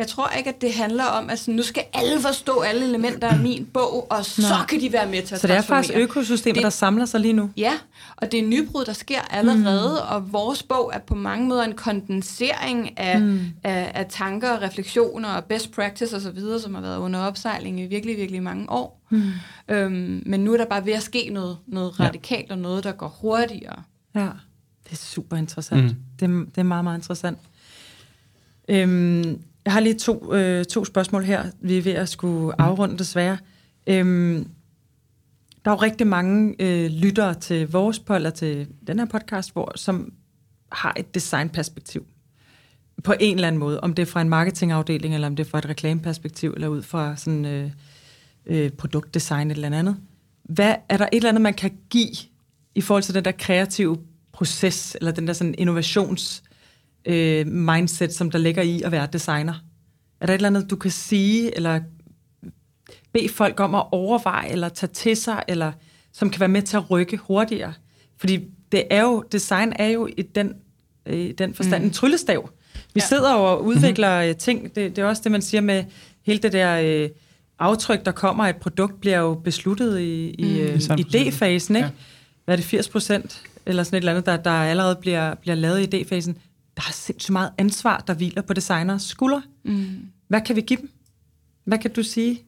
jeg 0.00 0.08
tror 0.08 0.28
ikke, 0.38 0.50
at 0.50 0.60
det 0.60 0.72
handler 0.72 1.04
om, 1.04 1.30
at 1.30 1.38
sådan, 1.38 1.54
nu 1.54 1.62
skal 1.62 1.82
alle 1.92 2.20
forstå 2.20 2.60
alle 2.60 2.84
elementer 2.84 3.28
af 3.28 3.38
min 3.38 3.66
bog, 3.66 4.06
og 4.10 4.24
så 4.24 4.42
Nå. 4.42 4.64
kan 4.68 4.80
de 4.80 4.92
være 4.92 5.06
med 5.06 5.22
til 5.22 5.34
at 5.34 5.40
Så 5.40 5.46
det 5.46 5.56
er 5.56 5.60
faktisk 5.60 5.94
økosystemer, 5.96 6.54
det, 6.54 6.62
der 6.62 6.70
samler 6.70 7.04
sig 7.04 7.20
lige 7.20 7.32
nu? 7.32 7.50
Ja, 7.56 7.72
og 8.16 8.32
det 8.32 8.40
er 8.40 8.46
nybrud, 8.46 8.84
der 8.84 8.92
sker 8.92 9.20
allerede, 9.20 10.00
mm. 10.02 10.14
og 10.14 10.32
vores 10.32 10.62
bog 10.62 10.90
er 10.94 10.98
på 10.98 11.14
mange 11.14 11.48
måder 11.48 11.62
en 11.62 11.72
kondensering 11.72 12.98
af, 12.98 13.20
mm. 13.20 13.40
af, 13.64 13.90
af 13.94 14.06
tanker 14.08 14.50
og 14.50 14.62
refleksioner 14.62 15.28
og 15.28 15.44
best 15.44 15.72
practice 15.72 16.16
osv., 16.16 16.38
som 16.62 16.74
har 16.74 16.82
været 16.82 16.98
under 16.98 17.20
opsejling 17.20 17.80
i 17.80 17.86
virkelig, 17.86 18.16
virkelig 18.16 18.42
mange 18.42 18.70
år. 18.70 19.00
Mm. 19.10 19.22
Øhm, 19.68 20.22
men 20.26 20.40
nu 20.40 20.52
er 20.52 20.56
der 20.56 20.66
bare 20.66 20.86
ved 20.86 20.92
at 20.92 21.02
ske 21.02 21.30
noget, 21.32 21.58
noget 21.66 22.00
radikalt, 22.00 22.48
ja. 22.48 22.54
og 22.54 22.58
noget, 22.58 22.84
der 22.84 22.92
går 22.92 23.18
hurtigere. 23.20 23.82
Ja, 24.14 24.28
det 24.84 24.92
er 24.92 24.96
super 24.96 25.36
interessant. 25.36 25.82
Mm. 25.84 25.96
Det, 26.20 26.46
det 26.54 26.58
er 26.58 26.62
meget, 26.62 26.84
meget 26.84 26.98
interessant. 26.98 27.38
Øhm, 28.68 29.40
jeg 29.70 29.74
har 29.74 29.80
lige 29.80 29.98
to, 29.98 30.34
øh, 30.34 30.64
to 30.64 30.84
spørgsmål 30.84 31.24
her. 31.24 31.44
Vi 31.60 31.78
er 31.78 31.82
ved 31.82 31.92
at 31.92 32.08
skulle 32.08 32.46
mm. 32.46 32.64
afrunde 32.64 32.98
desværre. 32.98 33.38
Øhm, 33.86 34.48
der 35.64 35.70
er 35.70 35.74
jo 35.74 35.82
rigtig 35.82 36.06
mange 36.06 36.54
øh, 36.58 36.90
lyttere 36.90 37.34
til 37.34 37.70
vores 37.70 37.98
på, 37.98 38.14
eller 38.14 38.30
til 38.30 38.68
den 38.86 38.98
her 38.98 39.06
podcast, 39.06 39.52
hvor, 39.52 39.72
som 39.76 40.12
har 40.72 40.94
et 40.96 41.14
designperspektiv 41.14 42.06
på 43.04 43.14
en 43.20 43.34
eller 43.34 43.48
anden 43.48 43.58
måde. 43.58 43.80
Om 43.80 43.94
det 43.94 44.02
er 44.02 44.06
fra 44.06 44.20
en 44.20 44.28
marketingafdeling, 44.28 45.14
eller 45.14 45.26
om 45.26 45.36
det 45.36 45.46
er 45.46 45.50
fra 45.50 45.58
et 45.58 45.68
reklameperspektiv, 45.68 46.50
eller 46.50 46.68
ud 46.68 46.82
fra 46.82 47.16
sådan 47.16 47.44
øh, 47.44 47.70
øh, 48.46 48.70
produktdesign 48.70 49.50
eller 49.50 49.78
andet. 49.78 49.96
Hvad, 50.42 50.74
er 50.88 50.96
der 50.96 51.04
et 51.04 51.16
eller 51.16 51.28
andet, 51.28 51.42
man 51.42 51.54
kan 51.54 51.72
give 51.90 52.16
i 52.74 52.80
forhold 52.80 53.02
til 53.02 53.14
den 53.14 53.24
der 53.24 53.32
kreative 53.32 53.98
proces, 54.32 54.96
eller 55.00 55.12
den 55.12 55.26
der 55.26 55.32
sådan 55.32 55.54
innovations 55.58 56.42
øh, 57.04 57.46
mindset, 57.46 58.14
som 58.14 58.30
der 58.30 58.38
ligger 58.38 58.62
i 58.62 58.82
at 58.82 58.92
være 58.92 59.08
designer? 59.12 59.54
Er 60.20 60.26
der 60.26 60.32
et 60.32 60.38
eller 60.38 60.48
andet, 60.48 60.70
du 60.70 60.76
kan 60.76 60.90
sige, 60.90 61.56
eller 61.56 61.80
bede 63.12 63.28
folk 63.28 63.60
om 63.60 63.74
at 63.74 63.84
overveje, 63.92 64.48
eller 64.48 64.68
tage 64.68 64.90
til 64.92 65.16
sig, 65.16 65.42
eller 65.48 65.72
som 66.12 66.30
kan 66.30 66.40
være 66.40 66.48
med 66.48 66.62
til 66.62 66.76
at 66.76 66.90
rykke 66.90 67.16
hurtigere? 67.16 67.72
Fordi 68.16 68.40
det 68.72 68.84
er 68.90 69.02
jo, 69.02 69.24
design 69.32 69.72
er 69.76 69.88
jo 69.88 70.08
i 70.16 70.22
den, 70.22 70.54
i 71.10 71.32
den 71.38 71.54
forstand 71.54 71.82
mm. 71.82 71.88
en 71.88 71.92
tryllestav. 71.92 72.50
Vi 72.94 73.00
ja. 73.00 73.06
sidder 73.06 73.34
og 73.34 73.64
udvikler 73.64 74.20
mm-hmm. 74.20 74.38
ting. 74.38 74.74
Det, 74.74 74.96
det 74.96 75.02
er 75.02 75.06
også 75.06 75.22
det, 75.24 75.32
man 75.32 75.42
siger 75.42 75.60
med 75.60 75.84
hele 76.26 76.38
det 76.38 76.52
der 76.52 76.80
øh, 76.80 77.08
aftryk, 77.58 78.04
der 78.04 78.12
kommer 78.12 78.46
et 78.46 78.56
produkt, 78.56 79.00
bliver 79.00 79.18
jo 79.18 79.34
besluttet 79.34 80.00
i, 80.00 80.30
i 80.30 80.44
mm. 80.44 80.58
øh, 80.58 80.74
idéfasen. 80.74 81.76
Ikke? 81.76 81.78
Ja. 81.78 81.90
Hvad 82.44 82.54
er 82.54 82.56
det, 82.56 82.64
80 82.64 82.88
procent? 82.88 83.42
Eller 83.66 83.82
sådan 83.82 83.96
et 83.96 84.00
eller 84.00 84.12
andet, 84.12 84.26
der, 84.26 84.36
der 84.36 84.50
allerede 84.50 84.96
bliver, 85.00 85.34
bliver 85.34 85.54
lavet 85.54 85.94
i 85.94 86.02
idéfasen 86.02 86.32
der 86.76 86.82
er 86.88 86.92
sindssygt 86.92 87.32
meget 87.32 87.52
ansvar, 87.58 87.98
der 88.06 88.14
hviler 88.14 88.42
på 88.42 88.52
designers 88.52 89.02
skuldre. 89.02 89.42
Mm. 89.64 90.06
Hvad 90.28 90.40
kan 90.40 90.56
vi 90.56 90.60
give 90.60 90.80
dem? 90.80 90.90
Hvad 91.64 91.78
kan 91.78 91.92
du 91.92 92.02
sige? 92.02 92.42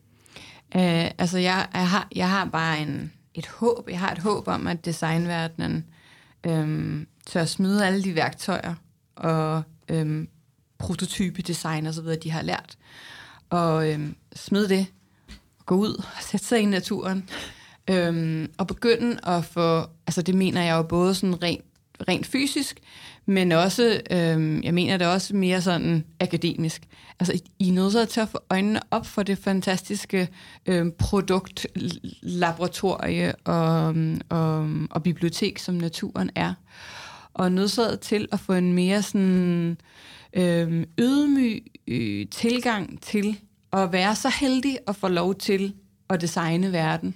Uh, 0.74 0.80
altså, 1.18 1.38
jeg, 1.38 1.68
jeg, 1.74 1.88
har, 1.88 2.08
jeg 2.14 2.30
har 2.30 2.44
bare 2.44 2.80
en, 2.80 3.12
et 3.34 3.46
håb. 3.46 3.88
Jeg 3.90 3.98
har 3.98 4.10
et 4.10 4.18
håb 4.18 4.48
om, 4.48 4.66
at 4.66 4.84
designverdenen 4.84 5.84
øhm, 6.46 7.06
tør 7.26 7.44
smide 7.44 7.86
alle 7.86 8.04
de 8.04 8.14
værktøjer 8.14 8.74
og 9.16 9.62
øhm, 9.88 10.28
prototype 10.78 11.42
design 11.42 11.86
og 11.86 11.94
så 11.94 12.02
videre, 12.02 12.18
de 12.22 12.30
har 12.30 12.42
lært. 12.42 12.76
Og 13.50 13.90
øhm, 13.90 14.16
smide 14.36 14.68
det, 14.68 14.86
og 15.58 15.66
gå 15.66 15.74
ud 15.74 15.94
og 15.94 16.22
sætte 16.22 16.46
sig 16.46 16.60
i 16.60 16.64
naturen. 16.64 17.28
Øhm, 17.90 18.52
og 18.58 18.66
begynde 18.66 19.18
at 19.26 19.44
få, 19.44 19.86
altså 20.06 20.22
det 20.22 20.34
mener 20.34 20.62
jeg 20.62 20.76
jo 20.76 20.82
både 20.82 21.14
sådan 21.14 21.42
rent, 21.42 21.64
rent 22.08 22.26
fysisk, 22.26 22.80
men 23.26 23.52
også, 23.52 24.00
øh, 24.10 24.64
jeg 24.64 24.74
mener 24.74 24.96
det 24.96 25.06
også 25.06 25.36
mere 25.36 25.60
sådan 25.60 26.04
akademisk. 26.20 26.82
Altså, 27.20 27.40
I 27.58 27.68
er 27.68 27.72
nødt 27.72 28.08
til 28.08 28.20
at 28.20 28.28
få 28.28 28.38
øjnene 28.50 28.80
op 28.90 29.06
for 29.06 29.22
det 29.22 29.38
fantastiske 29.38 30.28
øh, 30.66 30.92
produktlaboratorie 30.92 33.34
og, 33.34 33.88
øhm, 33.88 34.20
og, 34.28 34.62
øhm, 34.62 34.88
og 34.90 35.02
bibliotek, 35.02 35.58
som 35.58 35.74
naturen 35.74 36.30
er. 36.34 36.54
Og 37.34 37.52
nødsaget 37.52 38.00
til 38.00 38.28
at 38.32 38.40
få 38.40 38.52
en 38.52 38.72
mere 38.72 39.02
sådan 39.02 39.76
øh, 40.32 40.86
ydmyg 40.98 41.66
øh, 41.88 42.26
tilgang 42.30 43.02
til 43.02 43.40
at 43.72 43.92
være 43.92 44.14
så 44.14 44.32
heldig 44.40 44.78
at 44.86 44.96
få 44.96 45.08
lov 45.08 45.34
til 45.34 45.74
at 46.10 46.20
designe 46.20 46.72
verden. 46.72 47.14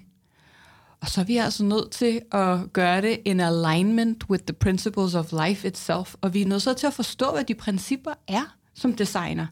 Og 1.07 1.11
så 1.11 1.21
er 1.21 1.25
vi 1.25 1.37
altså 1.37 1.65
nødt 1.65 1.91
til 1.91 2.21
at 2.33 2.73
gøre 2.73 3.03
det 3.03 3.21
in 3.25 3.41
alignment 3.41 4.25
with 4.31 4.45
the 4.45 4.53
principles 4.53 5.15
of 5.15 5.33
life 5.47 5.69
itself. 5.69 6.15
Og 6.21 6.35
vi 6.35 6.43
er 6.43 6.47
nødt 6.47 6.77
til 6.77 6.87
at 6.87 6.93
forstå, 6.93 7.31
hvad 7.33 7.45
de 7.45 7.55
principper 7.55 8.11
er 8.29 8.57
som 8.75 8.95
designer. 8.95 9.47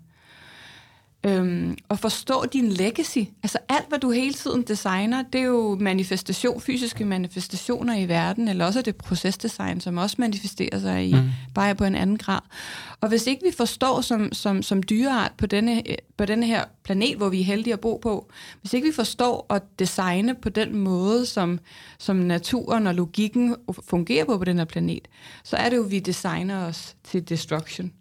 Øhm, 1.27 1.77
og 1.89 1.99
forstå 1.99 2.45
din 2.53 2.69
legacy. 2.69 3.19
Altså 3.43 3.59
alt, 3.69 3.89
hvad 3.89 3.99
du 3.99 4.11
hele 4.11 4.35
tiden 4.35 4.63
designer, 4.63 5.23
det 5.23 5.41
er 5.41 5.45
jo 5.45 5.77
manifestation, 5.81 6.61
fysiske 6.61 7.05
manifestationer 7.05 7.97
i 7.97 8.09
verden, 8.09 8.49
eller 8.49 8.67
også 8.67 8.79
er 8.79 8.83
det 8.83 8.97
procesdesign, 8.97 9.81
som 9.81 9.97
også 9.97 10.17
manifesterer 10.19 10.79
sig 10.79 11.09
i, 11.09 11.15
mm. 11.15 11.31
bare 11.55 11.75
på 11.75 11.85
en 11.85 11.95
anden 11.95 12.19
grad. 12.19 12.41
Og 13.01 13.09
hvis 13.09 13.27
ikke 13.27 13.43
vi 13.43 13.53
forstår 13.57 14.01
som, 14.01 14.33
som, 14.33 14.63
som 14.63 14.83
dyreart 14.83 15.33
på 15.39 15.47
denne, 15.47 15.83
på 16.17 16.25
denne 16.25 16.47
her 16.47 16.65
planet, 16.85 17.17
hvor 17.17 17.29
vi 17.29 17.41
er 17.41 17.45
heldige 17.45 17.73
at 17.73 17.81
bo 17.81 17.97
på, 18.03 18.31
hvis 18.61 18.73
ikke 18.73 18.87
vi 18.87 18.93
forstår 18.93 19.47
at 19.51 19.63
designe 19.79 20.35
på 20.35 20.49
den 20.49 20.77
måde, 20.77 21.27
som, 21.27 21.61
som 21.99 22.17
naturen 22.17 22.87
og 22.87 22.95
logikken 22.95 23.57
fungerer 23.89 24.25
på 24.25 24.39
på 24.39 24.45
den 24.45 24.59
her 24.59 24.65
planet, 24.65 25.09
så 25.45 25.57
er 25.57 25.69
det 25.69 25.77
jo, 25.77 25.83
vi 25.83 25.99
designer 25.99 26.67
os 26.67 26.97
til 27.05 27.29
destruction. 27.29 27.93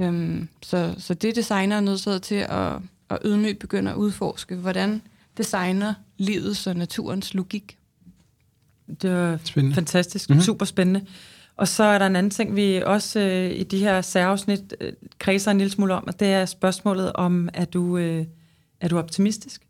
Øhm, 0.00 0.48
så, 0.62 0.94
så 0.98 1.14
det 1.14 1.36
designer 1.36 1.76
er 1.76 1.80
nødt 1.80 2.22
til 2.22 2.34
at, 2.34 2.72
at 3.10 3.18
ydmygt 3.24 3.58
begynde 3.58 3.90
at 3.90 3.96
udforske, 3.96 4.54
hvordan 4.54 5.02
designer 5.38 5.94
livet 6.18 6.66
og 6.66 6.76
naturens 6.76 7.34
logik. 7.34 7.78
Det 9.02 9.10
var 9.10 9.38
spændende. 9.44 9.74
fantastisk, 9.74 10.30
mm-hmm. 10.30 10.42
super 10.42 10.66
spændende. 10.66 11.06
Og 11.56 11.68
så 11.68 11.84
er 11.84 11.98
der 11.98 12.06
en 12.06 12.16
anden 12.16 12.30
ting, 12.30 12.56
vi 12.56 12.82
også 12.86 13.20
øh, 13.20 13.50
i 13.50 13.62
de 13.62 13.78
her 13.78 14.00
særafsnit 14.00 14.74
øh, 14.80 14.92
kredser 15.18 15.50
en 15.50 15.58
lille 15.58 15.70
smule 15.70 15.94
om, 15.94 16.04
og 16.06 16.20
det 16.20 16.28
er 16.28 16.46
spørgsmålet 16.46 17.12
om, 17.12 17.48
er 17.54 17.64
du, 17.64 17.98
øh, 17.98 18.26
er 18.80 18.88
du 18.88 18.98
optimistisk? 18.98 19.62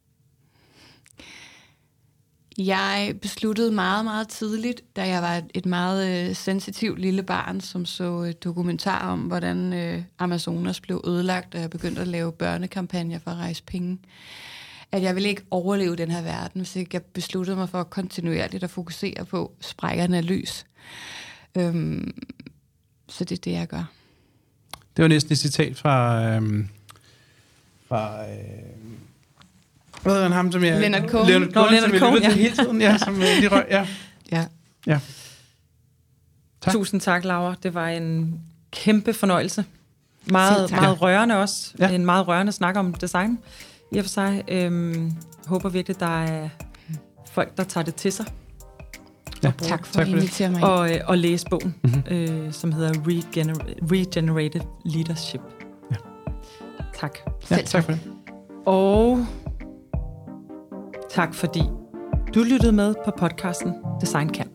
Jeg 2.58 3.14
besluttede 3.22 3.72
meget, 3.72 4.04
meget 4.04 4.28
tidligt, 4.28 4.96
da 4.96 5.08
jeg 5.08 5.22
var 5.22 5.42
et 5.54 5.66
meget 5.66 6.28
øh, 6.28 6.36
sensitivt 6.36 6.98
lille 6.98 7.22
barn, 7.22 7.60
som 7.60 7.86
så 7.86 8.20
et 8.20 8.44
dokumentar 8.44 9.12
om, 9.12 9.20
hvordan 9.20 9.72
øh, 9.72 10.02
Amazonas 10.18 10.80
blev 10.80 11.00
ødelagt, 11.06 11.54
og 11.54 11.60
jeg 11.60 11.70
begyndte 11.70 12.00
at 12.00 12.08
lave 12.08 12.32
børnekampagner 12.32 13.18
for 13.18 13.30
at 13.30 13.36
rejse 13.36 13.62
penge, 13.62 13.98
at 14.92 15.02
jeg 15.02 15.14
ville 15.14 15.28
ikke 15.28 15.42
overleve 15.50 15.96
den 15.96 16.10
her 16.10 16.22
verden, 16.22 16.60
hvis 16.60 16.76
ikke 16.76 16.90
jeg 16.92 17.02
besluttede 17.02 17.56
mig 17.56 17.68
for 17.68 17.82
kontinuerligt 17.82 18.64
at 18.64 18.70
fokusere 18.70 19.24
på 19.24 19.52
sprækkerne 19.60 20.16
af 20.16 20.26
lys. 20.26 20.66
Øhm, 21.54 22.14
så 23.08 23.24
det 23.24 23.38
er 23.38 23.42
det, 23.42 23.52
jeg 23.52 23.66
gør. 23.66 23.92
Det 24.96 25.02
var 25.02 25.08
næsten 25.08 25.32
et 25.32 25.38
citat 25.38 25.76
fra... 25.76 26.24
Øh, 26.24 26.64
fra 27.88 28.30
øh, 28.30 28.38
hvad 30.02 30.12
hedder 30.12 30.22
han 30.28 30.32
ham, 30.32 30.52
som 30.52 30.64
jeg... 30.64 30.80
Leonard 30.80 31.08
Cohen. 31.08 31.28
Leonard 31.28 31.52
Cohen, 31.52 31.66
Nå, 31.66 31.70
Leonard 31.70 31.90
som 31.90 31.98
Cohen, 31.98 32.22
ja. 32.22 32.30
hele 32.30 32.56
tiden. 32.56 32.80
Ja, 32.80 32.98
som 32.98 33.14
uh, 33.14 33.20
de 33.20 33.48
røg, 33.48 33.66
ja. 33.70 33.86
ja. 34.32 34.46
Ja. 34.86 34.98
Tak. 36.60 36.72
Tusind 36.72 37.00
tak, 37.00 37.24
Laura. 37.24 37.54
Det 37.62 37.74
var 37.74 37.88
en 37.88 38.40
kæmpe 38.70 39.12
fornøjelse. 39.12 39.64
Meget, 40.26 40.70
meget 40.70 41.02
rørende 41.02 41.36
også. 41.36 41.72
Ja. 41.78 41.90
En 41.90 42.04
meget 42.04 42.28
rørende 42.28 42.52
snak 42.52 42.76
om 42.76 42.94
design. 42.94 43.38
I 43.92 43.98
og 43.98 44.04
for 44.04 44.08
sig. 44.08 44.42
Øhm, 44.48 45.12
håber 45.46 45.68
virkelig, 45.68 46.00
der 46.00 46.24
er 46.24 46.48
folk, 47.32 47.56
der 47.56 47.64
tager 47.64 47.84
det 47.84 47.94
til 47.94 48.12
sig. 48.12 48.26
Ja, 49.42 49.52
tak 49.58 49.86
for 49.86 49.94
tak 49.94 50.02
at 50.02 50.08
invitere 50.08 50.50
mig. 50.50 50.64
Og, 50.64 50.94
øh, 50.94 51.00
og 51.04 51.18
læse 51.18 51.46
bogen, 51.50 51.74
mm-hmm. 51.82 52.02
øh, 52.10 52.52
som 52.52 52.72
hedder 52.72 52.92
Regener- 52.92 53.92
Regenerated 53.92 54.60
Leadership. 54.84 55.40
Ja. 55.90 55.96
Tak. 57.00 57.18
Ja, 57.50 57.56
tak 57.56 57.84
for 57.84 57.92
det. 57.92 58.00
Og 58.66 59.26
Tak 61.14 61.34
fordi 61.34 61.62
du 62.34 62.42
lyttede 62.42 62.72
med 62.72 62.94
på 63.04 63.10
podcasten 63.18 63.74
Design 64.00 64.34
Camp. 64.34 64.50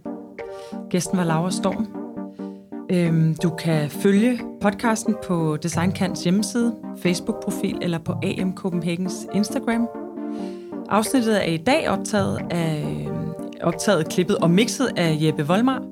Gæsten 0.89 1.17
var 1.17 1.23
Laura 1.23 1.51
Storm. 1.51 1.87
Øhm, 2.91 3.35
du 3.43 3.49
kan 3.49 3.89
følge 3.89 4.39
podcasten 4.61 5.15
på 5.27 5.57
Design 5.63 5.91
Camps 5.95 6.23
hjemmeside, 6.23 6.75
Facebook-profil 6.97 7.77
eller 7.81 7.97
på 7.97 8.13
AM 8.23 8.55
Copenhagens 8.55 9.27
Instagram. 9.33 9.87
Afsnittet 10.89 11.47
er 11.47 11.51
i 11.51 11.57
dag 11.57 11.89
optaget, 11.89 12.41
af, 12.49 13.07
optaget 13.61 14.09
klippet 14.09 14.37
og 14.37 14.49
mixet 14.49 14.89
af 14.95 15.17
Jeppe 15.21 15.47
Volmar. 15.47 15.83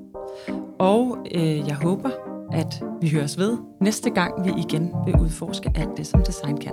Og 0.78 1.18
øh, 1.34 1.68
jeg 1.68 1.74
håber, 1.74 2.10
at 2.52 2.84
vi 3.00 3.10
høres 3.10 3.38
ved 3.38 3.58
næste 3.80 4.10
gang, 4.10 4.44
vi 4.44 4.52
igen 4.58 4.92
vil 5.06 5.14
udforske 5.20 5.72
alt 5.74 5.96
det, 5.96 6.06
som 6.06 6.22
design 6.22 6.58
kan. 6.58 6.72